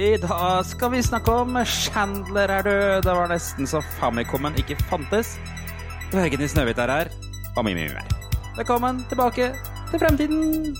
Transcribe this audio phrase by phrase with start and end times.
[0.00, 3.02] I dag skal vi snakke om Chandler er død.
[3.04, 5.34] Det var nesten så Famicomen ikke fantes.
[6.12, 7.10] Dvergen i Snøhvit er her,
[7.56, 8.08] og mye, mye mer.
[8.56, 9.52] Velkommen tilbake
[9.90, 10.76] til fremtiden.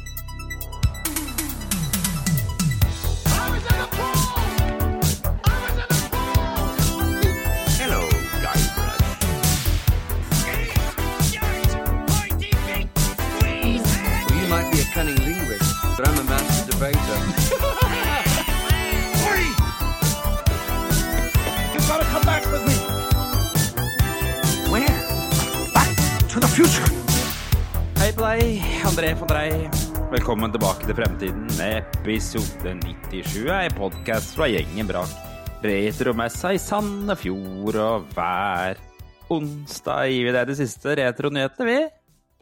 [7.77, 8.01] Hello,
[8.41, 9.05] Guybrush.
[13.37, 17.50] Well, you might cunning linguist, but I'm a master debater.
[28.21, 29.49] På deg, André von Drei.
[30.11, 35.15] Velkommen tilbake til fremtiden med episode 97 En podkast fra gjengen brak
[35.65, 37.79] retromessa i Sandefjord.
[37.81, 38.77] Og hver
[39.33, 41.79] onsdag gir vi deg de siste retronyhetene, vi.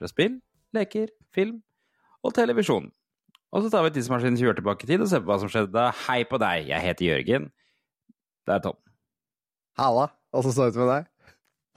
[0.03, 0.41] Fra spill,
[0.75, 1.61] leker, film
[2.27, 2.91] og televisjon.
[3.55, 5.53] Og så tar vi tidsmaskinen 20 år tilbake i tid og ser på hva som
[5.53, 5.93] skjedde da.
[6.09, 7.53] Hei på deg, jeg heter Jørgen.
[8.51, 8.83] Det er Tom.
[9.79, 11.13] Halla, åssen står det ut med deg?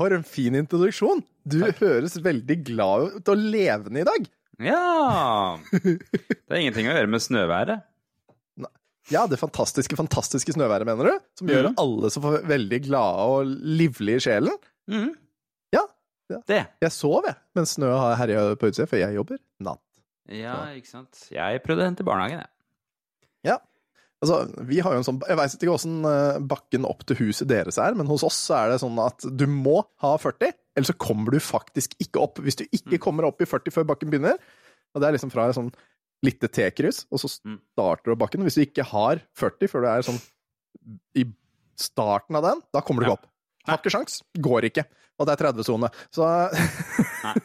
[0.02, 1.22] For en fin introduksjon!
[1.46, 4.28] Du høres veldig glad ut og levende i dag.
[4.62, 5.58] Ja!
[5.72, 7.84] Det er ingenting å gjøre med snøværet.
[9.12, 11.24] Ja, det fantastiske, fantastiske snøværet, mener du?
[11.38, 11.78] Som gjør Mhm.
[11.82, 13.50] alle så veldig glade og
[13.82, 14.58] livlige i sjelen?
[14.90, 15.10] Mm.
[15.74, 15.82] Ja,
[16.48, 16.62] Det.
[16.86, 19.82] jeg sov, jeg, mens snø har herja på utsida, for jeg jobber natt.
[20.32, 21.26] Ja, ikke sant.
[21.34, 23.60] Jeg prøvde å hente barnehagen, jeg.
[24.22, 24.36] Altså,
[24.70, 27.80] vi har jo en sånn Jeg veit ikke åssen eh, bakken opp til huset deres
[27.82, 31.34] er, men hos oss er det sånn at du må ha 40, ellers så kommer
[31.34, 32.38] du faktisk ikke opp.
[32.38, 33.02] Hvis du ikke Mm.
[33.02, 34.38] kommer opp i 40 før bakken begynner,
[34.94, 35.72] og det er liksom fra et sånn
[36.24, 37.58] lite T-kryss, og så Mm.
[37.74, 38.44] starter du opp bakken.
[38.46, 40.22] Hvis du ikke har 40 før du er sånn
[41.18, 41.26] i
[41.76, 43.28] starten av den, da kommer du ikke opp.
[43.68, 44.22] Har ikke sjans.
[44.42, 44.86] Går ikke.
[45.22, 45.90] Og det er 30-sone.
[46.14, 46.28] Så.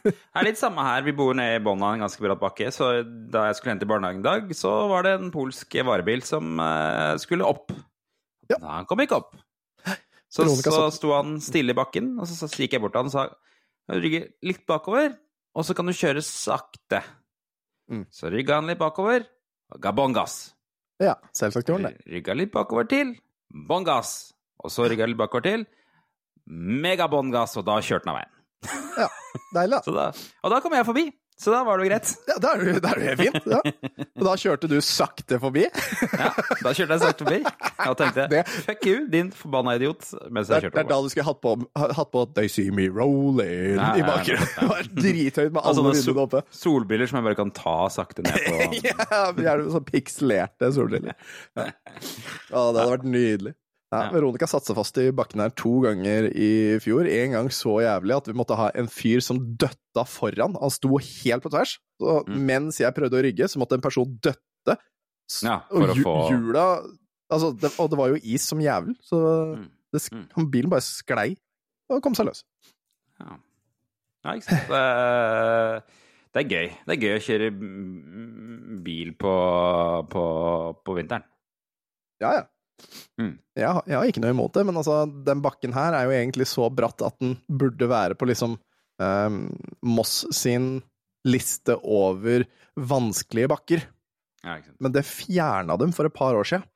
[0.06, 1.03] Det er litt samme her.
[1.05, 2.70] Vi bor nede i bunnen av en ganske bratt bakke.
[2.72, 6.25] Så da jeg skulle hente i barnehagen i dag, så var det en polsk varebil
[6.25, 7.75] som eh, skulle opp.
[8.48, 8.56] Ja.
[8.62, 9.37] Han kom ikke opp.
[10.33, 13.11] Så, så sto han stille i bakken, og så, så gikk jeg bort til han
[13.11, 15.15] og sa rygge litt bakover,
[15.56, 17.00] og så kan du kjøre sakte.
[17.93, 18.05] Mm.
[18.10, 19.26] Så rygga han litt bakover,
[19.72, 20.56] og ga bånn gass.
[21.03, 22.10] ja, selvsagt gjorde han det.
[22.16, 23.15] Rygga litt bakover til,
[23.69, 24.34] bånn gass.
[24.65, 25.66] Og så rygga litt bakover til,
[26.47, 28.33] megabånn gass, og da kjørte han av veien.
[28.97, 29.09] Ja,
[29.55, 29.83] Deilig, da.
[29.87, 30.11] Så da,
[30.43, 32.11] og da kom jeg forbi, så da var det jo greit.
[32.31, 33.45] Ja, da er det da er helt fint.
[33.53, 33.59] Ja.
[34.17, 35.67] Og da kjørte du sakte forbi.
[36.17, 36.31] Ja,
[36.65, 37.43] da kjørte jeg sakte forbi
[37.91, 40.99] og tenkte Det- fuck you, din forbanna idiot, mens jeg jeg er, det er da
[41.05, 44.49] du skulle hatt på, hatt på They See Me Rolling Nei, i bakgrunnen.
[44.56, 46.43] Det var drithøyt med alle vinduene sol, oppe.
[46.56, 48.56] Solbriller som jeg bare kan ta sakte ned på.
[49.12, 51.21] Ja, vi er jo sånn pikselerte solbriller.
[51.61, 51.69] Ja.
[51.69, 53.55] Å, det hadde vært nydelig.
[53.95, 54.11] Ja.
[54.11, 57.07] Veronica satte seg fast i bakken her to ganger i fjor.
[57.07, 60.57] En gang så jævlig at vi måtte ha en fyr som døtta foran.
[60.59, 61.77] Han sto helt på tvers.
[62.01, 62.41] Så Mm.
[62.47, 64.77] mens jeg prøvde å rygge, så måtte en person døtte.
[65.43, 66.83] Ja, for og få- hjula
[67.31, 69.71] altså, det, Og det var jo is som jævel, så Mm.
[69.93, 70.51] det, Mm.
[70.51, 71.37] bilen bare sklei
[71.89, 72.43] og kom seg løs.
[73.21, 73.39] Ja,
[74.25, 74.67] ja ikke sant.
[74.69, 75.83] Det er,
[76.35, 76.69] det er gøy.
[76.87, 79.33] Det er gøy å kjøre bil på,
[80.11, 80.25] på,
[80.85, 81.23] på vinteren.
[82.21, 82.43] Ja, ja.
[83.20, 83.38] Mm.
[83.56, 86.14] Jeg, har- jeg har ikke noe imot det, men altså, den bakken her er jo
[86.16, 88.59] egentlig så bratt at den burde være på liksom
[89.00, 89.38] um,
[89.82, 90.82] Moss sin
[91.26, 92.44] liste over
[92.78, 93.82] vanskelige bakker.
[94.44, 94.59] Ja.
[94.78, 96.66] Men det fjerna dem for et par år siden,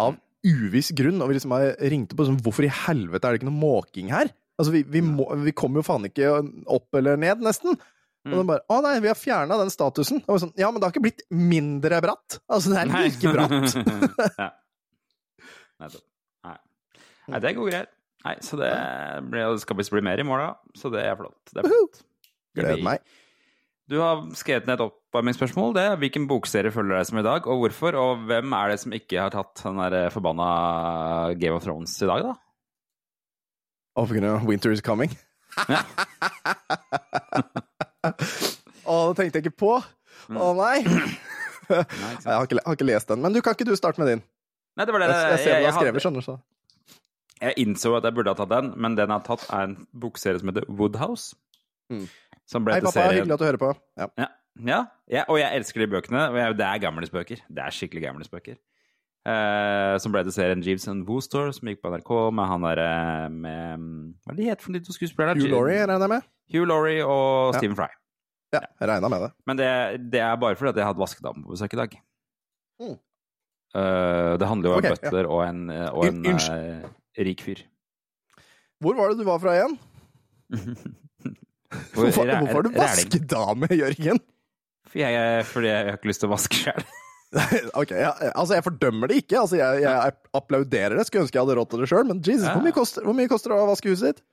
[0.00, 0.16] av
[0.46, 1.20] uviss grunn.
[1.22, 4.08] Og vi liksom har ringt på sånn Hvorfor i helvete er det ikke noe måking
[4.10, 4.32] her?
[4.58, 6.32] Altså, vi, vi, må, vi kommer jo faen ikke
[6.68, 7.76] opp eller ned, nesten.
[7.76, 8.48] Og de Mm.
[8.50, 10.18] bare Å nei, vi har fjerna den statusen.
[10.28, 12.40] Og sånn, ja, men det har ikke blitt mindre bratt.
[12.52, 13.76] Altså, det er like bratt.
[14.42, 14.48] ja.
[15.80, 16.04] Nettopp.
[16.46, 16.58] Nei.
[17.30, 17.96] Nei, det går greit.
[18.26, 18.68] Nei, så det,
[19.32, 21.40] blir, det skal visst bli mer i morgen, så det er flott.
[21.54, 22.02] Det er flott.
[22.58, 23.04] Gleder meg.
[23.90, 25.72] Du har skrevet ned et oppvarmingsspørsmål.
[25.74, 27.96] Det hvilken bokserie følger deg som i dag, og hvorfor?
[27.98, 30.50] Og hvem er det som ikke har tatt den der forbanna
[31.40, 32.36] Game of Thrones i dag, da?
[33.98, 35.10] Oh, på grunn av Winter is coming.
[35.66, 35.82] Ja.
[38.86, 39.72] Å, det tenkte jeg ikke på.
[40.30, 40.76] Å nei.
[41.70, 43.20] Nei, Jeg har ikke, har ikke lest den.
[43.22, 44.22] Men du, kan ikke du starte med din?
[44.78, 46.26] Nei, det var det Jeg, jeg ser hva du har skrevet, skjønner du.
[46.30, 46.38] så.
[47.40, 49.76] Jeg innså at jeg burde ha tatt den, men den jeg har tatt, er en
[50.02, 51.34] bokserie som heter Woodhouse.
[51.90, 52.04] Mm.
[52.50, 53.00] Som ble Hei, til pappa.
[53.00, 53.70] serien Hyggelig at du hører på.
[53.98, 54.06] Ja.
[54.20, 54.28] Ja,
[54.66, 56.26] ja, ja, og jeg elsker de bøkene.
[56.32, 57.40] Og jeg, det er gamlisbøker.
[57.48, 58.58] Det er skikkelig gamlisbøker.
[59.30, 62.90] Eh, som ble til serien Jeeves and Boostor, som gikk på NRK med han derre
[63.28, 63.82] med
[64.24, 65.36] Hva er det de het for de to skuespillerne?
[65.40, 66.28] Hugh Laurie, regner jeg med?
[66.54, 67.58] Hugh Laurie og Ja.
[67.58, 67.88] Stephen Fry.
[68.56, 69.30] Ja, jeg regna med det.
[69.46, 69.68] Men det,
[70.12, 71.98] det er bare fordi at jeg hadde vaskedame på besøk i dag.
[72.80, 72.96] Mm.
[73.70, 76.88] Eh, det handler jo om Ok, en butler og en, eh, og en uh,
[77.22, 77.60] rik fyr.
[78.82, 79.76] Hvor var det du var fra igjen?
[81.94, 84.18] Hvor- Hvorfor, hvorfor er du vaskedame, Jørgen?
[84.90, 86.82] For jeg, fordi jeg har ikke lyst til å vaske sjøl.
[87.78, 89.36] ok, jeg, altså jeg fordømmer det ikke.
[89.38, 91.04] Altså jeg, jeg applauderer det.
[91.06, 92.56] Skulle ønske jeg hadde råd til det sjøl, men Jesus, Ja.
[92.56, 94.24] hvor, mye koster, hvor mye koster det å vaske huset ditt?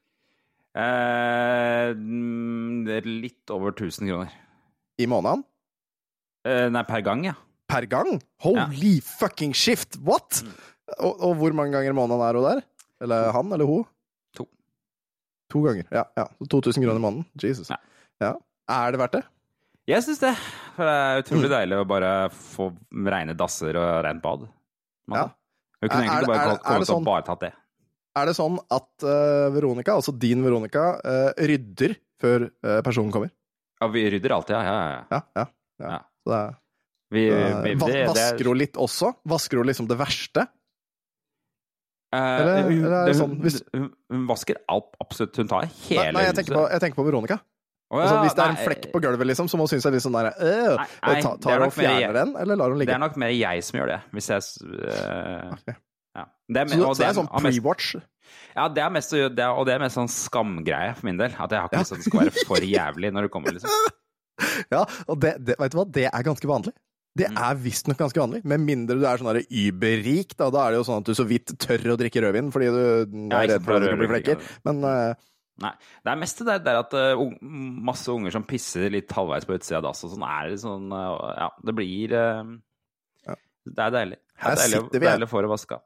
[1.98, 4.33] Mm, det er litt over 1000 kroner.
[4.98, 5.44] I måneden?
[6.74, 7.36] Nei, per gang, ja.
[7.68, 8.22] Per gang?
[8.46, 9.98] Holy fucking shift!
[10.08, 10.42] What?!
[10.46, 10.54] Mm.
[11.04, 12.62] Og, og hvor mange ganger i måneden er hun der?
[13.04, 13.81] Eller han eller hun?
[14.40, 14.46] To.
[15.52, 16.06] To ganger, ja.
[16.18, 16.24] ja.
[16.40, 17.25] Så 2000 kroner i måneden.
[17.44, 17.69] Jesus.
[17.74, 17.78] Ja.
[18.24, 18.31] Ja.
[18.72, 19.24] Er det verdt det?
[19.88, 20.34] Jeg syns det.
[20.75, 21.24] For det er Mm.
[21.25, 22.69] utrolig deilig å bare få
[23.08, 24.48] reine dasser og rent bad.
[25.08, 25.28] Man, Ja.
[25.81, 27.52] Hun kunne egentlig bare er kommet sånn, og bare tatt det.
[28.18, 33.30] Er det sånn at uh, Veronica, altså din Veronica, uh, rydder før uh, personen kommer?
[33.80, 34.64] Ja, vi rydder alltid, ja.
[34.64, 35.04] ja, ja.
[35.12, 35.46] Ja, ja.
[35.84, 35.92] ja.
[35.92, 36.00] Ja.
[36.25, 36.56] Så det er,
[37.13, 39.13] Vi, eh, vi, det, det, vasker hun litt også?
[39.31, 40.48] Vasker hun liksom det verste?
[42.15, 45.36] Eh, Eller- hun, eller er det det- sånn, hvis- hun, vasker alt, absolutt.
[45.36, 47.39] Hun tar hele nei jeg, tenker på, jeg tenker på Veronica.
[47.88, 49.83] Å, Altså, hvis det er en nei, flekk på gulvet, liksom, så må hun synes
[49.88, 52.13] jeg litt sånn der øh, Nei, nei, det Tar er hun nok og mer jeg-
[52.13, 55.54] den, eller lar hun Det er nok mer jeg som gjør det, hvis jeg øh,
[55.54, 55.75] okay.
[56.18, 56.25] Ja.
[56.51, 57.95] Det er, Så, så det er sånn pre-watch?
[58.57, 61.31] Ja, det er mest, det er, og det er mest sånn skamgreie for min del.
[61.39, 63.51] At jeg har ikke lyst til at det skal være for jævlig når det kommer,
[63.56, 63.69] liksom.
[64.71, 66.74] Ja, og det, det, vet du hva, det er ganske vanlig.
[67.18, 67.38] Det Mm.
[67.42, 68.44] er visstnok ganske vanlig.
[68.46, 70.50] Med mindre du er sånn überrik, da.
[70.54, 72.81] Da er det jo sånn at du så vidt tør å drikke rødvin fordi du
[73.34, 74.44] er redd for at det skal bli flekker.
[74.69, 75.14] Men uh,
[75.58, 75.72] Nei.
[76.06, 79.56] Det er mest det der, er at uh, masse unger som pisser litt halvveis på
[79.58, 83.36] utsida av dass og sånn, er det sånn uh, Ja, det blir Ja.
[83.66, 84.19] Det er deilig.
[84.38, 85.80] Det er deilig, sitter vi, deilig å det vaska.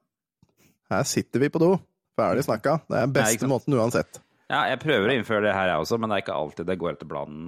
[0.91, 1.71] her sitter vi på do.
[2.19, 2.81] Ferdig snakka.
[2.89, 4.19] Det er den Nei, beste ikke måten uansett.
[4.51, 6.77] Ja, jeg prøver å innføre det her, jeg også, men det er ikke alltid det
[6.81, 7.47] går etter planen.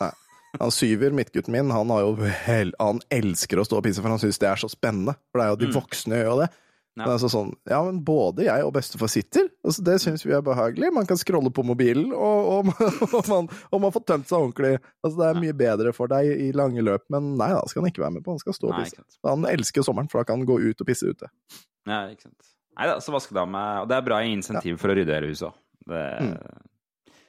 [0.00, 0.10] eh.
[0.60, 2.14] Han Syver, midtgutten min, han, har jo
[2.46, 5.14] hel, han elsker å stå og pisse, for han syns det er så spennende.
[5.30, 5.76] For det er jo de Mm.
[5.80, 6.48] voksne gjør jo det.
[6.96, 7.04] Ja.
[7.04, 9.50] Men altså sånn, ja, men både jeg og bestefar sitter.
[9.62, 10.88] Altså, det syns vi er behagelig.
[10.96, 12.70] Man kan scrolle på mobilen, og, og,
[13.18, 14.70] og, man, og man får tømt seg ordentlig.
[15.04, 17.90] Altså, det er mye bedre for deg i lange løp, men nei, da skal han
[17.92, 18.32] ikke være med på.
[18.32, 19.04] Han skal stå og pisse.
[19.28, 21.28] Han elsker sommeren, for da kan han gå ut og pisse ute.
[21.84, 22.48] Ja, ikke sant.
[22.76, 25.54] Nei da, så vaskedame Og det er bra insentiv for å rydde hele huset òg.
[25.86, 26.32] Mm.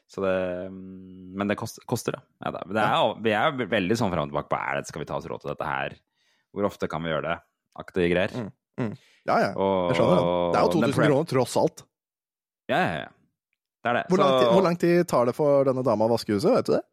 [0.07, 0.35] Så det
[0.71, 2.21] mm, Men det koster, koster det.
[2.45, 2.63] Ja, da.
[2.71, 5.17] det er, vi er veldig sånn fram og tilbake på er det, skal vi ta
[5.19, 5.97] oss råd til dette her?
[6.55, 7.37] Hvor ofte kan vi gjøre det?
[7.77, 8.33] Aktige greier.
[9.27, 9.51] Ja, ja.
[9.53, 10.33] Og, Jeg skjønner det.
[10.55, 11.83] Det er jo 2000 kroner, tross alt.
[12.71, 13.13] Ja, ja, ja.
[13.83, 14.03] Det er det.
[14.11, 16.69] Hvor lang, tid, hvor lang tid tar det for denne dama å vaske huset, vet
[16.69, 16.83] du det?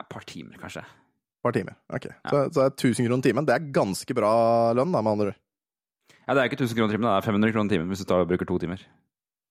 [0.00, 0.84] Et par timer, kanskje.
[0.84, 1.76] Et par timer.
[1.92, 2.08] Ok.
[2.28, 3.48] Så, så er 1000 kroner timen.
[3.48, 4.32] Det er ganske bra
[4.76, 5.40] lønn, da, med andre ord.
[6.26, 8.28] Ja, det er ikke 1000 kroner timen, det er 500 kroner timen hvis du tar
[8.28, 8.84] bruker to timer.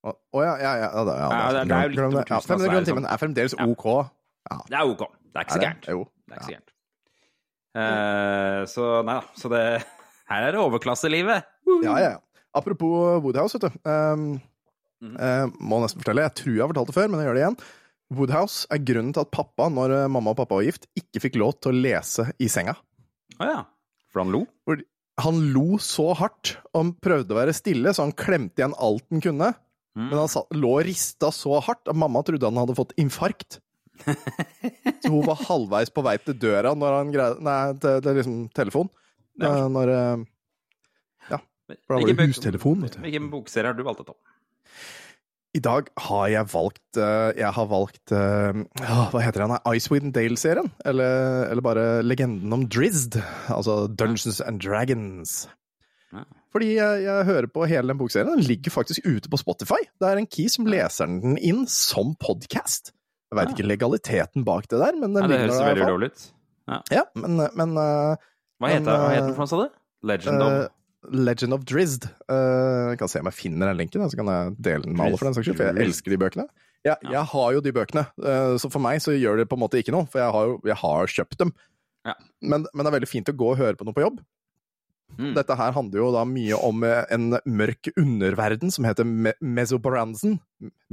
[0.06, 2.14] Å å, ja, ja, ja, ja, det, ja, Ja, det er- det jo litt glem
[2.16, 2.26] det.
[2.30, 3.86] Ja, 500 altså, kroner er det timen er fremdeles ok.
[4.70, 5.02] Det er ok.
[5.30, 5.88] Det er ikke så gærent.
[5.92, 6.04] Jo.
[6.28, 6.72] Det er ikke så gærent.
[7.80, 9.26] Eh, så nei da.
[9.38, 9.64] Så det
[10.30, 11.44] Her er det overklasselivet.
[11.84, 12.18] Ja, ja, ja.
[12.54, 13.80] Apropos Woodhouse, vet du.
[13.90, 14.42] Um,
[15.02, 15.16] Mhm.
[15.16, 16.26] uh, må nesten fortelle.
[16.28, 17.60] Jeg tror jeg har fortalt det før, men jeg gjør det igjen.
[18.18, 21.36] Woodhouse er grunnen til at pappa, når eh, mamma og pappa var gift, ikke fikk
[21.40, 22.74] lov til å lese i senga.
[23.40, 23.62] Å ja.
[24.12, 24.42] For han lo?
[25.24, 29.22] Han lo så hardt og prøvde å være stille, så han klemte igjen alt han
[29.24, 29.54] kunne.
[29.98, 30.06] Mm.
[30.10, 33.60] Men han satt, lå og rista så hardt at mamma trodde han hadde fått infarkt.
[35.04, 38.38] Så hun var halvveis på vei til døra når han greide Nei, til, til liksom
[38.56, 38.92] telefon.
[39.42, 39.50] Ja.
[39.50, 39.92] Eh, Når
[41.30, 41.40] Ja.
[41.86, 43.02] For da var det hustelefon, vet du.
[43.04, 44.16] Hvilken bokserie har du valgt ta?
[45.58, 49.56] I dag har jeg valgt eh, Jeg har valgt eh, ah, Hva heter den?
[49.74, 50.70] Icewind Dale-serien?
[50.86, 53.18] Eller, eller bare Legenden om Drizzt.
[53.50, 55.48] Altså Dungeons and Dragons.
[56.14, 56.24] Ja.
[56.54, 58.32] Fordi jeg, jeg hører på hele den bokserien.
[58.40, 59.78] Den ligger faktisk ute på Spotify.
[60.02, 62.90] Det er en key som leser den inn som podcast.
[63.30, 63.54] Jeg veit Ja.
[63.54, 66.24] ikke legaliteten bak det der, men den Ja, det høres veldig ulovlig ut.
[66.94, 69.78] Ja, men, men Men, heter, hva heter eh, den for noe, sa du?
[70.10, 70.68] Legend of uh,
[71.14, 72.08] Legend of Drizzt.
[72.30, 75.06] Uh, jeg kan se om jeg finner den linken, så kan jeg dele den med
[75.06, 76.48] alle, for den saks skyld, for jeg elsker de bøkene.
[76.86, 77.12] Jeg, Ja.
[77.20, 78.06] jeg har jo de bøkene,
[78.58, 80.60] så for meg så gjør det på en måte ikke noe, for jeg har jo
[80.66, 81.54] jeg har kjøpt dem.
[82.08, 82.14] Ja.
[82.42, 84.22] Men, men det er veldig fint å gå og høre på noe på jobb.
[85.18, 85.34] Mm.
[85.36, 90.38] Dette her handler jo da mye om eh, en mørk underverden som heter Me Mesobaransen.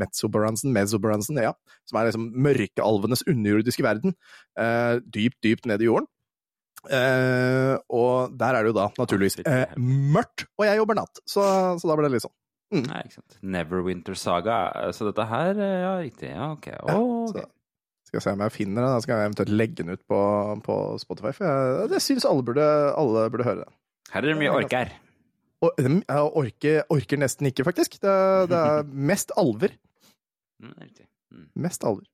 [0.01, 1.53] Metsobaransen, Mesobaransen, ja.
[1.87, 4.15] Som er liksom mørkealvenes underjordiske verden.
[4.59, 6.09] Eh, dypt, dypt ned i jorden.
[6.87, 11.19] Eh, og der er det jo da naturligvis eh, mørkt, og jeg jobber natt.
[11.27, 11.43] Så,
[11.81, 12.35] så da ble det litt sånn.
[12.83, 13.37] Nei, ikke sant.
[13.47, 14.57] Neverwinter Saga.
[14.95, 16.31] Så dette her eh, Ja, riktig.
[16.35, 16.69] Ja, ok.
[16.83, 17.37] Å, Ja, ok.
[17.41, 17.53] så-
[18.07, 20.19] Skal se om jeg finner den, da skal jeg eventuelt legge den ut på,
[20.63, 21.33] på Spotify.
[21.35, 23.75] For jeg, jeg syns alle, alle burde høre den.
[24.13, 24.93] Her er det mye orker.
[25.67, 27.97] Mm, jeg orker, orker nesten ikke, faktisk.
[28.03, 28.13] Det,
[28.53, 29.73] det er mest alver.
[30.63, 30.75] Mm.
[31.33, 31.47] Mm.
[31.67, 32.05] Mest alver.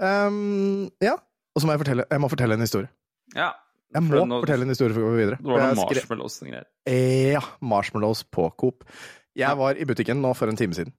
[0.00, 1.16] Um, ja.
[1.54, 2.88] Og så må jeg fortelle, jeg må fortelle en historie.
[3.34, 3.50] Ja.
[3.94, 5.36] Jeg må nå- fortelle en historie for å gå videre.
[5.40, 6.66] Det var noen marshmallows og greier.
[6.90, 8.84] Eh, Ja, marshmallows på Coop.
[9.36, 10.92] Jeg var i butikken nå for en time siden.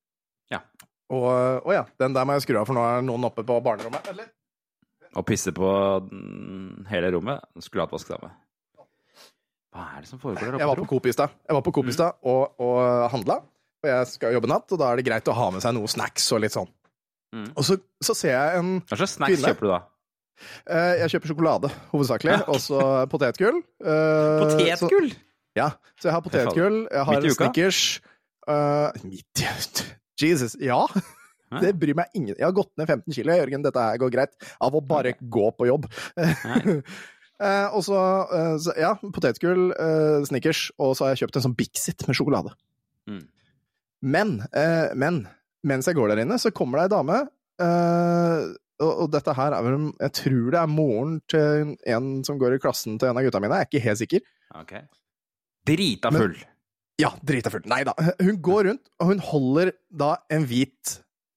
[0.53, 0.61] Ja.
[1.09, 1.27] Og
[1.65, 4.07] og ja, den der må jeg skru av, for nå er noen oppe på barnerommet.
[4.13, 4.29] Eller?
[5.17, 5.69] Og pisse på
[6.89, 7.41] hele rommet.
[7.59, 8.31] Skulle hatt vaskedame.
[9.75, 11.73] Hva er det som foregår der Jeg var på Coop i stad Jeg var på
[11.75, 12.79] Coop i stad og, og
[13.13, 13.41] handla.
[13.83, 15.91] For jeg skal jobbe natt, og da er det greit å ha med seg noe
[15.91, 16.69] snacks og litt sånn.
[17.35, 17.49] Mm.
[17.53, 19.51] Og så, så ser jeg en Hva slags snacks Kvinne.
[19.51, 19.79] kjøper du da?
[20.71, 22.37] eh, Jeg kjøper sjokolade, hovedsakelig.
[22.47, 22.79] Og så
[23.11, 23.59] potetgull.
[23.83, 25.11] Eh, så- Potetgull?
[25.57, 27.45] Ja, så jeg har potetgull, jeg har Midt i uka?
[27.47, 27.77] Snickers
[28.47, 29.41] uh, Midt
[30.21, 30.83] i Jesus, ja!
[31.47, 31.61] Hæ?
[31.63, 33.61] Det bryr meg ingen Jeg har gått ned 15 kilo, Jørgen.
[33.63, 34.33] Dette her går greit.
[34.61, 35.85] Av å bare gå på jobb.
[37.39, 37.97] Eh, og så,
[38.33, 42.17] eh, så Ja, potetgull, eh, Snickers, og så har jeg kjøpt en sånn Bixit med
[42.17, 42.53] sjokolade.
[43.09, 43.27] Mm.
[44.01, 45.27] Men, eh, men
[45.63, 47.19] mens jeg går der inne, så kommer det ei dame
[47.59, 48.41] eh,
[48.79, 52.55] og, og dette her er vel Jeg tror det er moren til en som går
[52.57, 54.21] i klassen til en av gutta mine, jeg er ikke helt sikker.
[54.61, 54.73] Ok.
[55.67, 56.37] Drita Men- full.
[56.97, 57.61] Ja, drita full.
[57.69, 57.93] Nei da.
[58.19, 60.95] Hun går rundt, og hun holder da en hvit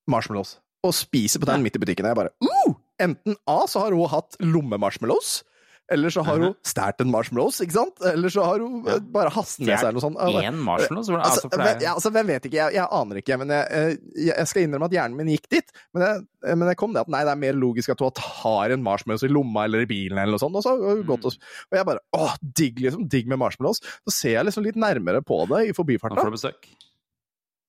[0.08, 2.06] marshmallows og spiser på den midt i butikken.
[2.08, 2.74] Jeg bare uh!
[3.00, 5.42] Enten A, så har hun hatt lommemarshmallows,
[5.90, 8.02] eller så har hun stjålet en marshmallows, ikke sant?
[8.06, 10.20] Eller så har hun eh, bare hastet med seg eller noe sånt.
[10.38, 11.10] Én marshmallows?
[11.16, 14.28] Altså, altså, ja, altså, hvem vet ikke, jeg, jeg aner ikke, men jeg, eh, jeg,
[14.30, 15.74] jeg skal innrømme at hjernen min gikk dit.
[15.96, 18.22] Men jeg, eh, men jeg kom det at nei, det er mer logisk at hun
[18.42, 20.60] har en marshmallows i lomma eller i bilen eller noe sånt.
[20.60, 23.82] Og, så, har hun gått og, og jeg bare åh, digg, liksom, digg med marshmallows.
[24.06, 26.20] Så ser jeg liksom litt nærmere på det i forbifarten.
[26.20, 26.72] Nå får du besøk.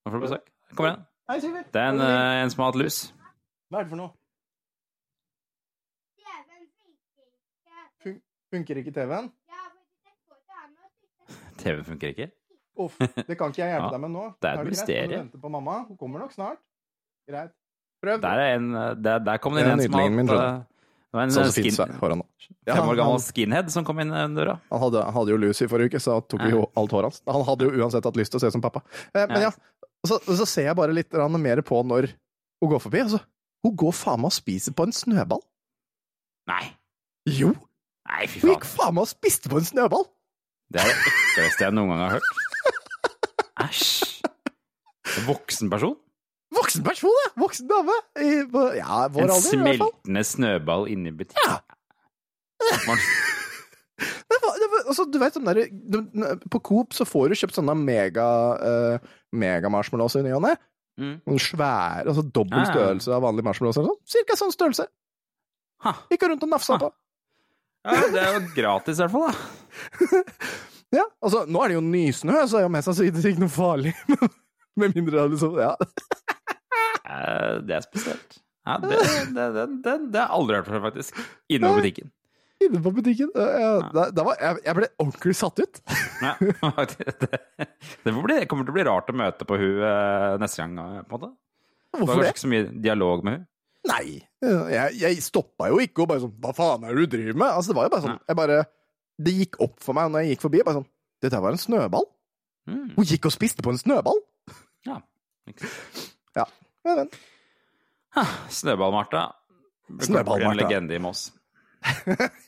[0.06, 0.48] Nå får du besøk.
[0.78, 1.06] Kom igjen.
[1.72, 3.06] Det er en, en som har hatt lus.
[3.72, 4.14] Hva er det for noe?
[8.52, 9.30] Funker ikke TV-en?
[11.62, 12.28] TV-en funker ikke.
[12.82, 12.96] Uff,
[13.28, 14.24] det kan ikke jeg hjelpe Ja, deg med nå.
[14.42, 15.08] det er et mysterium.
[15.08, 15.76] Du venter vente på mamma?
[15.88, 16.60] Hun kommer nok snart.
[17.30, 17.52] Greit.
[18.02, 18.18] Prøv.
[18.24, 20.30] Der, er en, eh, der, der kom det Det inn er en som har min,
[20.32, 20.56] eh,
[21.12, 22.24] Det var en Sånn skin, fint foran.
[22.66, 24.56] Ja, fem år gammel han, skinhead som kom inn eh, døra.
[24.72, 27.12] han, hadde, han hadde jo lus i forrige uke, så tok vi jo alt håret
[27.12, 27.22] hans.
[27.30, 28.82] Han hadde jo uansett hatt lyst til å se ut som pappa.
[29.14, 29.52] Eh, men Ja.
[29.52, 29.52] ja,
[30.08, 32.10] så, så ser jeg bare litt mer på når
[32.64, 33.04] hun går forbi.
[33.06, 33.20] Altså,
[33.62, 35.44] hun går faen meg og spiser på en snøball.
[36.50, 36.64] Nei.
[37.30, 37.54] Jo!
[38.12, 40.06] Nei, fy Hun gikk faen meg og spiste på en snøball!
[40.72, 42.30] Det er det ekleste jeg noen gang har hørt.
[43.66, 44.22] Æsj.
[45.28, 45.98] Voksen person?
[46.56, 47.32] Voksen person, ja!
[47.40, 47.96] Voksen dame!
[48.20, 48.30] I,
[48.80, 49.92] ja, vår En alder, i hvert fall.
[49.92, 51.48] smeltende snøball inni butikken?
[51.48, 51.60] Ja.
[54.32, 57.36] Det var, det var, altså, du vet, sånn der, du- På Coop så får du
[57.38, 58.24] kjøpt sånne mega
[58.58, 60.56] uh, megamarshmallows i ny og ne.
[60.98, 61.20] Mm.
[61.38, 62.70] Svære, altså dobbel ja.
[62.72, 63.78] størrelse av vanlige marshmallows.
[63.78, 64.02] eller sånn.
[64.16, 64.88] Cirka sånn størrelse.
[65.86, 65.94] Ha.
[66.10, 66.80] Gikk rundt og nafsa Ha.
[66.88, 66.90] på.
[67.82, 70.22] Ja, det er jo gratis i hvert fall, da.
[70.92, 73.94] Ja, altså, nå er det jo nysnø, så er jo mest sannsynlig ikke noe farlig.
[74.80, 75.74] Med mindre det er liksom Ja.
[77.64, 78.40] Det er spesielt.
[78.68, 78.98] Ja, det,
[79.34, 81.22] det, det, det, det har jeg aldri hørt før, faktisk.
[81.52, 82.12] Inne på butikken.
[82.62, 83.32] Inne på butikken.
[83.36, 83.72] Ja, ja,
[84.14, 85.82] da, var, jeg, jeg ble ordentlig satt ut.
[86.22, 86.36] Ja,
[86.92, 87.40] det,
[88.06, 91.02] det bli, kommer til å bli rart å møte på hun eh, neste gang, eh,
[91.08, 91.32] på en måte.
[91.92, 92.34] Det var kanskje det?
[92.36, 93.48] ikke så mye dialog med hun.
[93.90, 94.22] Nei.
[94.42, 97.48] Jeg, jeg stoppa jo ikke og bare sånn Hva faen er det du driver med?
[97.50, 98.58] Altså, det var jo bare sånn jeg bare,
[99.18, 100.62] Det gikk opp for meg når jeg gikk forbi.
[100.68, 100.90] Bare sånn
[101.22, 102.08] Dette var en snøball.
[102.70, 102.88] Mm.
[102.96, 104.22] Hun gikk og spiste på en snøball!
[104.86, 105.00] Ja.
[105.50, 106.08] ikke sant.
[106.38, 106.46] Ja,
[106.88, 107.12] men,
[108.16, 109.28] Ha, Snøball-Martha.
[110.02, 110.52] Snøball-Martha.
[110.52, 111.30] En legende i Moss.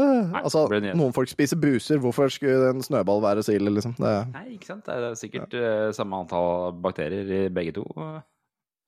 [0.00, 2.00] Nei, altså, noen folk spiser buser.
[2.00, 3.94] Hvorfor skulle en snøball være så ille, liksom?
[3.98, 4.86] Det, Nei, ikke sant.
[4.86, 5.72] Det er sikkert ja.
[5.96, 7.84] samme antall bakterier i begge to.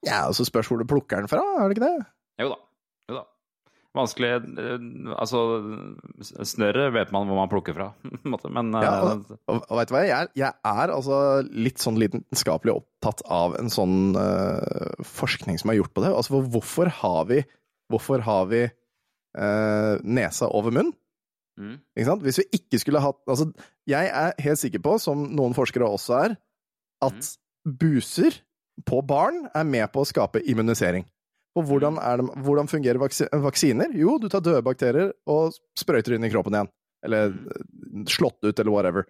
[0.06, 2.10] Ja, og så spørs hvor du plukker den fra, er det ikke det?
[2.42, 2.58] Jo da.
[3.10, 3.22] Jo da.
[3.92, 4.84] Vanskelig eh,
[5.20, 5.40] Altså,
[6.48, 9.58] snørret vet man hvor man plukker fra, på en måte, men eh, Ja, og, og,
[9.68, 11.18] og vet du hva, jeg er, jeg er altså
[11.52, 16.14] litt sånn lidenskapelig opptatt av en sånn uh, forskning som er gjort på det.
[16.14, 17.42] Altså, for hvorfor har vi,
[17.92, 20.94] hvorfor har vi uh, nesa over munn?
[21.60, 22.24] mm, Ikke sant?
[22.24, 23.50] Hvis vi ikke skulle hatt Altså,
[23.90, 26.38] jeg er helt sikker på, som noen forskere også er,
[27.04, 27.34] at
[27.82, 28.40] buser
[28.88, 31.04] på barn er med på å skape immunisering.
[31.58, 33.00] Og hvordan, er det, hvordan fungerer
[33.42, 33.92] vaksiner?
[33.98, 36.70] Jo, du tar døde bakterier og sprøyter inn i kroppen igjen.
[37.04, 37.66] Eller eh,
[38.08, 39.08] slått ut, eller whatever.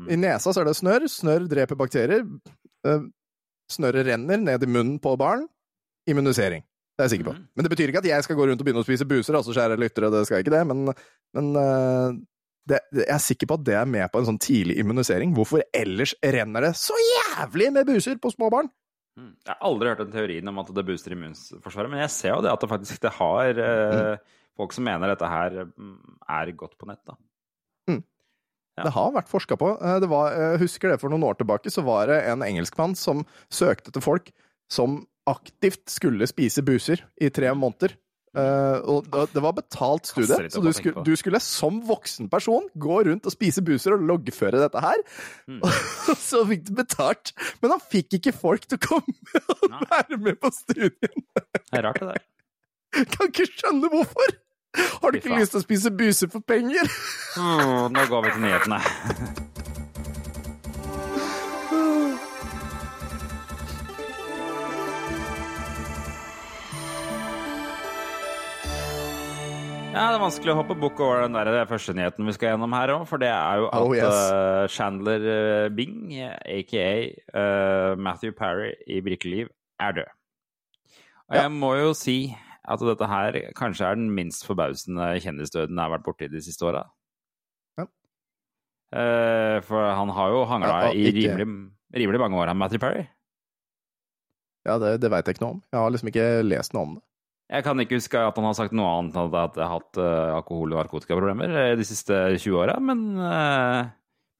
[0.00, 0.08] Mm.
[0.08, 1.04] I nesa så er det snørr.
[1.10, 2.24] Snørr dreper bakterier.
[2.88, 3.04] Eh,
[3.72, 5.46] Snørret renner ned i munnen på barn.
[6.10, 6.64] Immunisering.
[6.94, 7.34] Det er jeg sikker på.
[7.56, 9.54] Men det betyr ikke at jeg skal gå rundt og begynne å spise buser, altså,
[9.56, 10.92] kjære lyttere, det skal jeg ikke det, men,
[11.34, 12.18] men eh,
[12.70, 15.32] det, det, jeg er sikker på at det er med på en sånn tidlig immunisering.
[15.34, 18.70] Hvorfor ellers renner det så jævlig med buser på små barn?
[19.18, 19.32] Mm.
[19.44, 22.42] Jeg har aldri hørt den teorien om at det booster immunforsvaret, men jeg ser jo
[22.44, 26.76] det at det faktisk det har eh, folk som mener dette her mm, er godt
[26.80, 27.18] på nett, da.
[28.74, 28.88] Ja.
[28.88, 29.68] Det har vært forska på.
[29.78, 32.96] Eh, Det var, jeg husker det for noen år tilbake, så var det en engelskmann
[32.98, 34.32] som søkte etter folk
[34.72, 37.94] som aktivt skulle spise buser i tre måneder.
[38.34, 42.96] Eh, og det- var betalt studie, så du skulle, du skulle som voksen person gå
[43.06, 45.02] rundt og spise buser og loggføre dette her.
[45.48, 45.60] Mm.
[46.10, 47.32] Og så fikk du betalt.
[47.62, 49.14] Men han fikk ikke folk til å komme
[49.54, 49.82] og Nei.
[49.90, 51.24] være med på studien.
[51.38, 52.24] Det er rart, det der.
[53.14, 54.36] Kan ikke skjønne hvorfor!
[54.74, 56.90] Har du ikke lyst til å spise buser for penger?
[57.38, 59.52] Åh, nå går vi til nyhetene.
[69.94, 72.50] Ja, det er vanskelig å hoppe bukk over den der det første nyheten vi skal
[72.54, 74.16] gjennom her òg, for det er jo at Oh, yes.
[74.34, 76.86] eh, Chandler eh, Bing, aka
[77.30, 80.10] uh, Matthew Parry i Brikkeliv, er død.
[81.28, 81.44] Og Ja.
[81.44, 82.16] jeg må jo si
[82.66, 86.66] at dette her kanskje er den minst forbausende kjendisdøden jeg har vært borti de siste
[86.66, 86.82] åra.
[87.78, 87.86] Ja.
[88.90, 91.48] Uh, for han har jo hangla Ja, i rimelig,
[91.94, 93.06] rimelig mange år, han Matthew Parry.
[94.66, 95.62] Ja, det, det veit jeg ikke noe om.
[95.70, 97.04] Jeg har liksom ikke lest noe om det.
[97.54, 99.98] Jeg kan ikke huske at han har sagt noe annet enn at jeg har hatt
[100.02, 103.84] eh, alkohol- og narkotikaproblemer eh, de siste 20 åra, men uh,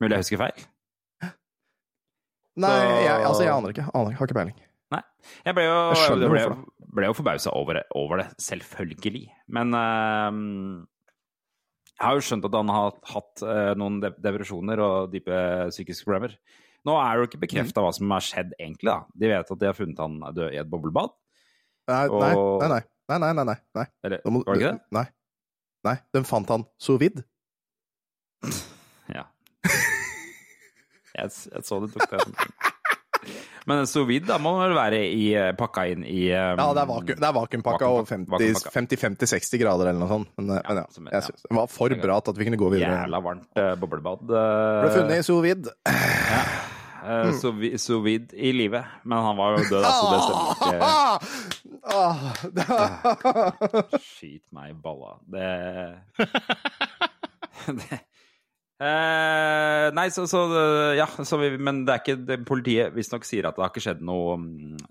[0.02, 0.64] mulig jeg husker feil.
[2.54, 3.84] Nei, jeg, altså, jeg aner ikke.
[3.98, 4.14] Aner.
[4.18, 4.58] Har ikke peiling.
[4.94, 5.00] Nei.
[5.46, 6.42] Jeg ble jo, Jeg skjønner ble,
[6.98, 9.24] ble jo forbausa over, det- over det, selvfølgelig.
[9.58, 10.84] Men uh,
[11.94, 15.38] jeg har jo skjønt at han har hatt uh, noen de depresjoner og dype
[15.74, 16.36] psykiske problemer.
[16.84, 18.90] Nå er det jo ikke bekrefta hva som har skjedd, egentlig.
[18.90, 18.98] da.
[19.16, 21.14] De vet at de har funnet han død i et boblebad.
[21.88, 22.34] Nei, Og- nei.
[22.34, 22.68] nei.
[22.68, 23.56] Nei, nei, nei, nei.
[23.76, 23.86] nei.
[24.04, 24.84] Eller må- var det ikke det?
[24.96, 25.06] Nei.
[25.84, 27.24] Nei, den fant han sous vide.
[29.12, 29.26] Ja.
[31.14, 32.24] Jeg, jeg så du tok det.
[33.68, 36.82] Men sous vide da må vel være i, eh, pakka inn i um, Ja, det
[36.82, 40.32] er, vakuum, det er vakuumpakka og 50-50-60 grader eller noe sånt.
[40.36, 41.22] Men, ja, men ja, jeg, jeg ja.
[41.28, 42.98] synes det var for bra til at vi kunne gå videre.
[43.04, 44.24] jævla varmt uh, boblebad.
[44.28, 45.76] Ble funnet i sous vide.
[47.04, 50.06] Uh, Sous vide i live, men han var jo død, altså.
[50.08, 51.52] Det stemmer ikke.
[51.84, 52.32] Ah,
[54.00, 55.18] Skyt meg i balla.
[55.28, 55.48] Det,
[57.80, 58.00] det
[58.74, 60.40] Eh, Nei, så, så
[60.98, 63.84] Ja, så vi, men det er ikke det, Politiet visstnok sier at det har ikke
[63.84, 64.34] skjedd noe,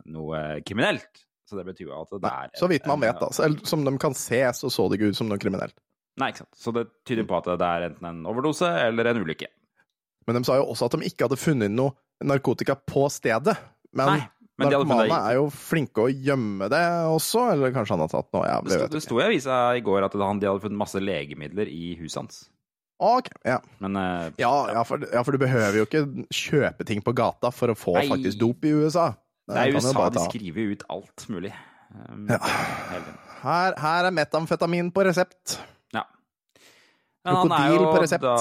[0.07, 1.23] noe kriminelt.
[1.50, 3.27] Så det betyr at det er Så vidt man vet, da.
[3.43, 5.75] Eller Som de kan se, så så det ikke ut som noe kriminelt.
[6.21, 6.53] Nei, ikke sant.
[6.57, 9.50] Så det tyder på at det er enten en overdose eller en ulykke.
[10.29, 13.57] Men de sa jo også at de ikke hadde funnet noe narkotika på stedet.
[13.91, 18.29] Men, Nei, narkomane er jo flinke å gjemme det også, eller kanskje han har tatt
[18.35, 18.46] noe?
[18.48, 21.72] Ja, Det det sto, i avisa i går at han, de hadde funnet masse legemidler
[21.72, 22.44] i huset hans.
[23.03, 23.57] Ok, ja.
[23.83, 27.50] Men uh, Ja, ja, for, ja, for du behøver jo ikke kjøpe ting på gata
[27.51, 28.07] for å få Nei.
[28.11, 29.09] faktisk dop i USA.
[29.50, 31.51] det er USA, de skriver ut alt mulig.
[31.94, 32.39] Um, Ja.
[33.44, 35.57] Her, her er metamfetamin på resept.
[35.92, 36.00] Ja.
[36.00, 38.22] Men han er Krokodil på resept.
[38.22, 38.33] da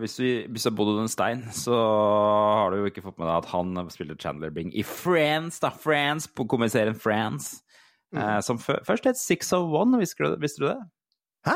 [0.00, 3.36] hvis du, har bodd under en stein, så har du jo ikke fått med deg
[3.36, 5.70] at han spilte Chandler Bing i Friends, da.
[5.70, 7.60] Friends, på komiserien Friends.
[8.14, 8.18] Mm.
[8.22, 10.78] Eh, som først het Six of One, visste du, visste du det?
[11.46, 11.54] Hæ?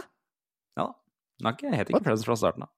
[0.78, 0.92] Ja da.
[1.40, 2.70] Den har ikke- het ikke Friends fra starten av.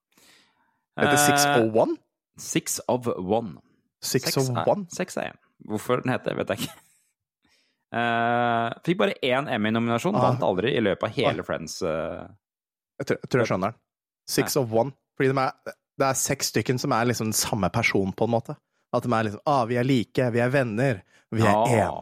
[0.97, 1.97] Heter Six of One?
[2.37, 3.57] Six of One.
[4.01, 4.85] Seks er- One?
[4.89, 5.37] Seks er én.
[5.67, 6.73] Hvorfor den heter det, vet jeg ikke.
[7.95, 10.21] Eh, fikk bare én Emmy-nominasjon, Ah.
[10.31, 11.81] vant aldri i løpet av hele Friends.
[11.81, 12.25] eh.
[13.01, 13.81] Jeg tror, jeg tror jeg skjønner den.
[14.35, 14.95] Six of one.
[15.15, 18.55] Fordi de er, det er seks stykken som er liksom samme person, på en måte.
[18.95, 21.01] At de er liksom ah, vi er like, vi er venner,
[21.35, 21.99] vi er én.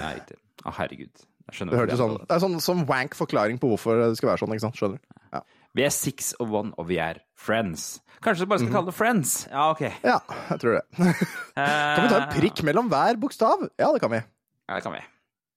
[0.00, 0.38] Nei, riktig.
[0.66, 1.26] Å, herregud.
[1.46, 2.24] Jeg skjønner Det hvorfor hørtes de sånn det.
[2.26, 4.80] Det er sånn, sånn wank forklaring på hvorfor det skal være sånn, ikke sant?
[4.80, 5.20] Skjønner du?
[5.36, 5.42] Ja.
[5.76, 8.00] Vi er six of one, og vi er friends.
[8.24, 9.34] Kanskje du bare skal kalle det friends?
[9.52, 9.84] Ja, ok.
[10.02, 10.16] ja,
[10.50, 10.84] jeg tror det.
[10.96, 13.68] kan vi ta en prikk mellom hver bokstav?
[13.78, 14.22] Ja, det kan vi.
[14.66, 15.04] Ja, det kan vi.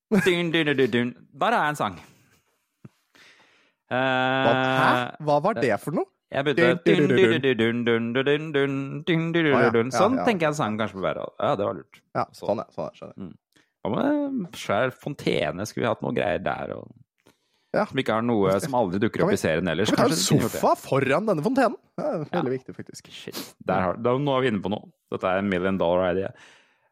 [0.10, 1.13] Dun, dun, dun, dun, dun.
[1.42, 1.98] Der er en sang.
[3.89, 4.95] Hæ?
[5.25, 6.10] Hva var det for noe?
[6.30, 6.65] Jeg begynte
[9.95, 11.28] Sånn tenker jeg en sang kanskje bør være.
[11.41, 12.02] Ja, det var lurt.
[12.13, 13.30] Ja, sånn er, det er, skjønner.
[13.30, 13.32] Mm.
[13.80, 14.04] Hva
[14.36, 15.65] med svær fontene?
[15.65, 16.75] Skulle vi hatt noe greier der?
[16.78, 16.91] og...
[17.73, 17.84] Ja.
[17.86, 19.91] Som ikke har noe som aldri dukker opp i serien ellers.
[19.93, 21.78] Kan vi ta en sofa foran denne fontenen?
[21.97, 22.54] Det er veldig ja.
[22.56, 23.12] viktig, faktisk.
[23.13, 23.41] Shit.
[23.69, 24.89] Der har, der, nå er vi inne på noe.
[25.13, 26.32] Dette er en million dollar idea.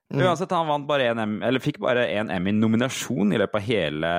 [0.08, 0.22] Mm.
[0.24, 4.12] Uansett, han vant bare en eller fikk bare en Emmy-nominasjon i løpet av hele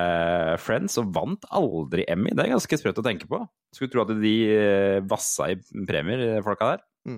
[0.61, 2.29] Friends, og vant aldri Emmy.
[2.35, 3.39] Det er ganske sprøtt å tenke på.
[3.73, 5.57] Skulle tro at de eh, vassa i
[5.89, 6.83] premier, de folka der.
[7.09, 7.17] Mm.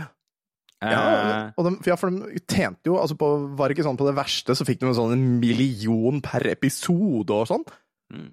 [0.00, 3.98] Eh, Ja, og de, ja, for de tjente jo altså på, Var det ikke sånn
[4.00, 7.66] på det verste, så fikk de en sånn en million per episode og sånn?
[8.14, 8.30] mm.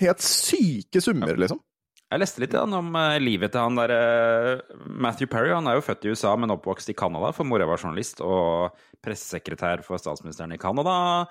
[0.00, 1.60] Helt syke summer, liksom.
[2.06, 5.50] Jeg leste litt han, om eh, livet til han der eh, Matthew Perry.
[5.50, 8.76] Han er jo født i USA, men oppvokst i Canada, for mora var journalist og
[9.02, 11.26] pressesekretær for statsministeren i Canada.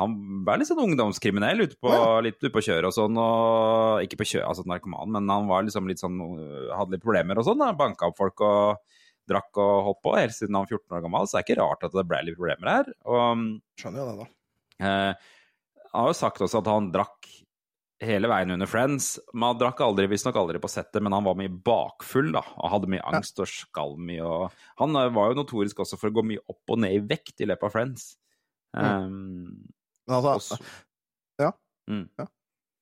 [0.00, 2.18] Han var litt sånn ungdomskriminell ute på, Ja.
[2.26, 5.62] litt ute på kjøret og sånn, og ikke på kjøret, altså narkoman, men han var
[5.64, 7.62] liksom litt sånn øh, Hadde litt problemer og sånn.
[7.78, 8.82] Banka opp folk og
[9.30, 11.60] drakk og holdt på helt siden han var 14 år gammel, så det er ikke
[11.62, 12.90] rart at det ble litt problemer her.
[13.06, 13.46] Og
[13.80, 14.86] Skjønner jo det, da.
[14.90, 15.32] Eh,
[15.94, 17.30] han har jo sagt også at han drakk
[18.04, 19.16] hele veien under Friends.
[19.36, 22.90] Man drakk aldri, visstnok aldri på settet, men han var mye bakfull da, og hadde
[22.92, 24.22] mye angst og skalv mye.
[24.24, 27.02] Og han eh, var jo notorisk også for å gå mye opp og ned i
[27.14, 28.08] vekt i løpet av Friends.
[28.76, 29.68] Um,
[30.10, 30.58] altså,
[31.40, 31.52] Ja.
[31.88, 32.08] Mm.
[32.18, 32.26] Ja.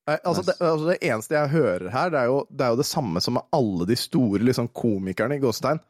[0.05, 2.81] Nei, altså, det, altså det eneste jeg hører her, det er, jo, det er jo
[2.83, 5.81] det samme som med alle de store liksom, komikerne i Gåstein.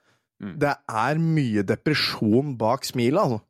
[0.43, 0.55] Mm.
[0.63, 3.41] Det er mye depresjon bak smilet, altså.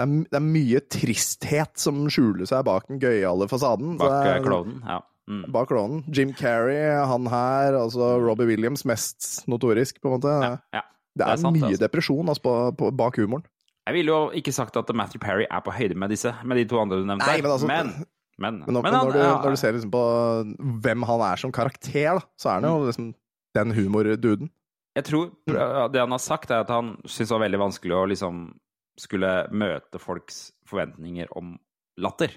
[0.00, 3.98] Det er, det er mye tristhet som skjuler seg bak den gøyale fasaden.
[4.00, 4.80] Bak eh, er- klovnen.
[4.88, 5.00] Ja.
[5.30, 5.42] Mm.
[5.54, 6.00] Bak klovnen.
[6.10, 10.32] Jim Carrey, han her, altså Robbie Williams, mest notorisk, på en måte.
[10.42, 10.82] Ja, ja.
[10.82, 11.82] det, det er er sant, mye altså.
[11.84, 13.44] depresjon altså, på, på, bak humoren.
[13.86, 16.64] Jeg ville jo ikke sagt at Matthew Perry er på høyde med disse, med de
[16.70, 17.26] to andre du nevnte.
[17.28, 17.92] Nei, men altså- men,
[18.40, 20.02] men, Men, men han- når, du, når du ser liksom på
[20.82, 22.72] hvem han er som karakter, da, så er han Mm.
[22.72, 23.14] jo liksom
[23.60, 24.50] den humorduden.
[24.96, 28.08] Jeg tror det han har sagt, er at han syns det var veldig vanskelig å
[28.10, 28.40] liksom
[29.00, 31.56] skulle møte folks forventninger om
[32.00, 32.36] latter.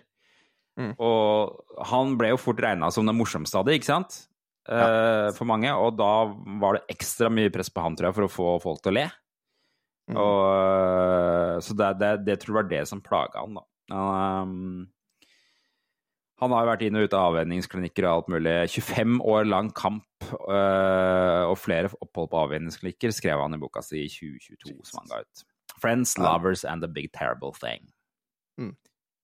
[0.80, 0.96] Mm.
[0.98, 4.24] Og han ble jo fort regna som den morsomste av det, ikke sant?
[4.64, 5.34] Ja.
[5.36, 5.68] for mange.
[5.76, 6.24] Og da
[6.62, 8.98] var det ekstra mye press på han, tror jeg, for å få folk til å
[9.02, 9.06] le.
[10.12, 10.18] Mm.
[10.20, 13.68] Og, eh, så det, det, det tror jeg var det som plaga han, da.
[13.94, 14.90] Um,
[16.42, 18.56] han har jo vært inn og ut av avvenningsklinikker og alt mulig.
[18.74, 24.02] 25 år lang kamp uh, og flere opphold på avvenningsklinikker skrev han i boka si
[24.04, 25.46] i 2022, som han ga ut.
[25.84, 26.16] Friends.
[26.18, 27.90] Lovers and the Big Terrible Thing.
[28.60, 28.72] Mm.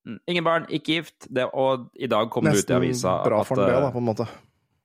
[0.08, 0.20] Mm.
[0.32, 3.60] Ingen barn, ikke gift, det, og i dag kom det ut i Nesten bra for
[3.62, 4.28] han det, da, på en måte.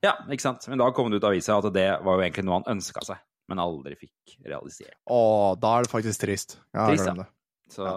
[0.05, 0.67] Ja, ikke sant.
[0.69, 3.01] Men da kom det ut i avisa at det var jo egentlig noe han ønska
[3.07, 4.97] seg, men aldri fikk realisert.
[5.09, 5.21] Å,
[5.57, 6.57] da er det faktisk trist.
[6.75, 7.15] Ja, Trist, ja.
[7.23, 7.25] det.
[7.73, 7.95] Så ja.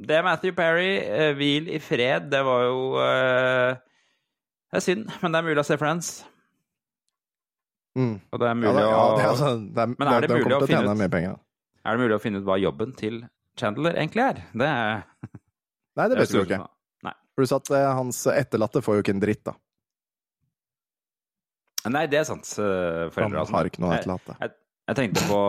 [0.00, 0.94] Det er Matthew Perry.
[1.04, 2.30] eh, Hvil i fred.
[2.32, 3.74] Det var jo eh,
[4.70, 6.12] Det er synd, men det er mulig å se Friends.
[7.98, 8.14] Mm.
[8.30, 10.30] Og det er Ja, mulig å ja, det, er altså, det er, Men er det
[10.30, 10.94] det mulig å finne
[11.34, 11.40] ut?
[11.84, 13.22] Er det mulig å finne ut hva jobben til
[13.60, 14.44] Chandler egentlig er?
[14.52, 15.02] Det er
[15.98, 16.60] Nei, det vet vi jo ikke.
[16.62, 17.14] For Nei.
[17.36, 19.56] Pluss at eh, hans etterlatte får jo ikke en dritt, da.
[21.90, 22.44] Nei, det er sant.
[22.44, 23.56] Foreldre, han Foreldre altså.
[23.56, 24.36] har ikke noe etterlatte.
[24.44, 24.54] Jeg,
[24.90, 25.40] jeg tenkte på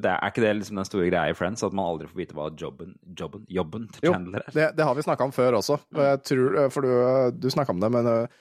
[0.00, 1.62] det Er ikke det liksom den store greia i Friends?
[1.66, 4.54] At man aldri får vite hva jobben, jobben, jobben til Chandler er?
[4.56, 5.78] Det, det har vi snakka om før også.
[6.00, 8.40] Jeg tror, eh, for du, du snakka om det, men eh,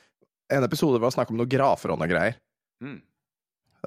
[0.57, 2.39] en episode var snakk om noen grafer og noen greier.
[2.83, 2.99] Mm.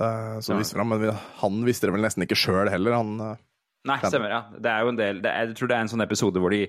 [0.00, 0.58] Eh, Så Ja.
[0.58, 2.94] visste han, men han visste det vel nesten ikke sjøl heller.
[2.94, 3.36] Han, eh,
[3.88, 4.42] Nei, stemmer, ja.
[4.58, 6.50] Det er jo en del det er, Jeg tror det er en sånn episode hvor
[6.50, 6.66] de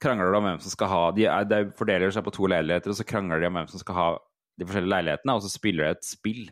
[0.00, 2.96] krangler om hvem som skal ha De, er, de fordeler seg på to leiligheter, og
[2.96, 4.18] så krangler de om hvem som skal ha
[4.58, 6.50] de forskjellige leilighetene, og så spiller de et spill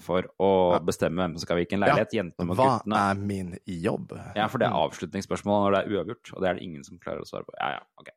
[0.00, 0.78] for å Ja.
[0.78, 2.12] bestemme hvem som skal ha hvilken leilighet.
[2.12, 2.96] Jentene og hva guttene.
[3.10, 4.12] er min jobb?
[4.36, 6.98] Ja, for det er avslutningsspørsmål når det er uavgjort, og det er det ingen som
[6.98, 7.52] klarer å svare på.
[7.60, 8.08] Ja, ja, ok.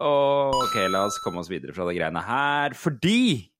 [0.00, 3.50] Ok, la oss komme oss videre fra de greiene her, fordi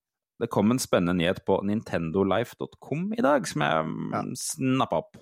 [0.41, 4.23] det kom en spennende nyhet på nintendolife.com i dag, som jeg Ja.
[4.35, 5.17] snappa opp.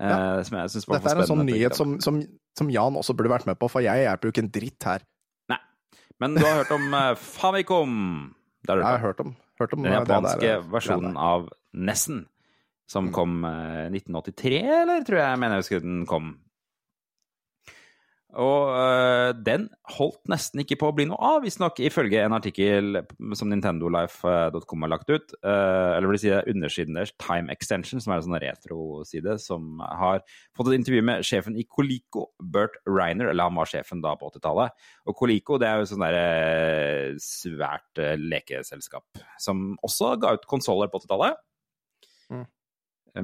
[0.00, 0.42] Eh, Ja.
[0.42, 2.22] Som jeg synes var Dette er en sånn nyhet som, som,
[2.58, 5.00] som Jan også burde vært med på, for jeg hjelper jo ikke en dritt her.
[5.48, 5.58] Nei.
[6.20, 8.34] Men du har hørt om uh, Famicom?
[8.62, 9.36] Det har du Jeg har hørt om.
[9.60, 12.26] hørt om, Den eh, der, japanske eh, versjonen av Nessen,
[12.88, 13.12] som Mm.
[13.12, 16.38] kom eh, 1983, eller tror jeg mener jeg husker den kom.
[18.40, 19.66] Og eh, den
[19.98, 23.02] holdt nesten ikke på å bli noe av, visstnok, ifølge en artikkel
[23.36, 25.34] som nintendolife.com har lagt ut.
[25.42, 29.36] eh, eller vil si det er undersiden deres, Time Extension, som er en sånn retroside,
[29.42, 30.22] som har
[30.56, 34.30] fått et intervju med sjefen i Coleco, Bert Reiner, eller han var sjefen da på
[34.32, 34.80] 80-tallet.
[35.10, 40.88] Og Coleco det er jo sånn der eh, svært lekeselskap, som også ga ut konsoller
[40.88, 41.42] på 80-tallet.
[42.32, 42.46] Mm.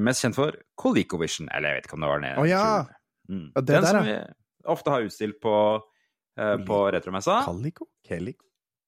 [0.04, 2.42] Mest kjent for ColecoVision, eller jeg vet ikke om det var den.
[2.42, 2.66] Å ja.
[3.28, 3.48] Mm.
[3.54, 4.18] Ja, det Den der, vi
[4.64, 5.54] ofte har utstilt på,
[6.38, 7.42] eh, på retromessa.
[7.46, 7.86] Calico?
[8.08, 8.46] Calico?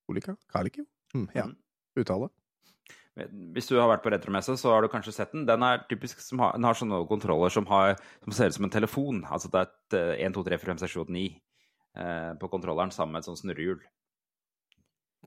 [0.08, 0.36] Olika?
[0.52, 0.84] Calico?
[1.14, 1.46] Mm, ja.
[1.98, 2.30] Uttale.
[3.54, 5.44] Hvis du har vært på retromesse, så har du kanskje sett den.
[5.48, 8.68] Den er typisk som har, den har sånne kontroller som, har, som ser ut som
[8.68, 9.24] en telefon.
[9.28, 11.24] Altså det er et eh, 1, 2, 3, 4, 5, 6, 7, 8, 9
[12.04, 13.80] eh, på kontrolleren sammen med et sånt snurrehjul.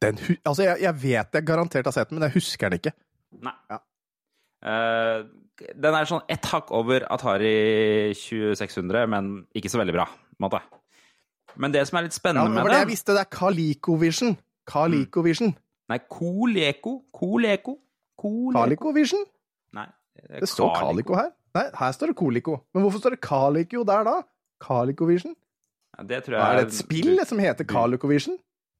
[0.01, 2.95] Den, altså, jeg, jeg vet jeg garantert har sett den, men jeg husker den ikke.
[3.43, 3.55] Nei.
[3.69, 3.79] Ja.
[4.63, 5.19] Eh,
[5.59, 10.61] den er sånn ett hakk over Atari 2600, men ikke så veldig bra, en måte.
[11.61, 13.31] Men det som er litt Ja, spennende det med det det jeg visste, det er
[13.37, 14.37] CalicoVision.
[14.69, 15.53] CalicoVision.
[15.91, 16.93] Nei, Coleco.
[17.13, 17.77] Coleco.
[18.23, 19.25] CalicoVision?
[19.73, 21.31] Nei, Det, Det står Calico her.
[21.53, 22.57] Nei, her står det Colico.
[22.73, 24.15] Men hvorfor står det Calico der da?
[24.63, 25.35] CalicoVision?
[25.97, 28.37] Ja, det tror jeg Er det et spill som heter CalicoVision?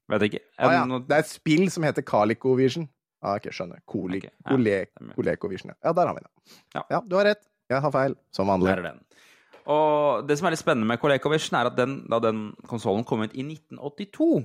[0.09, 0.39] Vet ikke.
[0.57, 0.99] Ah, ja.
[0.99, 2.89] Det er et spill som heter CalicoVision.
[3.23, 3.79] Ah, ok, skjønner.
[3.87, 5.15] Coli, okay, ja, stemmer.
[5.15, 5.71] ColecoVision.
[5.71, 5.93] ja.
[5.95, 6.31] Der har vi det.
[6.75, 6.83] Ja.
[6.91, 7.45] Ja, du har rett.
[7.71, 8.67] Jeg har feil, som vanlig.
[8.67, 8.99] Der er den.
[9.71, 13.23] Og det som er litt spennende med ColecoVision, er at den, da den konsollen kom
[13.23, 14.43] ut i 1982,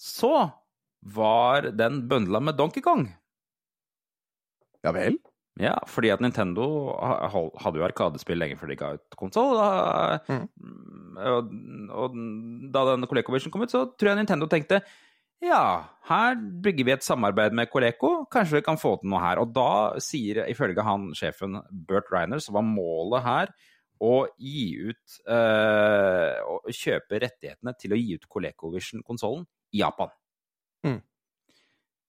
[0.00, 0.32] så
[1.14, 3.04] var den bøndla med Donkey Kong.
[4.86, 5.18] Ja vel?
[5.58, 6.64] Ja, fordi at Nintendo
[7.02, 9.58] hadde jo Arkadespill lenge før de ga ut konsoll.
[10.30, 10.46] Mm.
[11.18, 11.52] og,
[11.90, 12.18] og
[12.72, 14.80] da den ColecoVision kom ut, så tror jeg Nintendo tenkte
[15.44, 15.62] ja,
[16.08, 19.40] her bygger vi et samarbeid med Coleco, kanskje vi kan få til noe her.
[19.42, 23.52] Og da sier, ifølge han sjefen Bert Reiner, så var målet her
[23.98, 30.12] å gi ut øh, Å kjøpe rettighetene til å gi ut ColecoVision-konsollen i Japan.
[30.86, 31.00] Mm.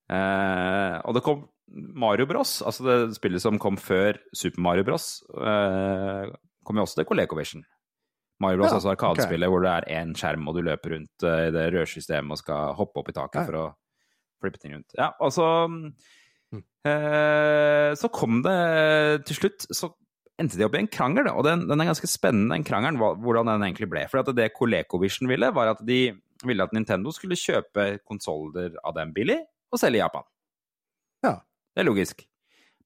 [0.09, 5.19] Uh, og det kom Mario Bros, altså det spillet som kom før Super Mario Bros,
[5.37, 6.29] uh,
[6.65, 7.65] kom jo også til ColecoVision.
[8.39, 11.47] Mario Bros, Ja, altså arkadespillet hvor det er én skjerm, og du løper rundt eh,
[11.49, 13.45] i det rørsystemet og skal hoppe opp i taket Ja.
[13.49, 13.65] for å
[14.41, 14.95] flippe ting rundt.
[14.97, 15.47] Ja, og så
[16.51, 16.63] Mm.
[16.85, 19.91] eh, Så kom det til slutt Så
[20.39, 23.45] endte de opp i en krangel, og den, den er ganske spennende, den krangelen, hvordan
[23.45, 24.05] den egentlig ble.
[24.09, 26.13] For det ColecoVision ville, var at de
[26.45, 29.35] ville at Nintendo skulle kjøpe konsoller av dem billig
[29.73, 30.23] og selge i Japan.
[31.25, 31.33] Ja.
[31.75, 32.23] Det er logisk.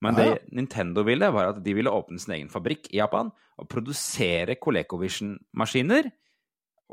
[0.04, 0.40] Men det ja.
[0.58, 6.10] Nintendo ville, var at de ville åpne sin egen fabrikk i Japan og produsere ColecoVision-maskiner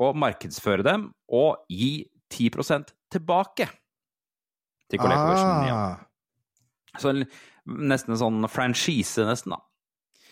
[0.01, 3.67] og markedsføre dem og gi 10% tilbake
[4.91, 5.67] til ColecoVision.
[5.67, 5.81] Ja.
[5.81, 5.99] Ah.
[6.99, 9.61] Så nesten en sånn franchise, nesten, da.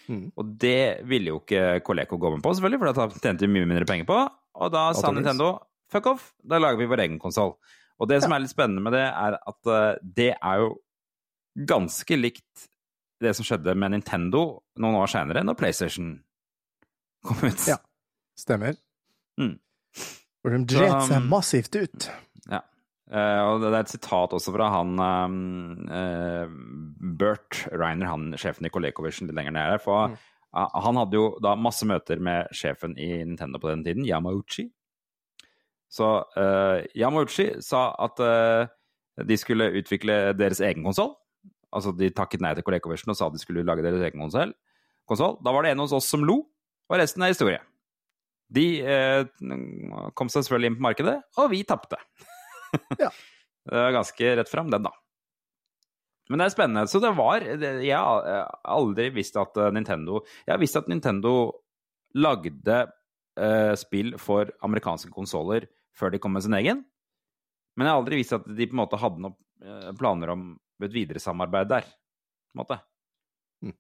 [0.10, 0.30] Mm.
[0.42, 3.68] Og det ville jo ikke Coleco gå med på, selvfølgelig, for da tjente de mye
[3.70, 4.22] mindre penger på.
[4.60, 5.54] Og da sa Nintendo
[5.89, 7.56] fuck off, da lager vi vår egen konsoll.
[8.00, 10.74] Og det som er litt spennende med det, er at eh, det er jo
[11.56, 12.70] ganske likt
[13.20, 16.14] det som skjedde med Nintendo noen år senere, når PlayStation
[17.26, 17.66] kom ut.
[17.68, 17.76] Ja.
[18.40, 18.78] Stemmer.
[19.40, 19.58] Mm.
[20.40, 22.08] Hvor de dret seg um, massivt ut.
[22.48, 22.62] Ja.
[23.12, 25.38] Uh, og det er et sitat også fra han um,
[25.90, 26.48] uh,
[27.20, 29.80] Bert Reiner, han sjefen i ColecoVision litt lenger nede.
[29.84, 30.18] For Mm.
[30.56, 34.70] uh, han hadde jo da masse møter med sjefen i Nintendo på den tiden, Yamauchi.
[35.90, 36.06] Så
[36.38, 38.20] eh, Yamauchi sa at
[39.26, 41.16] de skulle utvikle deres egen konsoll.
[41.75, 44.53] Altså de takket nei til ColecoVision og sa de skulle lage deres egen konsoll.
[45.43, 46.41] Da var det en hos oss som lo,
[46.89, 47.60] og resten er historie.
[48.49, 49.25] De eh,
[50.17, 52.01] kom seg selvfølgelig inn på markedet, og vi tapte.
[53.01, 53.12] Ja.
[53.69, 54.89] Det var ganske rett fram, den, da.
[56.29, 56.89] Men det er spennende.
[56.89, 61.34] Så det var Jeg har aldri visst at eh, Nintendo Jeg har visst at Nintendo
[62.17, 62.77] lagde
[63.38, 66.82] eh, spill for amerikanske konsoller før de kom med sin egen.
[67.77, 70.47] Men jeg har aldri visst at de på en måte hadde noen eh, planer om
[70.88, 71.88] et videre samarbeid der.
[72.50, 72.80] På en måte.
[73.65, 73.76] Mm.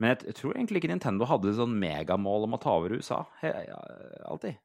[0.00, 3.22] Men jeg, jeg tror egentlig ikke Nintendo hadde sånn megamål om å ta over USA.
[3.42, 3.66] He, he,
[4.26, 4.58] alltid.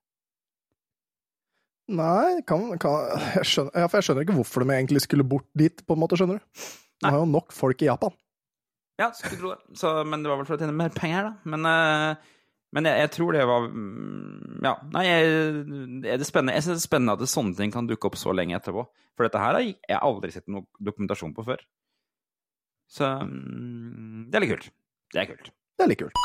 [1.89, 2.97] Nei, kan, kan
[3.35, 6.19] jeg, skjønner, ja, jeg skjønner ikke hvorfor de egentlig skulle bort dit, på en måte,
[6.19, 6.65] skjønner du.
[6.99, 8.13] De har jo nok folk i Japan.
[8.99, 9.77] Ja, skulle tro det.
[9.79, 11.49] Så, men det var vel for å tjene mer penger, da.
[11.49, 12.35] Men, eh,
[12.75, 14.73] men jeg, jeg tror det var mm, Ja.
[14.93, 15.29] Nei, jeg,
[16.13, 16.55] er det spennende.
[16.57, 18.85] jeg synes det er spennende at det, sånne ting kan dukke opp så lenge etterpå.
[19.17, 21.63] For dette her har jeg aldri sett noe dokumentasjon på før.
[22.89, 24.67] Så mm, det er litt kult.
[25.13, 25.49] Det er kult.
[25.49, 26.21] Det er litt kult.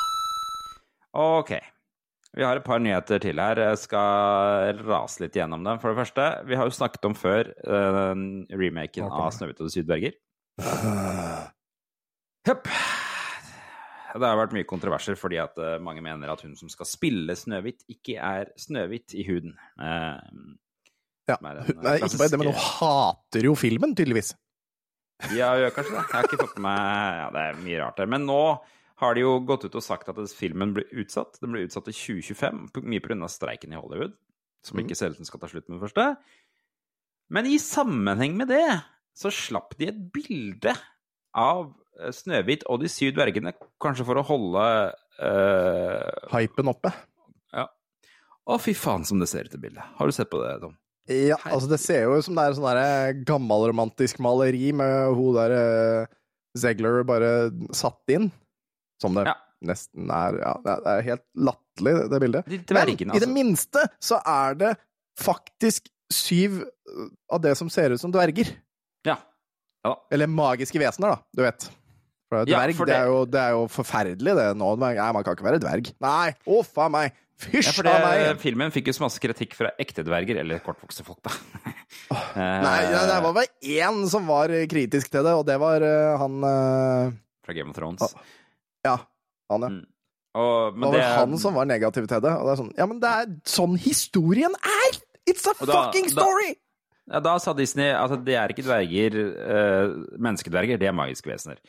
[1.14, 1.54] Ok.
[2.34, 3.60] Vi har et par nyheter til her.
[3.70, 5.78] Jeg skal rase litt gjennom dem.
[5.82, 8.14] For det første, vi har jo snakket om før uh,
[8.50, 9.30] remaken av det.
[9.38, 10.18] 'Snøhvit og de syv dverger'.
[14.14, 17.34] Det har vært mye kontroverser fordi at eh, mange mener at hun som skal spille
[17.36, 19.56] Snøhvit, ikke er Snøhvit i huden.
[19.80, 20.20] Eh,
[21.26, 21.38] Ja.
[21.40, 24.34] en, Nei, ikke bare det, men hun hater jo filmen, tydeligvis.
[25.32, 26.02] Ja, gjør kanskje det.
[26.04, 28.06] Jeg har ikke fått med meg Ja, det er mye rart der.
[28.12, 28.40] Men nå
[29.00, 31.38] har de jo gått ut og sagt at filmen blir utsatt.
[31.40, 33.28] Den blir utsatt til 2025, p- mye pga.
[33.32, 34.12] streiken i Hollywood,
[34.62, 36.16] som ikke ser ut som skal ta slutt med det første.
[37.30, 38.82] Men i sammenheng med det
[39.16, 40.74] så slapp de et bilde
[41.34, 41.72] av
[42.14, 43.52] Snøhvit og de syv dvergene,
[43.82, 44.64] kanskje for å holde
[45.22, 46.30] uh...
[46.34, 46.90] Hypen oppe.
[47.54, 47.68] Ja.
[48.44, 49.84] Å, fy faen som det ser ut i bildet.
[49.98, 50.74] Har du sett på det, Tom?
[51.10, 55.34] Ja, altså det ser jo ut som det er sånn der gammelromantisk maleri med hun
[55.36, 56.12] der uh,
[56.56, 58.30] Zegler bare satt inn.
[59.02, 59.34] Som det Ja.
[59.64, 62.46] nesten er Ja, det er- helt latterlig, det bildet.
[62.46, 62.94] De Men altså.
[62.94, 63.34] i det altså.
[63.34, 64.72] minste så er det
[65.20, 68.50] faktisk syv eh, av det som ser ut som dverger.
[69.04, 69.16] Ja.
[69.84, 69.94] ja.
[70.12, 71.68] Eller magiske vesener, da, du vet.
[72.32, 72.94] For Ja, dverg, for det...
[72.94, 74.70] det- er jo, det er jo forferdelig, det nå.
[74.80, 75.92] Nei, man kan ikke være dverg.
[76.04, 77.20] Nei, å faen meg!
[77.44, 78.38] Fysj ja, meg!
[78.38, 81.34] filmen fikk jo så masse kritikk fra ekte dverger, eller kortvokste folk, da.
[82.04, 85.82] Eh, Nei, det, det var vel én som var kritisk til det, og det var
[85.84, 87.12] uh, han uh...
[87.46, 88.02] Fra Game of Thrones.
[88.86, 88.96] Ja,
[89.52, 89.70] han, ja.
[89.70, 89.82] Mm.
[90.34, 92.32] Og, Det var det, han som var negativ til det.
[92.34, 94.98] Og det er sånn Ja, men det er sånn historien er!
[95.30, 96.50] It's a da- fucking da- story!
[97.14, 101.60] ja, da sa Disney at det er ikke dverger, uh, menneskedverger, det er magiske vesener.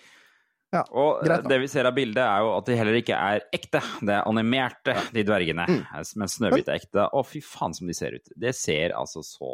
[0.76, 3.20] Ja, og eh, greit det vi ser av bildet, er jo at de heller ikke
[3.20, 3.82] er ekte.
[4.02, 5.68] Det er animerte, de dvergene.
[5.70, 5.80] Mm.
[6.22, 7.08] Mens Snøhvit er ekte.
[7.08, 8.36] Å, fy faen som de ser ut.
[8.36, 9.54] Det ser altså så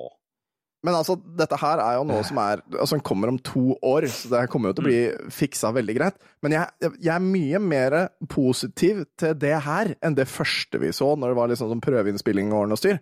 [0.82, 4.32] Men altså, dette her er jo noe som er Altså, kommer om to år, så
[4.32, 6.18] det kommer jo til å bli fiksa veldig greit.
[6.42, 7.98] Men jeg, jeg er mye mer
[8.32, 12.50] positiv til det her enn det første vi så, når det var liksom sånn prøveinnspilling
[12.50, 13.02] og ordne og styr.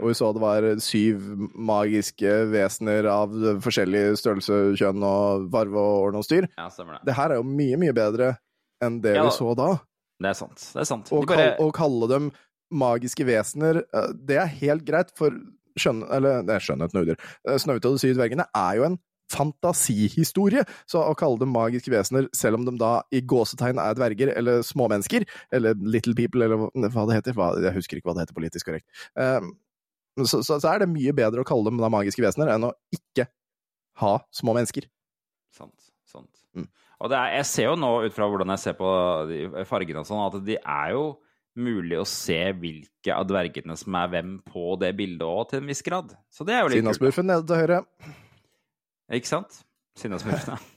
[0.00, 1.22] Og vi så det var syv
[1.54, 3.32] magiske vesener av
[3.64, 6.48] forskjellig størrelse, kjønn og farve og ordne og styr.
[6.58, 7.06] Ja, stemmer det.
[7.06, 8.32] Det her er jo mye, mye bedre
[8.84, 9.70] enn det Ja, vi så da.
[10.20, 10.58] Det er sant.
[10.74, 11.12] Det er sant.
[11.12, 12.30] Å De bare, kall, å kalle dem
[12.74, 15.30] magiske vesener, eh, det er helt greit, for
[15.78, 16.02] skjønn...
[16.10, 17.18] Eller, det er skjønnheten og udyr.
[17.46, 18.98] Eh, Snøhvit og de syv dvergene er jo en
[19.32, 20.62] fantasihistorie.
[20.90, 24.62] Så å kalle dem magiske vesener, selv om de da i gåsetegn er dverger eller
[24.66, 28.26] småmennesker, eller little people, eller hva- hva det heter, hva, jeg husker ikke hva det
[28.26, 28.86] heter politisk korrekt,
[29.18, 29.40] eh,
[30.24, 32.72] så, så, så er det mye bedre å kalle dem da magiske vesener enn å
[32.94, 33.28] ikke
[34.00, 34.88] ha små mennesker.
[35.52, 35.90] Sant.
[36.08, 36.30] sant.
[36.56, 36.68] Mm.
[37.04, 38.90] Og det er, jeg ser jo nå, ut fra hvordan jeg ser på
[39.28, 41.06] de fargene og sånn, at de er jo
[41.56, 45.70] mulig å se hvilke av dvergene som er hvem på det bildet òg, til en
[45.72, 46.12] viss grad.
[46.32, 46.90] Så det er jo litt kult.
[46.90, 47.82] Sinnasmurfen nede til høyre.
[49.16, 49.60] Ikke sant?
[50.00, 50.58] Sinnasmurfene.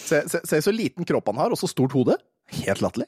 [0.00, 2.14] Se, se, se så liten kropp han har, og så stort hode.
[2.62, 3.04] Helt latterlig.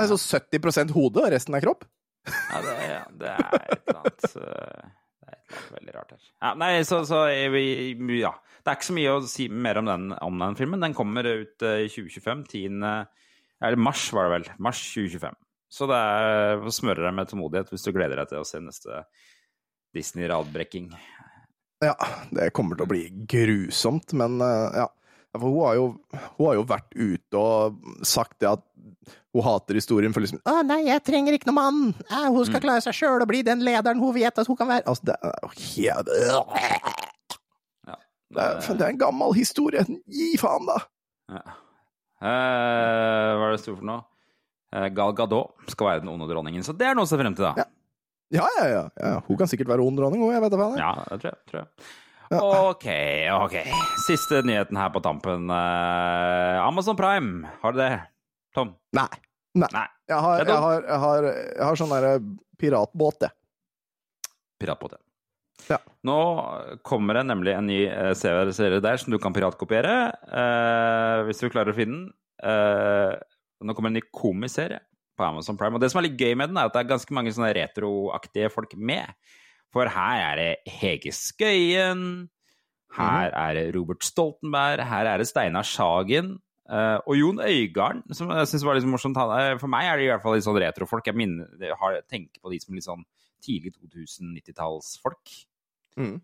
[0.00, 1.84] Altså 70% hode og resten er kropp.
[2.26, 6.26] Ja, det, ja, det er et eller annet Det er veldig rart her.
[6.42, 8.32] Ja, nei, så, så ja.
[8.66, 10.82] Det er ikke så mye å si mer om den, om den filmen.
[10.82, 12.46] Den kommer ut eh, i 2025.
[12.50, 12.80] 10.
[13.62, 14.48] Eller mars, var det vel.
[14.66, 15.38] Mars 2025.
[15.76, 18.60] Så det er å smøre deg med tålmodighet hvis du gleder deg til å se
[18.62, 19.04] neste
[19.96, 20.90] Disney-radbrekking.
[21.84, 21.94] Ja,
[22.32, 24.90] det kommer til å bli grusomt, men eh, ja.
[25.40, 25.86] For hun har, jo,
[26.38, 28.64] hun har jo vært ute og sagt det at
[29.36, 31.80] hun hater historien for liksom Å nei, jeg trenger ikke noen mann!
[32.08, 34.70] Eh, hun skal klare seg sjøl og bli den lederen hun vet at hun kan
[34.70, 34.86] være.
[34.88, 35.30] Altså, det er
[35.84, 35.98] Ja.
[38.32, 39.84] det er, det er en gammel historie.
[40.10, 40.78] Gi faen, da!
[41.36, 41.42] Ja.
[42.16, 44.02] Eh, hva er det stort for noe?
[44.72, 46.64] Eh, Gal Gadot skal være den onde dronningen.
[46.66, 47.54] Så det er noe å se frem til, da.
[47.60, 47.68] Ja.
[48.40, 49.20] Ja, ja, ja, ja.
[49.28, 50.32] Hun kan sikkert være ond dronning, hun.
[50.34, 50.80] Jeg vet da faen.
[50.80, 51.38] Ja, det tror jeg.
[51.52, 51.68] Tror jeg.
[52.30, 52.86] Ok,
[53.44, 53.56] ok.
[54.06, 55.50] Siste nyheten her på tampen.
[55.50, 57.90] Eh, Amazon Prime, har du det?
[58.56, 58.74] Tom?
[58.96, 59.08] Nei.
[59.56, 59.68] Nei.
[59.72, 59.86] Nei.
[60.10, 62.14] Jeg har, jeg har, jeg har, jeg har sånn derre
[62.60, 63.36] piratbåt, jeg.
[64.62, 65.02] Piratbåt, ja.
[65.66, 65.78] Ja.
[66.06, 66.16] Nå
[66.86, 69.94] kommer det nemlig en ny eh, serie der som du kan piratkopiere,
[70.26, 72.12] eh, hvis du klarer å finne den.
[72.46, 73.16] Eh,
[73.66, 74.82] nå kommer en ny komiserie
[75.16, 75.74] på Amazon Prime.
[75.74, 77.54] Og det som er litt gøy med den, er at det er ganske mange sånne
[77.56, 79.08] retroaktige folk med.
[79.76, 82.02] For her er det Hege Skøyen,
[82.96, 86.38] her er det Robert Stoltenberg, her er det Steinar Sagen.
[86.70, 89.18] eh, og Jon Øigarden, som jeg synes var litt morsomt.
[89.20, 91.04] Er- For meg er det i hvert fall litt sånn retrofolk.
[91.06, 93.04] Jeg, minner, har, tenker på de som litt sånn
[93.44, 95.34] tidlig 2090-tallsfolk.
[96.00, 96.16] Mm.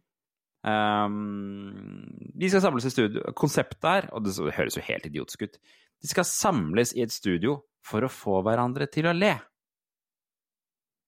[0.64, 3.22] Um, de skal samles i studio.
[3.38, 5.56] Konseptet her, og det, det høres jo helt idiotisk ut
[6.02, 9.34] De skal samles i et studio for å få hverandre til å le.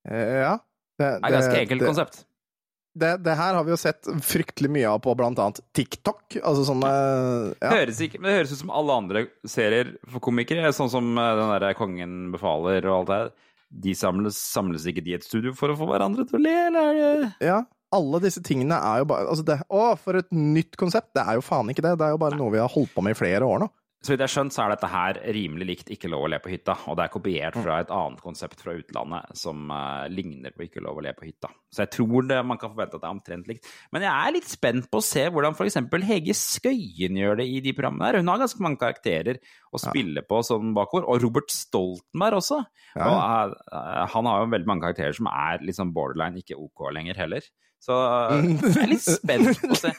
[0.06, 0.58] Eh, Ja.
[0.94, 2.20] Det, Det er et ganske enkelt konsept.
[2.94, 6.36] Det, det her har vi jo sett fryktelig mye av på blant annet TikTok.
[6.40, 6.90] Altså sånne
[7.58, 7.72] ja.
[7.72, 10.70] Høres ikke, men det høres ut som alle andre serier for komikere.
[10.76, 13.32] Sånn som eh, den derre Kongen befaler og alt det der.
[13.84, 16.54] De samles, samles ikke de i et studio for å få hverandre til å le,
[16.68, 17.56] eller er ja.
[17.94, 21.12] Alle disse tingene er jo bare altså det, Å, for et nytt konsept!
[21.14, 21.96] Det er jo faen ikke det.
[21.98, 23.68] Det er jo bare noe vi har holdt på med i flere år nå.
[24.04, 26.38] Så vidt jeg har skjønt, så er dette her rimelig likt Ikke lov å le
[26.44, 26.74] på hytta.
[26.92, 30.82] Og det er kopiert fra et annet konsept fra utlandet som uh, ligner på Ikke
[30.84, 31.48] lov å le på hytta.
[31.72, 33.70] Så jeg tror det, man kan forvente at det er omtrent likt.
[33.96, 35.80] Men jeg er litt spent på å se hvordan f.eks.
[36.04, 38.20] Hege Skøyen gjør det i de programmene her.
[38.20, 39.40] Hun har ganske mange karakterer
[39.72, 41.08] å spille på sånn bakover.
[41.08, 42.60] Og Robert Stoltenberg også.
[42.92, 43.08] Ja.
[43.08, 47.24] Og, uh, han har jo veldig mange karakterer som er sånn borderline, ikke OK lenger
[47.24, 47.48] heller.
[47.84, 49.90] Så eh, jeg er litt spent på å se.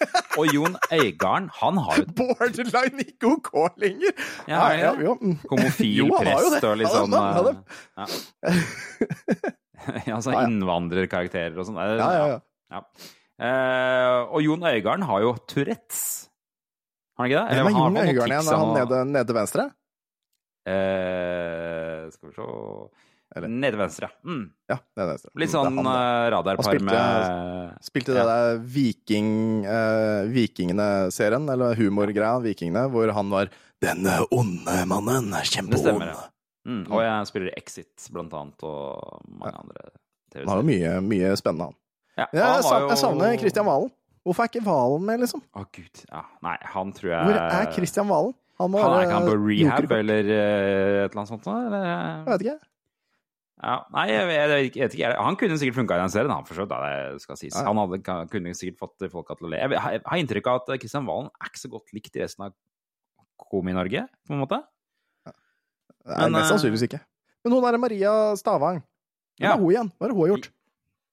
[0.41, 4.15] Og Jon Øigarden, han har jo Borderline ikke OK lenger!
[4.49, 5.13] Ja, ja, ja.
[5.51, 8.07] homofil prest og litt sånn Ja,
[10.09, 11.77] ja sånn innvandrerkarakterer og sånn.
[11.77, 12.41] Ja, ja, ja.
[12.73, 12.83] ja.
[13.35, 16.03] Eh, og Jon Øigarden har jo Tourettes.
[17.15, 17.47] Har han ikke det?
[17.59, 18.49] Hvem er han Jon Øigarden igjen?
[18.49, 19.69] Er han nede, nede til venstre?
[20.65, 22.49] Eh, skal vi se
[23.35, 24.09] Eller- Nede venstre.
[24.23, 24.51] Mm.
[24.69, 25.31] Ja, nede venstre.
[25.35, 28.25] Litt sånn det eh, radarpar spilte- med Spilte det Ja.
[28.25, 33.49] der Viking, uh, Vikingene-serien, eller humorgreia Vikingene, hvor han var
[33.81, 36.05] denne onde mannen, Det stemmer, kjempeond.
[36.05, 36.29] ja.
[36.67, 36.85] Mm.
[36.91, 39.83] Og jeg spiller Exit, blant annet, og mange andre
[40.31, 40.47] TV-serier.
[40.47, 41.75] Han har jo mye, mye spennende, han.
[42.17, 43.91] Ja, Jeg, han var sa- jo- jeg savner Kristian Valen.
[44.25, 45.41] Hvorfor er ikke Valen med, liksom?
[45.55, 46.05] Å, gud.
[46.09, 46.21] Ja.
[46.41, 48.33] Nei, han tror jeg Hvor er Kristian Valen?
[48.57, 51.45] Han må Han er ikke han på rehab eller eh, et eller annet sånt?
[51.45, 51.83] Eller?
[51.85, 52.59] Jeg vet ikke.
[53.63, 55.09] Ja, nei, jeg jeg jeg vet ikke.
[55.23, 56.73] Han kunne sikkert funka i den serien, han, for så vidt.
[56.75, 57.63] Ja, ja.
[57.69, 57.99] Han hadde,
[58.31, 59.61] kunne sikkert fått folka til å le.
[59.61, 62.43] Jeg har har inntrykk av at Kristian Valen er ikke så godt likt i resten
[62.49, 62.55] av
[63.39, 64.59] Komi-Norge, på en måte.
[65.25, 66.99] Nei, Men, mest eh, sannsynligvis ikke.
[67.45, 68.81] Men hun derre Maria Stavang,
[69.39, 69.53] hvem Ja.
[69.55, 69.91] er hun igjen?
[69.97, 70.49] Hva har hun gjort?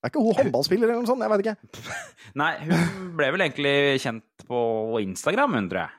[0.03, 1.23] Er ikke hun håndballspiller eller noe sånt?
[1.23, 1.95] Jeg veit ikke.
[2.43, 5.91] Nei, hun ble vel egentlig kjent på Instagram, hun, tror jeg.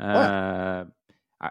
[0.00, 0.84] Eh,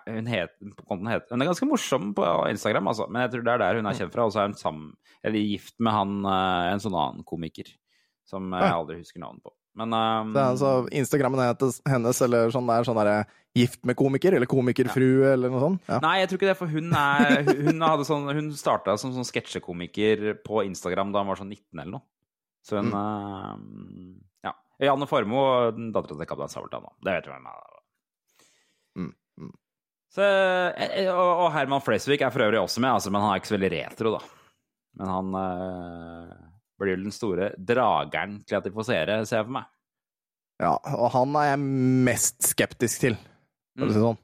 [0.05, 3.07] hun, het, på hun er ganske morsom på Instagram, altså.
[3.09, 4.25] Men jeg tror det er der hun er kjent fra.
[4.29, 4.91] Og så er hun sammen,
[5.25, 7.71] eller gift med han, eh, en sånn annen komiker
[8.29, 9.53] som jeg aldri husker navnet på.
[9.79, 13.19] Men um, Det er altså Instagrammen hennes, hennes eller sånn der, sånn derre
[13.57, 15.81] gift med komiker, eller komikerfrue, eller noe sånt.
[15.89, 15.99] Ja.
[16.03, 19.25] Nei, jeg tror ikke det, for hun er Hun, hadde sånn Hun starta som sånn
[19.29, 22.05] sketsjekomiker på Instagram da hun var sånn 19 eller noe.
[22.65, 22.99] Så hun Mm.
[22.99, 24.53] uh, Ja.
[24.91, 26.85] Janne Formoe, dattera til kaptein Sabeltann.
[27.01, 27.78] Det vet du hvem er.
[30.09, 30.15] Mm, mm.
[30.15, 33.41] Så, eh, og, og Herman Flesvig er for øvrig også med, altså, men han er
[33.41, 34.21] ikke så veldig retro, da.
[34.99, 36.31] Men han øh,
[36.81, 39.67] blir vel den store drageren til at de får seere, ser jeg for meg.
[40.59, 41.59] Ja, og han er jeg
[42.09, 43.15] mest skeptisk til,
[43.77, 44.17] for å si det sånn.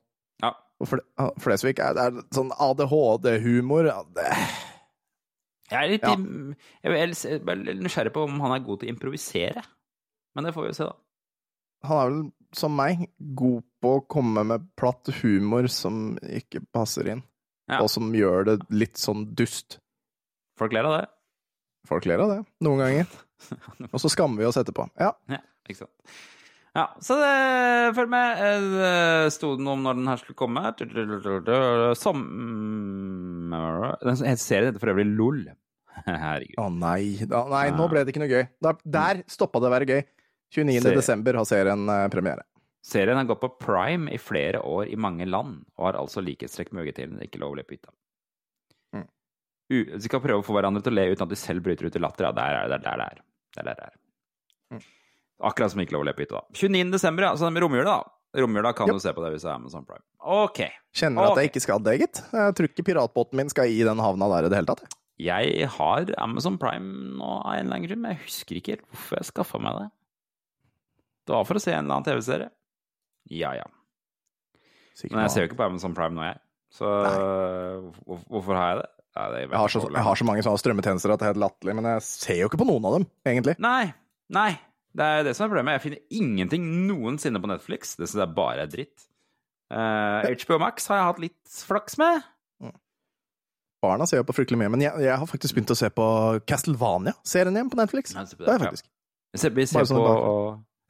[0.44, 0.50] Ja.
[0.84, 1.00] Og Fle
[1.40, 4.32] Flesvig er, er sånn ADHD-humor ja, det-
[5.72, 6.16] Jeg er litt Ja.
[6.84, 9.64] jeg er nysgjerrig på om han er god til å improvisere.
[10.36, 10.98] Men det får vi jo se, da.
[11.88, 12.20] Han er vel,
[12.58, 17.24] som meg, god på å komme med platt humor som ikke passer inn,
[17.70, 17.82] Ja.
[17.82, 19.80] og som gjør det litt sånn dust.
[20.60, 21.08] Folk ler av det.
[21.90, 23.06] Folk ler av det, noen ganger.
[23.94, 24.88] Og så skammer vi oss etterpå.
[24.98, 25.12] Ja.
[25.30, 25.38] Ja,
[25.68, 25.92] ikke sant.
[26.76, 27.34] Ja, så det,
[27.96, 28.40] følg med.
[28.42, 30.64] Eh, Sto det noe om når den her skulle komme?
[32.56, 35.44] Sommer Den serien heter for øvrig LOL.
[36.06, 36.58] Herregud.
[36.60, 38.44] Å nei, da, nei, nå ble det ikke noe gøy.
[38.66, 40.02] Der, der stoppa det å være gøy.
[40.56, 40.82] 29.
[40.82, 42.46] Se- desember har serien eh, premiere.
[42.86, 46.70] Serien har gått på prime i flere år i mange land, og har altså likhetstrekk
[46.76, 47.16] med VGTV.
[47.26, 47.94] Ikke lov å på hytta.
[48.94, 49.08] Mm.
[49.70, 51.98] De skal prøve å få hverandre til å le uten at de selv bryter ut
[51.98, 52.30] i latter.
[52.30, 52.78] Ja, der er det.
[52.78, 53.24] Er der det er.
[53.56, 53.96] Det der, der er.
[54.76, 54.84] Mm.
[55.50, 56.60] Akkurat som ikke lov å le på hytta, da.
[56.62, 56.94] 29.
[56.94, 57.34] desember, ja.
[57.42, 58.16] Så romjula, da.
[58.36, 59.00] Romjula kan yep.
[59.00, 60.04] du se på det hvis det er Amazon Prime.
[60.22, 60.62] Ok.
[60.96, 62.22] Kjenner at jeg ikke skal det, gitt.
[62.36, 64.98] Jeg tror ikke piratbåten min skal i den havna der i det hele tatt.
[65.22, 68.90] Jeg har Amazon Prime nå av en eller annen grunn, men jeg husker ikke helt
[68.90, 69.86] hvorfor jeg skaffa meg det.
[71.26, 72.52] Det var for å se en eller annen TV-serie.
[73.34, 73.66] Ja, ja.
[74.96, 76.42] Sikkert Men jeg ser jo ikke på Amazon Prime nå, jeg.
[76.76, 78.20] Så Nei.
[78.30, 78.92] hvorfor har jeg det?
[79.16, 81.44] Nei, det Jeg har, så, jeg har så mange sånne strømmetjenester at det er helt
[81.46, 83.56] latterlig, men jeg ser jo ikke på noen av dem, egentlig.
[83.64, 83.94] Nei,
[84.36, 84.50] nei.
[84.96, 85.76] Det er det som er problemet.
[85.78, 87.96] Jeg finner ingenting noensinne på Netflix.
[88.00, 89.08] Det syns jeg bare er dritt.
[89.72, 92.24] Uh, HBO Max har jeg hatt litt flaks med.
[93.84, 96.06] Barna ser jo på fryktelig mye, men jeg, jeg har faktisk begynt å se på
[96.50, 98.16] Castlevania-serien igjen på Netflix.
[98.18, 98.72] Nei, på Det er det, jeg ja.
[98.72, 98.88] faktisk.
[99.36, 100.16] Jeg ser, vi ser sånn på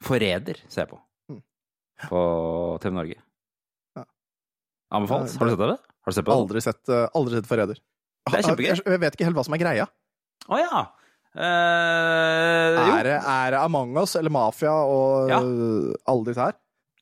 [0.04, 0.98] Forræder, ser jeg på.
[1.32, 1.42] Mm.
[2.08, 2.20] På
[2.82, 3.16] TV Norge.
[4.92, 5.36] Anbefales.
[5.40, 5.78] Har du sett det?
[5.78, 6.38] Har du sett på det?
[6.42, 7.80] Aldri sett, uh, aldri sett Forræder.
[8.26, 8.70] Det er kjempegøy.
[8.86, 9.86] Jeg, vet ikke helt hva som er greia.
[10.46, 10.84] Å ja!
[11.36, 12.78] Eh.
[12.96, 15.40] Er er det Among us eller Mafia og Ja.
[15.42, 16.54] uh, alle disse her?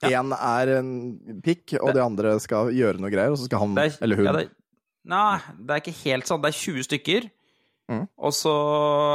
[0.04, 0.20] Ja.
[0.20, 0.90] Er en
[1.44, 4.16] pikk, og Det- de andre skal gjøre noe greier, og så skal han er, eller
[4.16, 4.50] hun ja, det,
[5.06, 6.42] nei, det er ikke helt sånn.
[6.42, 7.30] Det er 20 stykker.
[7.90, 8.08] Mm.
[8.18, 8.52] Og så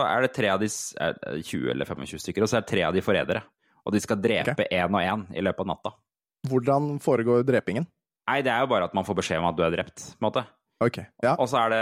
[0.07, 2.61] er det tre av de s- er det 20 eller 25 stykker, og så er
[2.61, 3.43] det tre av de forrædere.
[3.89, 5.95] Og de skal drepe én og én i løpet av natta.
[6.49, 7.89] Hvordan foregår drepingen?
[8.29, 10.21] Nei, det er jo bare at man får beskjed om at du er drept, på
[10.21, 10.45] en måte.
[10.79, 11.33] Okay, ja.
[11.33, 11.79] Og så er det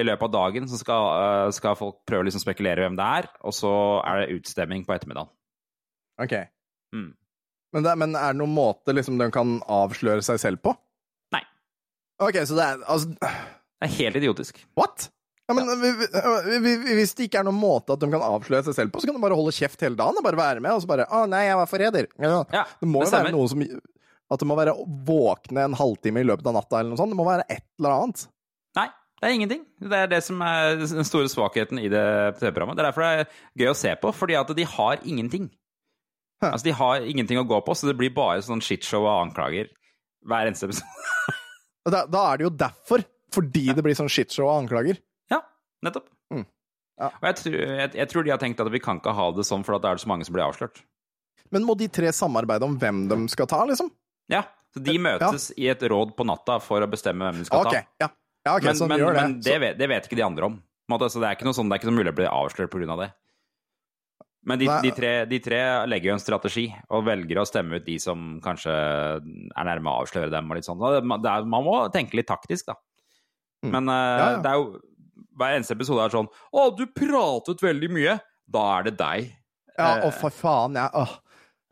[0.00, 3.06] i løpet av dagen så skal, eh, skal folk prøve å liksom spekulere hvem det
[3.20, 5.30] er, og så er det utstemming på ettermiddagen.
[6.18, 6.34] ok.
[6.96, 7.12] Mm.
[7.70, 10.72] Men, det, men er det noen måte liksom de kan avsløre seg selv på?
[11.36, 11.44] Nei.
[12.18, 14.58] Ok, så det er altså Det er helt idiotisk.
[14.76, 15.06] What?
[15.50, 18.64] Ja, men vi- vi- vi- Hvis det ikke er noen måte at de kan avsløre
[18.68, 20.70] seg selv på, så kan de bare holde kjeft hele dagen og bare være med,
[20.72, 22.06] og så bare 'Å, nei, jeg var forræder'.
[22.22, 22.44] Ja.
[22.52, 23.64] Ja, Det må jo være noe som
[24.30, 27.10] At de må være våkne en halvtime i løpet av natta, eller noe sånt.
[27.10, 28.26] Det må være et eller annet.
[28.76, 28.86] Nei,
[29.20, 29.64] det er ingenting.
[29.82, 32.76] Det er det som er den store svakheten i det TV-programmet.
[32.76, 33.26] Det er derfor det er
[33.58, 35.50] gøy å se på, fordi at de har ingenting.
[36.40, 36.52] Hæ.
[36.52, 39.66] Altså, de har ingenting å gå på, så det blir bare sånn shitshow og anklager
[40.24, 40.86] hver eneste episode.
[41.90, 43.04] Da, da er det jo derfor.
[43.32, 44.98] Fordi det blir sånn shitshow og anklager.
[45.80, 46.08] Ja, nettopp.
[46.32, 46.46] Mm.
[47.00, 47.08] Ja.
[47.08, 49.46] Og jeg tror, jeg, jeg tror de har tenkt at vi kan ikke ha det
[49.48, 50.82] sånn, for at da er det så mange som blir avslørt.
[51.50, 53.88] Men må de tre samarbeide om hvem de skal ta, liksom?
[54.30, 57.64] Ja, så de møtes i et råd på natta for å bestemme hvem de skal
[57.64, 57.86] okay.
[57.88, 58.04] ta.
[58.04, 58.10] ja.
[58.46, 59.14] ja okay, men sånn, men, det.
[59.16, 60.60] men det, vet, det vet ikke de andre om.
[60.90, 62.98] Så det er ikke noe sånn, det er ikke noe mulig å bli avslørt pga.
[63.00, 63.10] det.
[64.50, 65.58] Men de, de, tre, de tre
[65.90, 70.04] legger jo en strategi, og velger å stemme ut de som kanskje er nærme å
[70.04, 70.48] avsløre dem.
[70.48, 70.80] og litt sånn.
[70.80, 72.78] Så det, det man må tenke litt taktisk, da.
[73.60, 73.72] Mm.
[73.74, 73.92] Men mm.
[73.92, 74.38] Ja, ja.
[74.40, 74.80] det er jo
[75.40, 78.20] hver eneste episode er sånn 'Å, du pratet veldig mye.'
[78.50, 79.30] Da er det deg.
[79.78, 80.90] Ja, Eh, å for faen, jeg.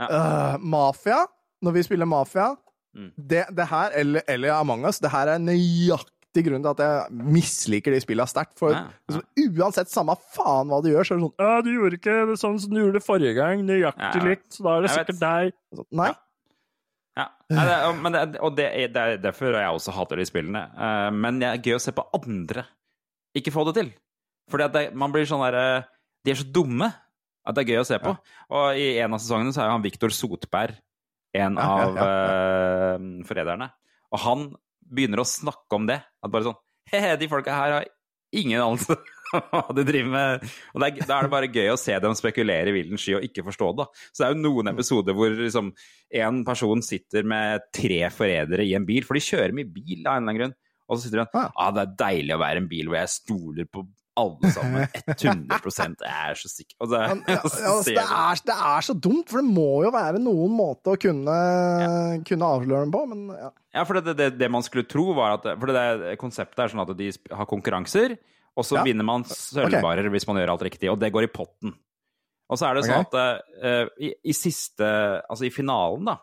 [0.01, 0.55] Ja.
[0.55, 1.27] uh, Mafia,
[1.65, 2.57] når vi spiller Mafia
[2.97, 3.13] Mm.
[3.19, 7.11] det, det her, eller, eller Among us, det her er nøyaktig grunn til at jeg
[7.13, 8.57] misliker de spillene sterkt.
[8.59, 9.23] For Ja, liksom,
[9.59, 12.39] uansett, samme faen hva du gjør, så er det sånn Ja, du gjorde ikke det
[12.41, 15.53] sånn som du gjorde forrige gang, nøyaktig likt, så da er det sikkert deg.
[15.77, 16.15] Så, Nei.
[17.19, 17.27] Ja.
[17.51, 20.25] Nei, det, og- men det, og det, er- det er derfor jeg også hater de
[20.25, 20.65] spillene.
[20.79, 22.65] Eh, men det er gøy å se på andre
[23.41, 23.91] ikke få det til.
[24.49, 25.85] Fordi at det, man blir sånn derre
[26.25, 26.89] De er så dumme
[27.49, 28.13] at det er gøy å se på.
[28.53, 30.77] Og i en av sesongene så er han Viktor Sotberg
[31.37, 32.09] en Ja, ja, av ja,
[32.99, 33.71] uh, forræderne.
[34.13, 34.49] Og han
[34.89, 36.01] begynner å snakke om det.
[36.25, 36.59] At bare sånn
[36.89, 37.89] He-he, de folka her har
[38.33, 38.97] ingen anelse
[39.29, 40.47] hva de driver med.
[40.73, 43.19] Og det er, da er det bare gøy å se dem spekulere i villen sky
[43.19, 43.85] og ikke forstå det.
[43.85, 44.07] da.
[44.13, 45.73] Så det er jo noen episoder hvor liksom
[46.23, 50.17] en person sitter med tre forrædere i en bil, for de kjører mye bil av
[50.17, 50.57] en eller annen grunn.
[50.89, 51.51] Og så sitter du Ah.
[51.53, 53.85] ah, det er deilig å være en bil hvor jeg stoler på
[54.19, 54.87] alle sammen.
[55.15, 56.75] 100 Jeg er så sikker.
[56.83, 59.69] Og det, Men, ja, så altså, det, er, det er så dumt, for det må
[59.85, 61.37] jo være noen måte å kunne,
[62.27, 63.51] kunne avsløre dem på, men ja.
[63.79, 66.83] Ja, for det, det, det man skulle tro var at For det konseptet er sånn
[66.83, 68.17] at de har konkurranser,
[68.59, 68.87] og så Ja.
[68.89, 71.77] vinner man sølvbarer hvis man gjør alt riktig, og det går i potten.
[72.49, 73.37] Og så er det sånn okay.
[73.37, 74.89] at uh, i, i siste
[75.29, 76.17] Altså i finalen, da,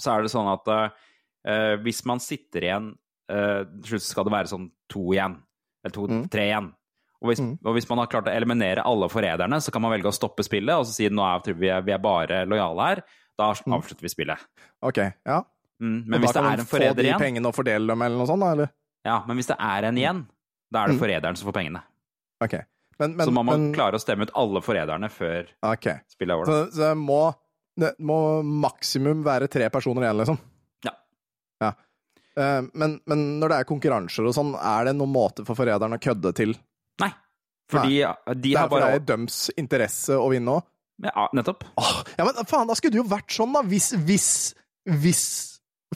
[0.00, 2.88] så er det sånn at uh, hvis man sitter igjen
[3.32, 5.38] Til slutt skal det være sånn to igjen.
[5.84, 6.28] Eller to, Mm.
[6.30, 6.70] tre igjen.
[7.22, 7.58] Og hvis, Mm.
[7.64, 10.42] og hvis man har klart å eliminere alle forræderne, så kan man velge å stoppe
[10.42, 13.02] spillet og så si nå er vi, vi er bare lojale her.
[13.38, 13.72] Da Mm.
[13.78, 14.38] avslutter vi spillet.
[14.82, 15.42] Ok, ja.
[15.80, 17.86] Mm, Og men hvis da det kan er man en få de pengene og fordele
[17.88, 18.70] dem, eller noe sånt, da, eller?
[19.04, 20.26] Ja, men hvis det er en igjen,
[20.70, 21.00] da er det Mm.
[21.00, 21.82] forræderen som får pengene.
[22.40, 22.54] Ok.
[23.00, 26.00] Men, men, så man må men, klare å stemme ut alle forræderne før okay.
[26.08, 26.46] spillet er over.
[26.46, 27.34] Så, så det må,
[27.78, 30.38] det må maksimum være tre personer igjen, liksom?
[32.38, 35.96] Eh, men, men når det er konkurranser og sånn, er det noen måte for forræderen
[35.96, 36.54] å kødde til?
[37.02, 37.10] Nei,
[37.72, 40.68] fordi de Det har for det er i døms interesse å vinne òg?
[41.02, 41.64] Ja, nettopp.
[42.18, 43.62] Ja, men faen, da skulle det jo vært sånn, da!
[43.66, 44.28] Hvis, hvis,
[45.02, 45.22] hvis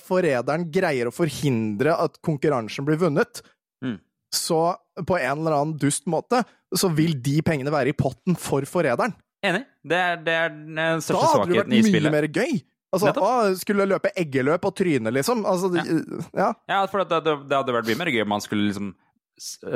[0.03, 3.43] forræderen greier å forhindre at konkurransen blir vunnet,
[3.85, 3.99] Mm.
[4.33, 4.59] så
[5.07, 6.39] på en eller annen dust måte,
[6.75, 9.13] så vil de pengene være i potten for forræderen.
[9.45, 9.67] Enig.
[9.85, 12.55] Det er, det er den Da hadde det vært mye mer gøy!
[12.95, 15.43] Altså, å, skulle løpe eggeløp og tryne, liksom.
[15.49, 16.53] Altså, ja.
[16.71, 18.95] Ja, for det, det, det hadde vært mye mer gøy om man skulle liksom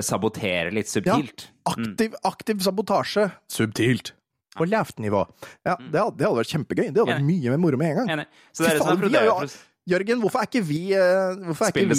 [0.00, 1.48] sabotere litt subtilt.
[1.50, 3.26] Ja, Aktiv, aktiv sabotasje.
[3.50, 4.14] Subtilt.
[4.56, 5.20] På lavt nivå.
[5.66, 6.86] Ja, det hadde, det hadde vært kjempegøy.
[6.90, 8.08] Det hadde vært mye mer moro med en gang.
[8.16, 8.26] Enig.
[8.52, 9.58] Så det er Fy det som er faen, vi har jo- problemet.
[9.88, 11.94] Jørgen, hvorfor er ikke vi, eh, hvorfor er ikke vi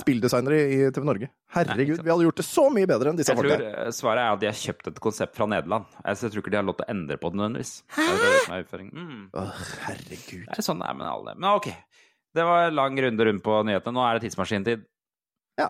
[0.00, 0.60] Spilldesignere?
[0.64, 1.28] eh, i TV Norge?
[1.52, 3.68] Herregud, vi hadde gjort det så mye bedre enn disse Jeg tror folka.
[3.84, 5.84] eh, svaret er at de har kjøpt et konsept fra Nederland.
[6.00, 7.74] Jeg, jeg tror ikke de har lov til å endre på det nødvendigvis.
[7.92, 8.84] Det er det som er.
[8.96, 9.22] Mm.
[9.34, 10.48] oh, herregud.
[10.48, 11.36] Det er sånn det er med alle.
[11.36, 11.68] Men ok.
[12.36, 13.96] Det var en lang runde rundt på nyhetene.
[13.96, 14.88] Nå er det tidsmaskintid.
[15.60, 15.68] Ja.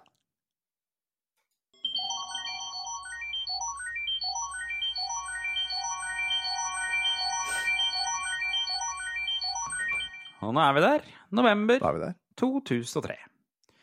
[10.45, 11.07] Og nå er vi der.
[11.33, 12.15] November Da er vi der.
[12.37, 13.17] 2003.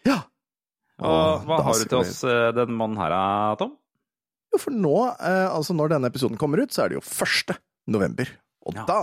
[0.05, 0.19] Ja!
[1.03, 3.73] Og og hva har du til oss eh, den mannen her, Tom?
[4.53, 7.57] Jo, for nå, eh, altså når denne episoden kommer ut, så er det jo 1.
[7.89, 8.29] november.
[8.67, 8.85] Og Ja.
[8.85, 8.99] da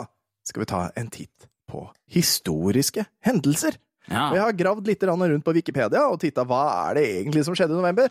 [0.46, 3.76] skal vi ta en titt på historiske hendelser.
[4.10, 7.54] Og jeg har gravd litt rundt på Wikipedia og titta hva er det egentlig som
[7.54, 8.08] skjedde i november.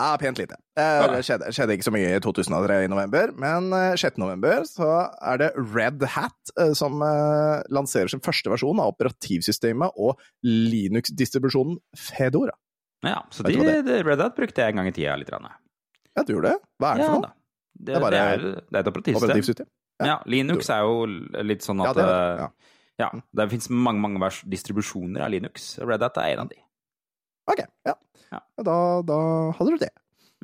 [0.00, 0.56] Ja, pent lite.
[0.80, 4.16] Eh, Det skjedde, skjedde ikke så mye i 2003 i november, men eh, 6.
[4.22, 4.86] november så
[5.20, 11.76] er det Red Hat eh, som eh, lanserer sin første versjon av operativsystemet og Linux-distribusjonen
[11.96, 12.54] Fedora.
[13.04, 13.18] ja.
[13.30, 13.56] Så de,
[14.06, 15.30] Red Hat brukte jeg en gang i tida litt.
[15.32, 15.50] Rann.
[16.16, 16.58] Ja, du gjorde det?
[16.80, 17.32] Hva er det Ja, for noe?
[17.80, 18.40] Det, Det, er bare det, er,
[18.70, 19.28] det er et operativsystem.
[19.28, 19.68] Operativsystem?
[20.00, 22.16] Ja, Linux er jo litt sånn Ja, at det er det.
[22.16, 22.50] eh, Ja.
[23.00, 25.78] Ja, det finnes mange mange distribusjoner av Linux.
[25.80, 26.58] Red Hat er en av de.
[27.48, 27.94] Ok, ja.
[28.30, 28.40] Ja.
[28.62, 28.76] Da,
[29.06, 29.18] da
[29.58, 29.90] hadde du det.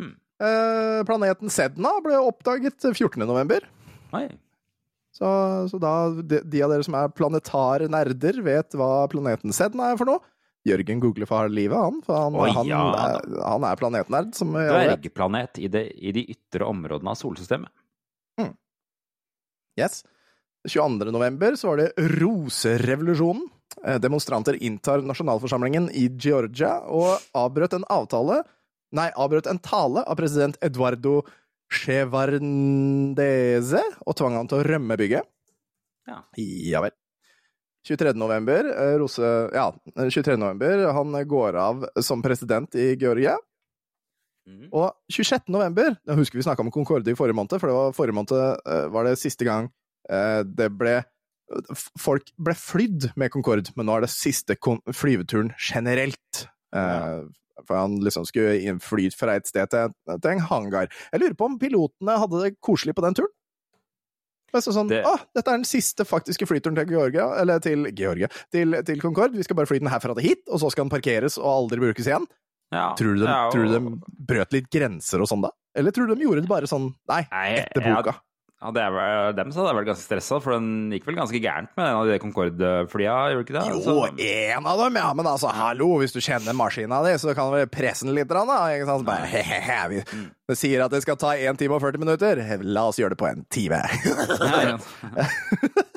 [0.01, 0.15] Mm.
[0.43, 3.23] Eh, planeten Sedna ble oppdaget 14.
[3.25, 3.67] november.
[5.17, 5.29] Så,
[5.71, 10.01] så da de, de av dere som er planetare nerder, vet hva planeten Sedna er
[10.01, 10.25] for noe.
[10.67, 12.03] Jørgen googler for harde livet, han.
[12.05, 14.51] For han, Oi, han, ja er, han er planetnerd, som.
[14.59, 17.71] Dvergplanet i, det, i de ytre områdene av solsystemet.
[19.77, 20.03] Yes.
[20.67, 21.13] 22.
[21.13, 23.45] november så var det roserevolusjonen.
[23.85, 28.43] Eh, Demonstranter inntar nasjonalforsamlingen i Georgia og avbrøt en avtale
[28.95, 31.19] Nei, avbrøt en tale av president Eduardo
[31.75, 35.27] Chevardese og tvang han til å rømme bygget.
[36.07, 36.21] Ja.
[36.39, 36.95] Ja vel.
[37.87, 38.15] 23.
[38.15, 39.67] november, eh, Rose, ja,
[39.99, 40.39] 23.
[40.39, 43.35] november, han går av som president i Georgia.
[44.47, 44.71] Mm.
[44.71, 45.51] Og 26.
[45.51, 48.39] november, jeg husker vi snakka om Concorde i forrige måned, for det var forrige måned
[48.39, 49.69] eh, var det siste gang
[50.07, 51.01] det ble
[52.01, 56.47] Folk ble flydd med Concorde, men nå er det siste flyveturen generelt.
[56.75, 57.29] Uh,
[57.67, 60.91] For han liksom skulle fly fra et sted til, til en hangar.
[61.13, 63.33] Jeg lurer på om pilotene hadde det koselig på den turen?
[64.53, 67.87] Men så sånn, Det- ah, dette er den siste faktiske flyturen til Georgia, eller til
[67.97, 69.35] Georgia, til, til Concorde.
[69.37, 71.79] Vi skal bare fly den herfra til hit, og så skal den parkeres og aldri
[71.83, 72.27] brukes igjen.
[72.73, 75.51] Ja, Tror du, de, ja, og- tror du de brøt litt grenser og sånn da?
[75.77, 77.23] Eller tror du de gjorde det bare sånn, nei,
[77.63, 78.15] etter boka?
[78.15, 78.21] Ja,
[78.73, 81.41] det er vel, dem så hadde jeg vært ganske stressa, for den gikk vel ganske
[81.45, 83.65] gærent med en av de Concorde-flya, gjorde ikke det?
[83.69, 87.35] Jo, én en av dem, ja, men altså, hallo, hvis du kjenner maskina di, så
[87.37, 89.05] kan du vel presse den litt, da, ikke sant?
[89.05, 90.25] Bare, he-he-he, vi Mm.
[90.49, 93.21] det sier at det skal ta 1 time og 40 minutter, la oss gjøre det
[93.21, 93.83] på en time.
[94.41, 94.77] Ja, ja.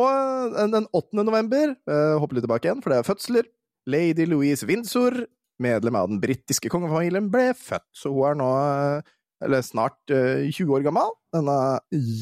[0.00, 0.08] og
[0.54, 1.24] eh, den 8.
[1.26, 3.48] november, eh, hopper litt tilbake igjen, for det er fødsler.
[3.90, 5.24] Lady Louise Windsor,
[5.60, 10.46] medlem av den britiske kongefamilien, ble født, så hun er nå, eh, eller snart eh,
[10.50, 11.56] 20 år gammel, denne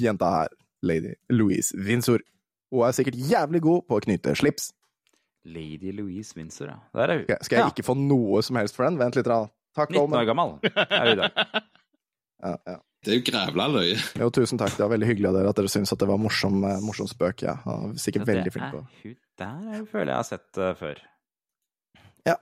[0.01, 0.57] jenta her,
[0.87, 2.23] Lady Louise Windsor.
[2.73, 4.73] Hun er sikkert jævlig god på å knyte slips.
[5.49, 6.81] Lady Louise Windsor, ja.
[6.95, 7.25] Der er hun.
[7.29, 7.71] Skal, skal jeg ja.
[7.73, 8.99] ikke få noe som helst for den?
[9.01, 9.47] Vent litt, da.
[9.79, 11.33] Takk, 19 år gammel er hun da.
[12.39, 12.77] Ja, ja.
[13.03, 13.95] Det er jo grævla løye.
[14.21, 14.77] Jo, tusen takk.
[14.77, 17.09] Det var veldig hyggelig av dere at dere syntes at det var morsom, eh, morsom
[17.11, 17.43] spøk.
[17.47, 17.57] Ja.
[17.99, 21.03] Sikkert veldig flink på Hun der føler jeg har sett uh, før.
[22.27, 22.35] Ja.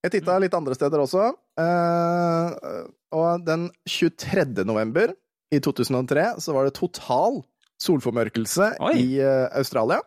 [0.00, 1.26] Jeg titta litt andre steder også.
[1.60, 2.80] eh,
[3.16, 4.64] og den 23.
[4.68, 5.14] november
[5.50, 7.40] i 2003 så var det total
[7.80, 8.94] solformørkelse Oi.
[9.00, 10.00] i uh, Australia.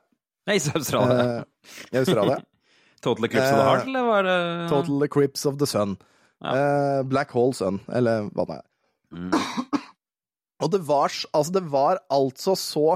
[0.48, 1.40] Nei, i Australia.
[1.40, 2.40] Uh, I Australia.
[3.04, 4.36] Total Eclipse of the Heart, eh, eller var det
[4.72, 5.98] Total Eclipse of the Sun.
[6.44, 7.02] Ja.
[7.04, 8.68] Black Hole Sun, eller hva det er.
[9.12, 9.34] Mm.
[10.64, 12.96] Og det var, altså det var altså så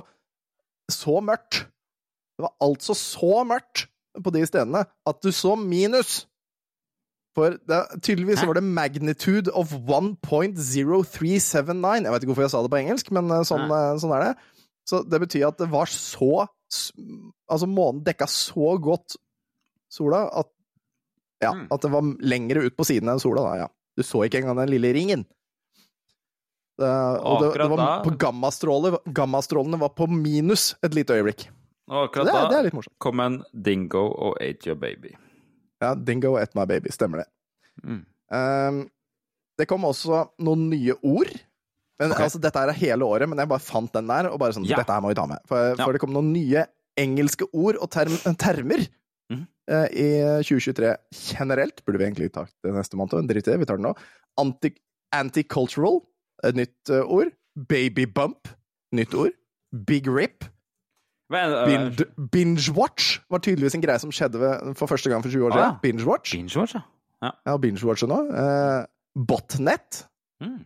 [0.92, 1.66] så mørkt.
[2.38, 3.88] Det var altså så mørkt
[4.24, 6.26] på de stedene at du så minus.
[7.38, 8.48] For det, tydeligvis Hæ?
[8.50, 12.02] var det magnitude of 1.0379.
[12.02, 14.24] Jeg vet ikke hvorfor jeg sa det på engelsk, men eh, sånn, eh, sånn er
[14.26, 14.32] det.
[14.90, 16.48] Så det betyr at det var så
[17.48, 19.14] Altså, månen dekka så godt
[19.88, 20.50] sola at
[21.40, 21.68] Ja, Mm.
[21.72, 23.54] at det var lengre ut på siden enn sola, da.
[23.62, 23.68] Ja.
[23.96, 25.22] Du så ikke engang den lille ringen.
[26.78, 26.90] Det,
[27.22, 28.98] og det, det var på gammastråler.
[29.14, 31.46] gammastrålene var på minus et lite øyeblikk.
[31.88, 35.14] Og akkurat det, da kom en dingo og ate your baby.
[35.84, 37.28] Ja, Dingo ate my baby, stemmer det.
[37.84, 38.02] Mm.
[38.34, 38.80] Um,
[39.58, 41.32] det kom også noen nye ord.
[41.98, 42.28] Men, okay.
[42.28, 44.78] altså, dette er hele året, men jeg bare fant den der, og bare sånn, Ja.
[44.78, 45.42] dette her må vi ta med.
[45.50, 45.84] For, Ja.
[45.84, 46.68] for det kom noen nye
[46.98, 48.84] engelske ord og term, termer
[49.32, 49.46] mm.
[49.72, 50.10] uh, i
[50.46, 51.82] 2023 generelt.
[51.86, 53.96] Burde vi egentlig tatt det neste måned, men drit i det, vi tar det nå.
[54.38, 54.74] Anti,
[55.14, 56.04] anti-cultural,
[56.46, 57.34] et nytt uh, ord.
[57.58, 58.48] Baby bump,
[58.94, 59.34] nytt ord.
[59.74, 60.46] Big rip.
[61.30, 64.40] Men, uh, Binge, binge watch var tydeligvis en greie som skjedde
[64.80, 65.74] for første gang for 20 år Ah, siden.
[65.74, 65.80] ja.
[65.84, 66.32] Binge watch.
[66.38, 67.32] Binge watch, ja.
[67.46, 68.20] Ja, binge watch nå.
[68.32, 68.86] Eh,
[69.28, 70.06] botnet.
[70.40, 70.62] Mm.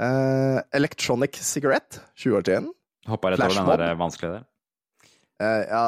[0.00, 2.00] Eh, electronic cigarette.
[2.16, 2.72] 20 år siden.
[3.06, 4.44] Hoppa rett over den der eh, vanskelige der.
[5.40, 5.82] Eh, ja,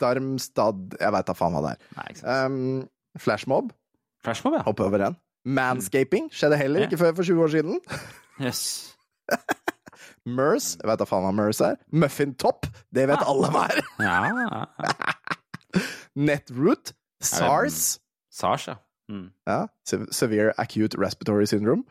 [0.00, 1.82] Darmstad Jeg veit da faen hva det er.
[1.96, 2.52] Nei, ikke sant.
[2.52, 2.88] Um,
[3.18, 3.72] flashmob.
[4.26, 4.62] Flashmob, ja.
[4.66, 5.16] Hoppe over den.
[5.46, 6.86] Manscaping skjedde heller Ja.
[6.90, 7.80] ikke før for 20 år siden.
[8.42, 8.62] Yes.
[10.36, 10.76] MERS.
[10.80, 11.76] Jeg veit da faen hva MERS er.
[11.92, 12.66] Muffin top.
[12.92, 13.28] Det vet Ah.
[13.32, 13.80] alle hva er.
[13.98, 15.82] Ja, ja, ja.
[16.16, 16.92] Netroot.
[17.20, 17.98] SARS.
[18.30, 18.76] Sars, ja.
[19.10, 19.30] Mm.
[19.48, 19.66] Ja.
[20.12, 21.84] Severe acute respiratory syndrome.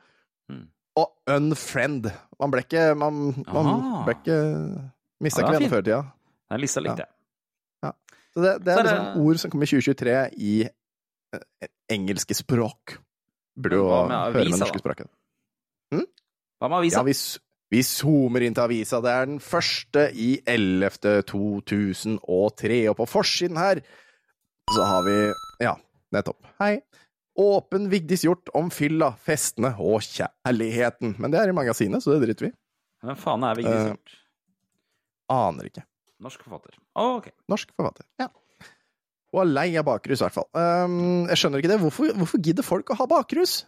[0.51, 0.67] Mm.
[0.97, 2.07] Og unfriend.
[2.39, 4.37] Man ble ikke Man, man ble ikke
[5.21, 6.01] Mista Ja, ikke det er før i tida.
[6.53, 7.13] Den lista likte jeg.
[8.37, 10.51] Så det, det Så er det- liksom ord som kommer i 2023 i
[11.33, 12.99] eh, engelske språk.
[13.57, 15.07] Burde jo høre med det norske da?
[15.91, 16.03] Hm?
[16.61, 17.01] Hva med avisa?
[17.01, 17.39] Ja,
[17.73, 18.99] vi, zoomer inn til avisa.
[19.03, 21.23] Det er den første i 11.
[21.27, 23.81] 2003, og på forsiden her
[24.73, 25.17] så har vi
[25.63, 25.75] Ja,
[26.13, 26.43] nettopp.
[26.61, 26.77] Hei.
[27.37, 31.15] Åpen Vigdis Hjort om fylla, festene og kjærligheten.
[31.21, 32.51] Men det er i magasinet, så det driter vi.
[33.05, 34.15] Hvem faen er Vigdis Eh, Hjort?
[35.29, 35.83] Aner ikke.
[36.23, 36.73] Norsk forfatter.
[36.97, 37.27] Å, ok.
[37.51, 38.07] Norsk forfatter.
[38.17, 38.29] Ja.
[39.35, 40.47] Og er lei av bakrus, i hvert fall.
[40.55, 41.79] Um, jeg skjønner ikke det.
[41.83, 43.59] Hvorfor, hvorfor gidder folk å ha bakrus?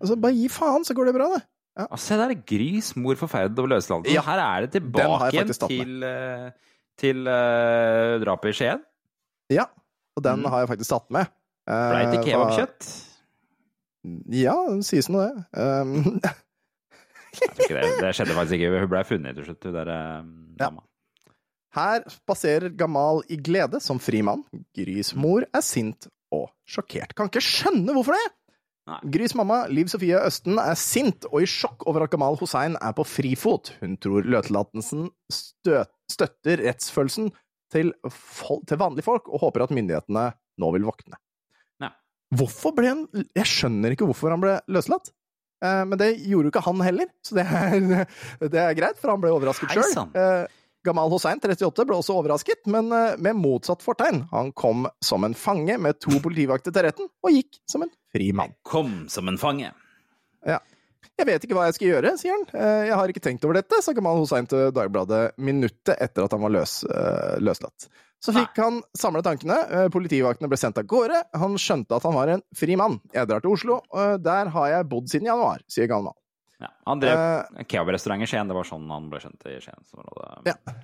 [0.00, 1.42] Altså, Bare gi faen, så går det bra, det.
[1.90, 4.12] Og se der, Grys mor forferdet over løslatelsen.
[4.14, 6.50] Ja, Her er det tilbake igjen til, eh,
[7.00, 8.82] til uh, drapet i Skien.
[9.50, 9.64] Ja,
[10.16, 10.50] og den Mm.
[10.52, 11.26] har jeg faktisk tatt med.
[11.70, 12.90] Uh, Blei det hva- kebabkjøtt?
[14.32, 15.44] Ja, det sies nå det.
[15.56, 16.32] Um, det.
[17.60, 18.70] det skjedde faktisk ikke.
[18.80, 19.90] Hun blei funnet til slutt, hun der
[20.60, 20.80] dama.
[20.82, 20.86] Ja.
[21.76, 24.42] her spaserer Gamal i glede som frimann.
[24.76, 27.14] Grys mor er sint og sjokkert.
[27.14, 28.24] Kan ikke skjønne hvorfor det!
[28.90, 28.98] Nei.
[29.14, 32.94] Grys mamma, Liv Sofie Østen, er sint og i sjokk over at Gamal Hussein er
[32.96, 33.74] på frifot.
[33.82, 37.30] Hun tror løtelatelsen støtter rettsfølelsen
[37.70, 40.26] til, til vanlige folk, og håper at myndighetene
[40.60, 41.20] nå vil våkne.
[41.80, 41.92] Ja.
[42.34, 45.12] Hvorfor ble han Jeg skjønner ikke hvorfor han ble løslatt.
[45.62, 48.08] Eh, men det gjorde jo ikke han heller, så det er,
[48.54, 50.10] det er greit, for han ble overrasket sjøl.
[50.86, 54.22] Gamal Hossein, 38, ble også overrasket, men eh, med motsatt fortegn.
[54.32, 58.30] Han kom som en fange med to politivakter til retten, og gikk som en fri
[58.36, 58.54] mann.
[58.64, 59.72] Kom som en fange.
[60.48, 60.60] Ja.
[61.20, 62.46] Jeg vet ikke hva jeg skal gjøre, sier han.
[62.56, 66.32] Eh, Jeg har ikke tenkt over dette, sa Gamal Hossein til Dagbladet minuttet etter at
[66.32, 67.90] han var løs, eh, løslatt.
[68.20, 72.28] Så fikk han samlet tankene, politivaktene ble sendt av gårde, han skjønte at han var
[72.34, 72.98] en fri mann.
[73.16, 73.78] Jeg drar til Oslo,
[74.20, 76.12] der har jeg bodd siden januar, sier Gamal.
[76.60, 78.50] Ja, han drev uh, kebabrestaurant i Skien.
[78.50, 79.86] Det var sånn han ble kjent i Skien.
[79.88, 80.04] Så
[80.44, 80.54] det...
[80.54, 80.76] Ja.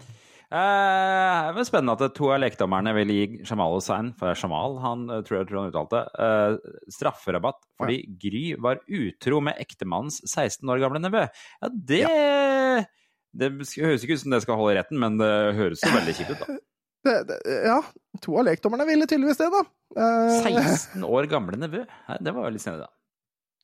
[0.46, 4.42] Uh, det var spennende at to av lekdommerne vil gi Jamal Hussein, for det er
[4.44, 9.58] Jamal han eh, tror jeg tror han uttalte, uh, strafferabatt fordi Gry var utro med
[9.58, 11.24] ektemannens 16 år gamle nevø.
[11.26, 12.04] Ja, det
[13.36, 16.14] Det høres ikke ut som det skal holde i retten, men det høres jo veldig
[16.14, 16.58] kjipt ut, da.
[17.08, 17.80] det, det, ja,
[18.22, 19.64] to av lekdommerne ville tydeligvis det, da.
[19.98, 21.82] Uh, 16 år gamle nevø?
[22.22, 22.95] Det var litt snedig, da.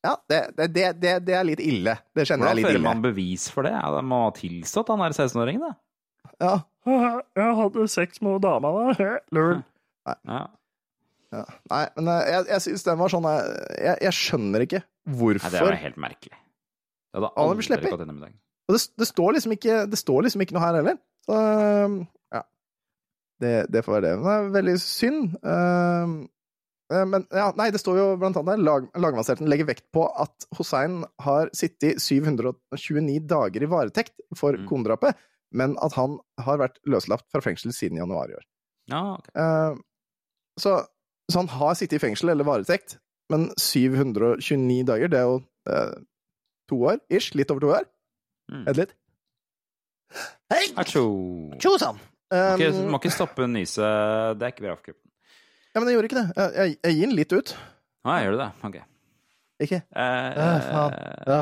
[0.03, 1.95] Ja, det, det, det, det, det er litt ille.
[2.11, 3.71] Det kjenner Hvordan jeg litt fører man bevis for det?
[3.71, 5.73] Ja, må ha tilstått han er 16-åringen, da.
[6.43, 9.13] Ja, Jeg hadde sex med dama da.
[9.35, 9.61] Lul.
[10.03, 10.41] Ja.
[11.31, 11.43] ja.
[11.71, 13.45] Nei, men eh, jeg, jeg syns den var sånn eh,
[13.79, 14.81] jeg, jeg skjønner ikke
[15.15, 16.35] hvorfor Nei, det var helt merkelig.
[16.35, 18.33] Det hadde aldri gått gjennom i dag.
[18.67, 20.99] Og det, det, står liksom ikke, det står liksom ikke noe her heller.
[21.23, 21.39] Så
[22.35, 22.43] ja.
[23.45, 24.13] Det, det får være det.
[24.19, 25.39] Men det er veldig synd.
[26.93, 30.45] Eh, men ja, nei, det står jo blant annet lag, lagmannsretten legger vekt på at
[30.59, 34.67] Hussein har sittet 729 dager i varetekt for Mm.
[34.69, 35.17] konedrapet,
[35.51, 38.45] men at han har vært løslatt fra fengsel siden januar i år.
[38.91, 39.29] Ja, ok.
[39.35, 39.75] Eh,
[40.59, 40.73] så,
[41.31, 42.97] så han har sittet i fengsel eller varetekt,
[43.31, 45.39] men 729 dager, det er jo
[45.71, 45.93] eh,
[46.69, 47.33] to år ish.
[47.35, 47.87] Litt over to år.
[48.51, 48.65] Mm.
[48.67, 48.93] Vent litt.
[50.53, 50.65] Hei!
[50.77, 51.05] Atsjo!
[51.81, 51.97] sånn.
[52.33, 54.37] Um, Må ikke, må ikke stoppe nyset.
[54.37, 55.09] Det er ikke bra for kroppen.
[55.73, 56.27] Ja, men jeg gjorde ikke det.
[56.37, 57.53] Jeg, jeg, jeg gir den litt ut.
[58.07, 58.49] Nei, gjør du det?
[58.69, 58.77] Ok.
[59.63, 59.79] Ikke?
[59.95, 60.95] Eh, Øh, faen.
[61.29, 61.41] Ja.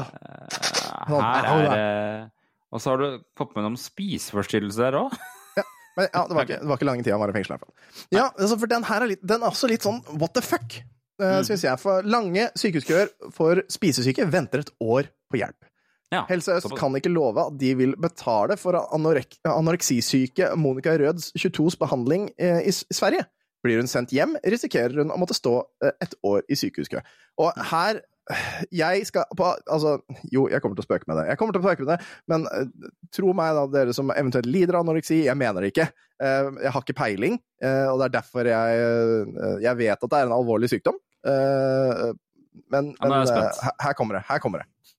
[1.07, 2.31] eh, her er det
[2.71, 5.15] Og så har du fått med noen spiseforstyrrelser òg.
[5.97, 7.51] Men ja, det var ikke, det var ikke lange tida han var i fengsel.
[7.51, 8.05] i hvert fall.
[8.15, 10.77] Ja, altså, for den her er, litt, den er også litt sånn what the fuck,
[11.19, 11.81] uh, syns jeg.
[11.81, 15.67] For lange sykehuskøer for spisesyke venter et år på hjelp.
[16.11, 21.29] Ja, Helse Øst kan ikke love at de vil betale for anorek anoreksisyke Monica Røds
[21.39, 23.23] 22s behandling eh, i Sverige.
[23.65, 27.03] Blir hun sendt hjem, risikerer hun å måtte stå eh, et år i sykehuskø.
[27.41, 28.01] Og her
[28.71, 29.95] Jeg skal på Altså,
[30.31, 31.23] jo, jeg kommer til å spøke med det.
[31.31, 34.47] Jeg kommer til å spøke med det, men eh, tro meg, da, dere som eventuelt
[34.47, 35.87] lider av anoreksi, jeg mener det ikke.
[36.21, 38.77] Eh, jeg har ikke peiling, og det er derfor jeg
[39.65, 40.97] Jeg vet at det er en alvorlig sykdom.
[42.71, 43.51] Men men her,
[43.81, 44.23] her kommer det.
[44.29, 44.95] Her kommer det.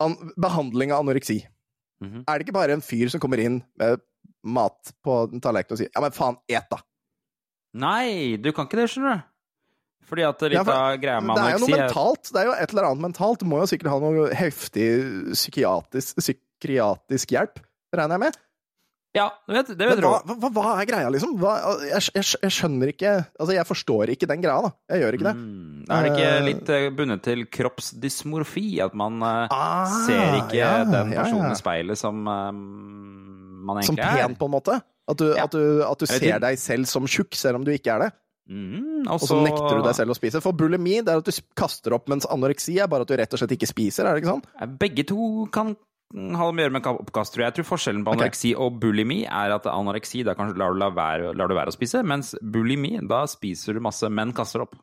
[0.00, 1.40] An behandling av anoreksi.
[2.00, 2.24] Mhm.
[2.26, 4.00] Er det ikke bare en fyr som kommer inn med
[4.42, 6.80] mat på tallerkenen og sier 'ja, men faen, et', da'?
[7.74, 9.26] Nei, du kan ikke det, skjønner du.
[10.10, 12.30] Fordi at litt Ja, av greia med anoreksi Det er jo noe er mentalt.
[12.34, 13.42] Det er jo et eller annet mentalt.
[13.42, 14.86] Du må jo sikkert ha noe heftig
[15.38, 17.60] psykiatrisk, psykiatrisk hjelp,
[17.94, 18.40] regner jeg med.
[19.10, 21.32] Ja, det vet, det vet du hva, hva, hva er greia, liksom?
[21.42, 24.70] Hva, jeg, jeg, jeg skjønner ikke Altså, jeg forstår ikke den greia, da.
[24.94, 25.32] Jeg gjør ikke det.
[25.40, 25.80] Mm.
[25.90, 28.66] Er det ikke Eh, litt eh, bundet til kroppsdysmorfi?
[28.86, 31.56] At man eh, Ah, ser ikke ja, den ja, personen ja.
[31.56, 32.60] i speilet som um,
[33.66, 34.38] man Som pen, er?
[34.38, 34.78] på en måte?
[35.10, 35.44] At du, Ja.
[35.48, 38.10] at du, at du ser deg selv som tjukk, selv om du ikke er det?
[38.50, 40.40] Mm, Og så nekter du deg selv å spise.
[40.42, 43.36] For bulimi det er at du kaster opp, mens anoreksi er bare at du rett
[43.36, 44.06] og slett ikke spiser.
[44.06, 44.44] er det ikke sånn?
[44.60, 45.76] Eh, Begge to kan
[46.10, 47.52] ha med å gjøre med oppkast, tror jeg.
[47.52, 50.80] Jeg tror forskjellen på anoreksi anoreksi og bulimi er at anoreksi, da kanskje lar du,
[50.82, 54.64] la være, lar du være å spise, mens bulimi, da spiser du masse, men kaster
[54.66, 54.74] opp.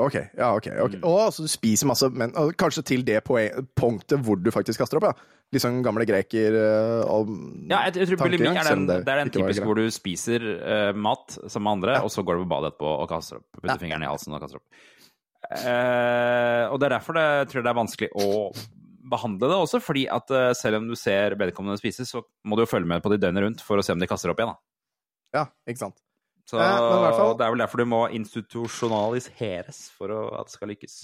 [0.00, 0.66] Ok, ja, ok.
[0.80, 1.00] okay.
[1.00, 1.04] Mm.
[1.04, 5.10] Å, så du spiser masse, men kanskje til det punktet hvor du faktisk kaster opp,
[5.10, 5.39] ja.
[5.52, 6.54] Litt sånn gamle greker
[7.10, 7.30] og
[7.66, 9.80] Ja, jeg, jeg tror tankegang, bulimi er den, det, det er den typiske typisk hvor
[9.80, 12.02] du spiser uh, mat som andre, Ja.
[12.06, 13.46] og så går du på badet etterpå og kaster opp.
[13.58, 13.78] Putter Ja.
[13.82, 14.68] fingeren i halsen og kaster opp.
[15.50, 18.28] Uh, og det er derfor det, jeg tror det er vanskelig å
[19.10, 22.62] behandle det også, fordi at uh, selv om du ser vedkommende spise, så må du
[22.62, 24.54] jo følge med på de døgnet rundt for å se om de kaster opp igjen.
[24.54, 25.40] Da.
[25.40, 25.98] Ja, ikke sant.
[26.50, 26.78] Så Eh,
[27.14, 30.96] fall- det er vel derfor du må institusjonaliseres for å, at det skal lykkes.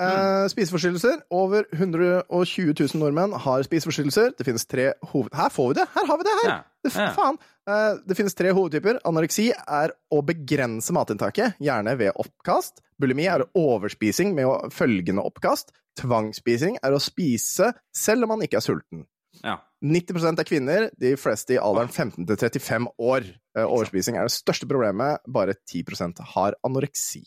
[0.00, 1.20] Eh, spiseforstyrrelser.
[1.30, 4.32] Over 120 000 nordmenn har spiseforstyrrelser.
[4.38, 5.30] Det finnes tre hoved...
[5.36, 5.86] Her får vi det!
[5.94, 6.34] Her har vi det!
[6.42, 6.50] her!
[6.50, 6.56] Ja.
[6.84, 7.38] Det, faen!
[7.64, 8.98] Uh, det finnes tre hovedtyper.
[9.08, 12.82] Anoreksi er å begrense matinntaket, gjerne ved oppkast.
[13.00, 15.72] Bulimi er overspising med følgende oppkast.
[16.00, 19.06] Tvangsspising er å spise selv om man ikke er sulten.
[19.42, 19.60] Ja.
[19.84, 23.30] 90% er kvinner, de fleste i alderen 15 til 35 år.
[23.56, 27.22] Uh, Overspising er det største problemet, bare 10% har anoreksi.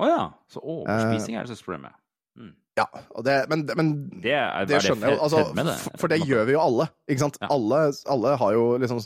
[0.00, 0.22] Å ja.
[0.48, 1.98] Så overspising er det største problemet.
[2.38, 2.52] Mm.
[2.78, 2.86] Ja,
[3.24, 3.88] det, men, men
[4.22, 5.24] Det er, det er skjønner jeg jo.
[5.26, 7.36] Altså, for det gjør vi jo alle, ikke sant?
[7.42, 7.50] Ja.
[7.52, 7.82] Alle,
[8.14, 9.02] alle har jo liksom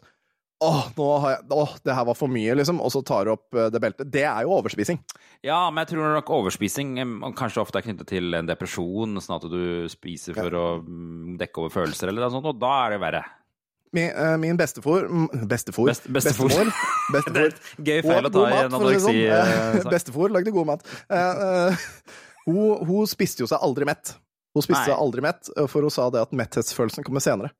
[0.64, 2.78] Åh, nå har jeg Åh, det her var for mye, liksom.
[2.80, 4.08] Og så tar du opp eh, det beltet.
[4.08, 5.02] Det er jo overspising.
[5.44, 6.94] Ja, men jeg tror nok overspising
[7.36, 11.60] kanskje ofte er knyttet til en depresjon, sånn at du spiser for å mm, dekke
[11.60, 13.26] over følelser eller noe sånt, og da er det verre.
[13.96, 15.90] Min, eh, min bestefar mm, Bestefar?
[15.92, 16.50] Best- bestefar.
[17.36, 19.20] Er et gøy feil å ta i en for å si det sånn.
[19.36, 19.90] Eh.
[19.94, 20.88] Bestefar lagde god mat.
[21.06, 21.84] Uh, eh,
[22.46, 24.14] hun, hun spiste jo seg aldri mett.
[24.56, 24.88] Hun spiste Nei.
[24.92, 27.52] seg aldri mett, eh, for hun sa det at metthetsfølelsen kommer senere.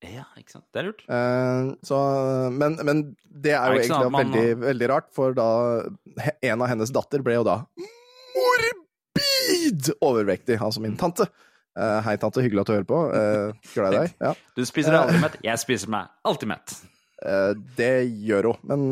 [0.00, 0.64] Ja, ikke sant.
[0.72, 1.02] Det er lurt.
[1.12, 1.96] Uh, så,
[2.56, 5.48] men, men det er jo det sånn egentlig man- veldig, veldig rart, for da
[6.40, 7.58] En av hennes datter ble jo da
[8.34, 11.26] morbid overvektig, altså min tante.
[11.78, 12.42] Uh, hei, tante.
[12.42, 13.00] Hyggelig at du hører på.
[13.12, 14.16] Uh, glad i deg.
[14.30, 14.32] Ja.
[14.56, 15.36] Du spiser deg aldri mett.
[15.46, 16.74] Jeg spiser meg alltid mett.
[17.20, 17.88] Eh, det
[18.24, 18.84] gjør hun, men,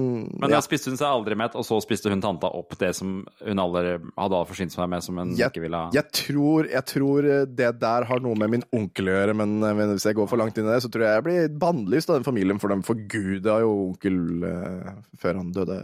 [0.43, 0.59] Men ja.
[0.59, 3.63] da spiste hun seg aldri mett, og så spiste hun tanta opp det som hun
[3.63, 5.89] aldri hadde forsynt seg med, som hun Jeg- ikke ville ha.
[5.97, 9.95] Jeg tror, jeg tror det der har noe med min onkel å gjøre, men, men
[9.95, 12.19] hvis jeg går for langt inn i det, så tror jeg jeg blir bannlyst av
[12.21, 15.81] den familien, for de forguda jo onkel uh, før han døde.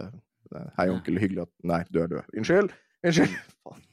[0.54, 2.28] Eh, Hei, onkel, hyggelig at Nei, du er død.
[2.36, 2.74] Unnskyld.
[3.04, 3.34] Unnskyld.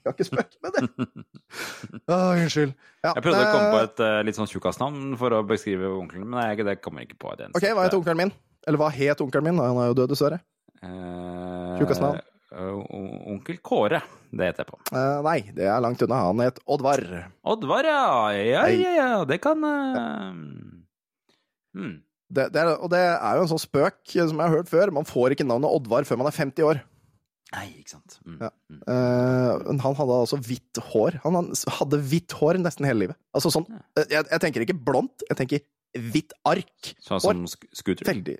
[0.02, 1.08] Jeg har ikke spøkt med det.
[2.12, 2.72] Å, unnskyld.
[3.04, 5.92] Ja, Jeg prøvde å komme på eh, et uh, litt sånn tjukkasnavn for å beskrive
[5.94, 7.36] onkelen, men jeg, det kommer ikke på.
[7.38, 7.62] Det eneste.
[7.62, 8.34] Ok, hva het onkelen min?
[8.66, 9.62] Eller hva het onkelen min?
[9.62, 10.42] Han er jo død, dessverre.
[10.82, 12.22] Tjukkasnavn?
[12.52, 14.02] eh, onkel Kåre.
[14.32, 14.80] Det heter jeg på.
[14.90, 16.22] Uh, nei, det er langt unna.
[16.30, 17.04] Han het Oddvar.
[17.54, 18.06] Oddvar, ja.
[18.36, 19.10] Ja, ja, ja.
[19.28, 20.32] Det kan uh...
[21.78, 22.00] hmm.
[22.32, 24.94] Det, det er, og det er jo en sånn spøk som jeg har hørt før.
[24.96, 26.80] Man får ikke navnet Oddvar før man er 50 år.
[27.52, 28.16] Nei, ikke sant.
[28.24, 28.38] Mm.
[28.40, 28.50] Ja.
[28.88, 31.18] Uh, han hadde altså hvitt hår.
[31.26, 33.20] Han hadde hvitt hår nesten hele livet.
[33.36, 35.66] Altså sånn eh, jeg, jeg tenker ikke blondt, jeg tenker
[36.14, 36.94] hvitt ark.
[37.04, 37.44] Sånn som
[37.76, 38.08] scooter.
[38.08, 38.38] Veldig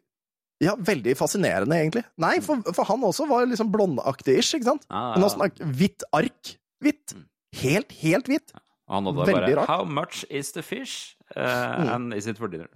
[0.64, 2.06] Ja, veldig fascinerende, egentlig.
[2.22, 4.88] Nei, for, for han også var liksom blondaktig-ish, ikke sant?
[4.88, 6.56] Ja, Men nå hvitt ark.
[6.82, 7.16] Hvitt.
[7.18, 7.26] Mm.
[7.62, 8.54] Helt, helt hvitt.
[8.92, 9.72] Han hadde Veldig bare rart.
[9.72, 11.18] How much is the fish?
[11.36, 11.42] Uh,
[11.82, 11.90] Mm.
[11.96, 12.68] And is it for dinner?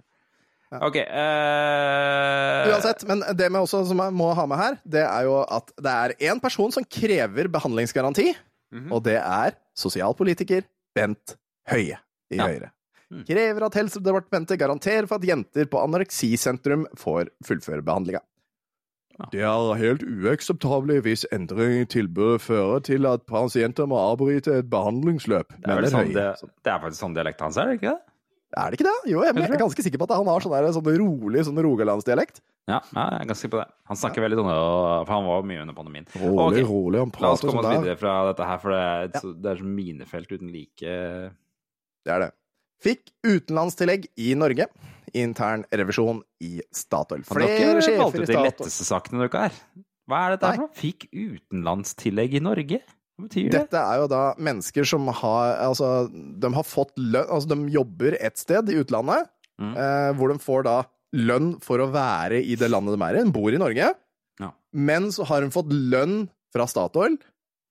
[0.72, 0.80] Ja.
[0.82, 0.96] OK.
[0.98, 2.70] Uh...
[2.72, 5.70] Uansett, men det med også, som jeg må ha med her, det er jo at
[5.78, 8.32] det er én person som krever behandlingsgaranti,
[8.74, 8.90] Mhm.
[8.92, 10.64] og det er sosialpolitiker
[10.96, 11.36] Bent
[11.70, 12.00] Høie
[12.32, 12.48] i Ja.
[12.48, 12.70] Høyre.
[13.12, 13.22] Mm.
[13.28, 18.18] Krever at Helsedepartementet garanterer for at jenter på anoreksisentrum får fullføre behandlinga.
[19.16, 19.28] Ja.
[19.32, 24.68] Det er helt uakseptabelt hvis endring i tilbudet fører til at pasienter må avbryte et
[24.68, 26.26] behandlingsløp, det, er vel sånn det,
[26.66, 28.02] det er faktisk sånn dialekten hans er ikke det?
[28.54, 29.10] Er det ikke det?
[29.10, 32.38] Jo, jeg, jeg er ganske sikker på at han har sånn, sånn rolig sånn rogalandsdialekt.
[32.70, 33.66] Ja, jeg er ganske sikker på det.
[33.90, 36.06] Han snakker veldig sånn, for han var mye under pandemien.
[36.14, 36.66] Rolig, okay.
[36.66, 39.22] rolig, han La oss komme sånn oss videre fra dette her, for det er ja.
[39.44, 40.96] det er så minefelt uten like.
[42.06, 42.30] Det er det.
[42.86, 44.68] Fikk utenlandstillegg i Norge.
[45.16, 47.22] Intern revisjon i Statoil.
[47.26, 49.60] Flere sjefer i ut de letteste sakene dere er.
[50.06, 50.76] Hva er dette her for noe?
[50.76, 52.82] Fikk utenlandstillegg i Norge?
[53.16, 53.46] Det?
[53.50, 58.12] Dette er jo da mennesker som har Altså, de har fått lønn Altså, de jobber
[58.20, 59.70] et sted i utlandet, Mm.
[59.72, 60.74] eh, hvor de får da
[61.16, 63.22] lønn for å være i det landet de er i.
[63.24, 63.86] De bor i Norge,
[64.38, 64.50] Ja.
[64.74, 67.16] men så har de fått lønn fra Statoil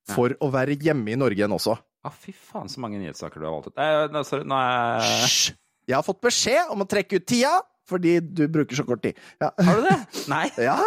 [0.10, 1.78] for å være hjemme i Norge igjen også.
[2.04, 3.78] Ah, fy faen, så mange nyhetssaker du har valgt ut.
[3.78, 5.54] Eh, sorry, nå er Hysj!
[5.88, 9.14] Jeg har fått beskjed om å trekke ut tida, fordi du bruker så kort tid.
[9.40, 9.52] Ja.
[9.62, 10.00] Har du det?
[10.28, 10.50] Nei.
[10.58, 10.78] ja.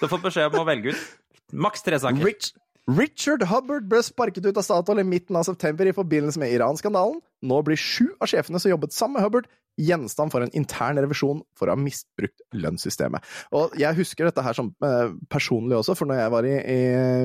[0.00, 2.24] Du har fått beskjed om å velge ut maks tre saker.
[2.26, 2.50] Rich,
[2.84, 7.16] Richard Hubbard ble sparket ut av Statoil i midten av september i forbindelse med Iran-skandalen.
[7.48, 9.46] Nå blir sju av sjefene som jobbet sammen med Hubbard,
[9.80, 13.24] gjenstand for en intern revisjon for å ha misbrukt lønnssystemet.
[13.56, 16.80] Og jeg husker dette her som eh, personlig også, for når jeg var i, i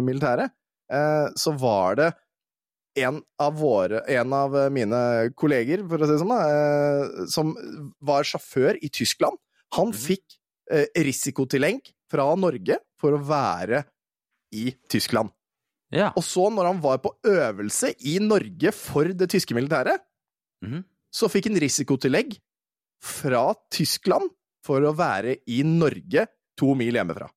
[0.06, 0.56] militæret,
[0.96, 2.10] eh, så var det
[3.00, 5.00] en av våre En av mine
[5.38, 7.52] kolleger, for å si det sånn, eh, som
[8.02, 9.38] var sjåfør i Tyskland.
[9.78, 10.40] Han fikk
[10.72, 13.84] eh, risikotillegg fra Norge for å være
[14.56, 15.30] i Tyskland.
[15.92, 16.12] Ja.
[16.16, 19.98] Og så, når han var på øvelse i Norge for det tyske militæret,
[20.62, 20.84] Mhm.
[21.14, 22.36] så fikk han risikotillegg
[23.02, 24.30] fra Tyskland
[24.64, 26.28] for å være i Norge
[26.60, 27.30] to mil hjemmefra.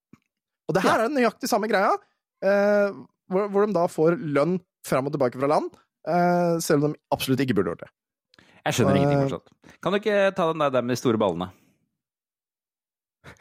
[0.69, 1.95] Og det her er nøyaktig samme greia,
[2.43, 2.91] eh,
[3.31, 5.71] hvor, hvor de da får lønn fram og tilbake fra land,
[6.07, 7.91] eh, selv om de absolutt ikke burde gjort det.
[8.67, 9.49] Jeg skjønner ingenting Eh, fortsatt.
[9.83, 11.51] Kan du ikke ta den der, der med de store ballene?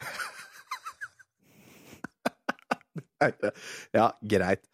[3.94, 4.64] Ja, greit.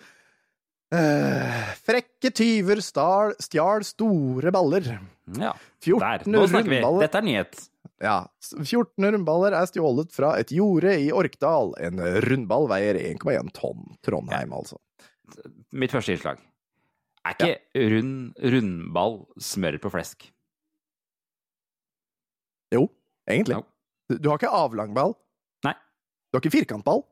[0.94, 4.86] Eh, frekke tyver stal, stjal store baller.
[5.36, 5.52] Ja,
[5.84, 6.24] 14 der.
[6.32, 6.80] Nå snakker vi.
[7.02, 7.58] Dette er nyhet.
[8.00, 8.16] Ja,
[8.62, 11.74] 14 rundballer er stjålet fra et jorde i Orkdal.
[11.82, 13.84] En rundball veier 1,1 tonn.
[14.06, 14.78] Trondheim, altså.
[15.76, 16.40] Mitt første innslag.
[17.28, 20.28] Er ikke rund rundball smør på flesk?
[22.72, 22.86] Jo,
[23.28, 23.58] egentlig.
[23.58, 23.66] No.
[24.08, 25.12] Du, du har ikke avlangball.
[25.66, 25.74] Nei.
[26.30, 27.02] Du har ikke firkantball.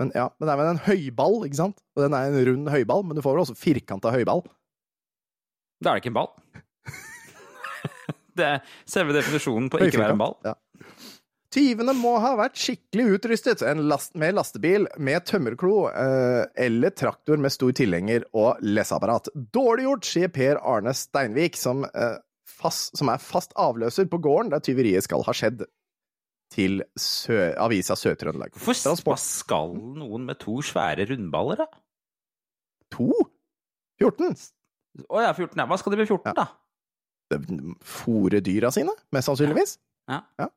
[0.00, 1.82] Men ja, men det er vel en høyball, ikke sant?
[1.94, 4.42] Og den er en rund høyball, men du får vel også firkanta høyball.
[5.82, 6.32] Da er det ikke en ball.
[8.38, 10.38] det er selve definisjonen på ikke være en ball.
[10.46, 10.56] Ja.
[11.54, 17.38] Tyvene må ha vært skikkelig utrustet en last, med lastebil med tømmerklo eh, eller traktor
[17.38, 19.30] med stor tilhenger og leseapparat.
[19.54, 22.16] Dårlig gjort, sier Per Arne Steinvik, som, eh,
[22.50, 25.62] fast, som er fast avløser på gården der tyveriet skal ha skjedd,
[26.54, 28.54] til Sø, avisa Sør-Trøndelag.
[28.54, 31.66] Hvorfor skal noen med to svære rundballer, da?
[32.94, 33.10] To?
[34.02, 34.34] 14?
[35.10, 35.58] Å ja, 14.
[35.58, 35.66] Ja.
[35.70, 36.46] Hva skal de med 14, da?
[37.82, 39.78] Fòre dyra sine, mest sannsynligvis.
[40.10, 40.50] Ja.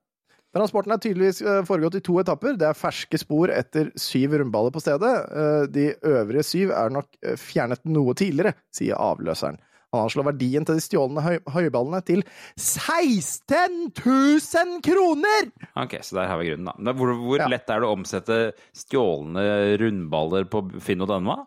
[0.55, 2.55] Transporten er tydeligvis eh, foregått i to etapper.
[2.57, 5.11] Det er ferske spor etter syv rundballer på stedet.
[5.27, 9.59] Eh, De øvrige syv er nok eh, fjernet noe tidligere, sier avløseren.
[9.95, 12.23] Han anslår verdien til de stjålne høy høyballene til
[12.59, 15.51] 16 000 kroner!
[15.79, 16.95] Ok, så der har vi grunnen, da.
[16.97, 17.47] Hvor hvor Ja.
[17.47, 18.39] lett er det å omsette
[18.75, 19.45] stjålne
[19.79, 21.37] rundballer på finn.no?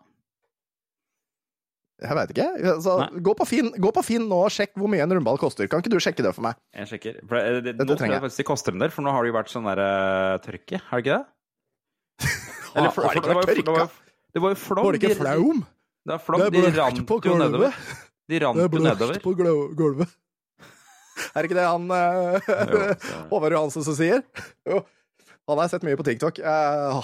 [2.01, 2.47] Jeg veit ikke.
[2.65, 5.67] Altså, gå, på Finn, gå på Finn nå og sjekk hvor mye en rundball koster.
[5.69, 6.57] Kan ikke du sjekke det for meg?
[6.73, 7.19] Jeg sjekker.
[7.29, 9.21] For det, det, det, nå tror jeg faktisk de koster en del, for nå har
[9.21, 12.25] det jo vært sånn der uh, tørke, har det ikke det?
[12.71, 13.85] Eller, for, for, for, det var jo- det var
[14.33, 15.61] Det var jo det flaum?
[16.01, 16.41] Det er flom.
[16.49, 17.77] De rant jo nedover.
[18.31, 19.19] De rant jo nedover.
[19.23, 20.09] på gulvet.
[21.35, 22.51] Er det ikke det han eh,
[23.31, 24.23] Håvard Johansen som sier?
[24.67, 24.81] Jo.
[25.49, 26.39] Han har sett mye på TikTok.
[26.39, 27.03] Uh.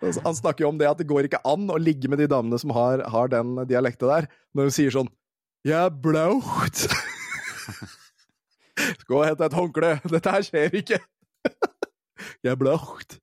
[0.24, 2.56] Han snakker jo om det at det går ikke an å ligge med de damene
[2.58, 5.10] som har, har den dialekta der, når hun sier sånn
[5.68, 6.86] Jeg er blaut.
[9.04, 9.90] Gå og hent deg et håndkle.
[10.08, 10.98] Dette her skjer ikke.
[12.40, 13.18] Jeg er blaut.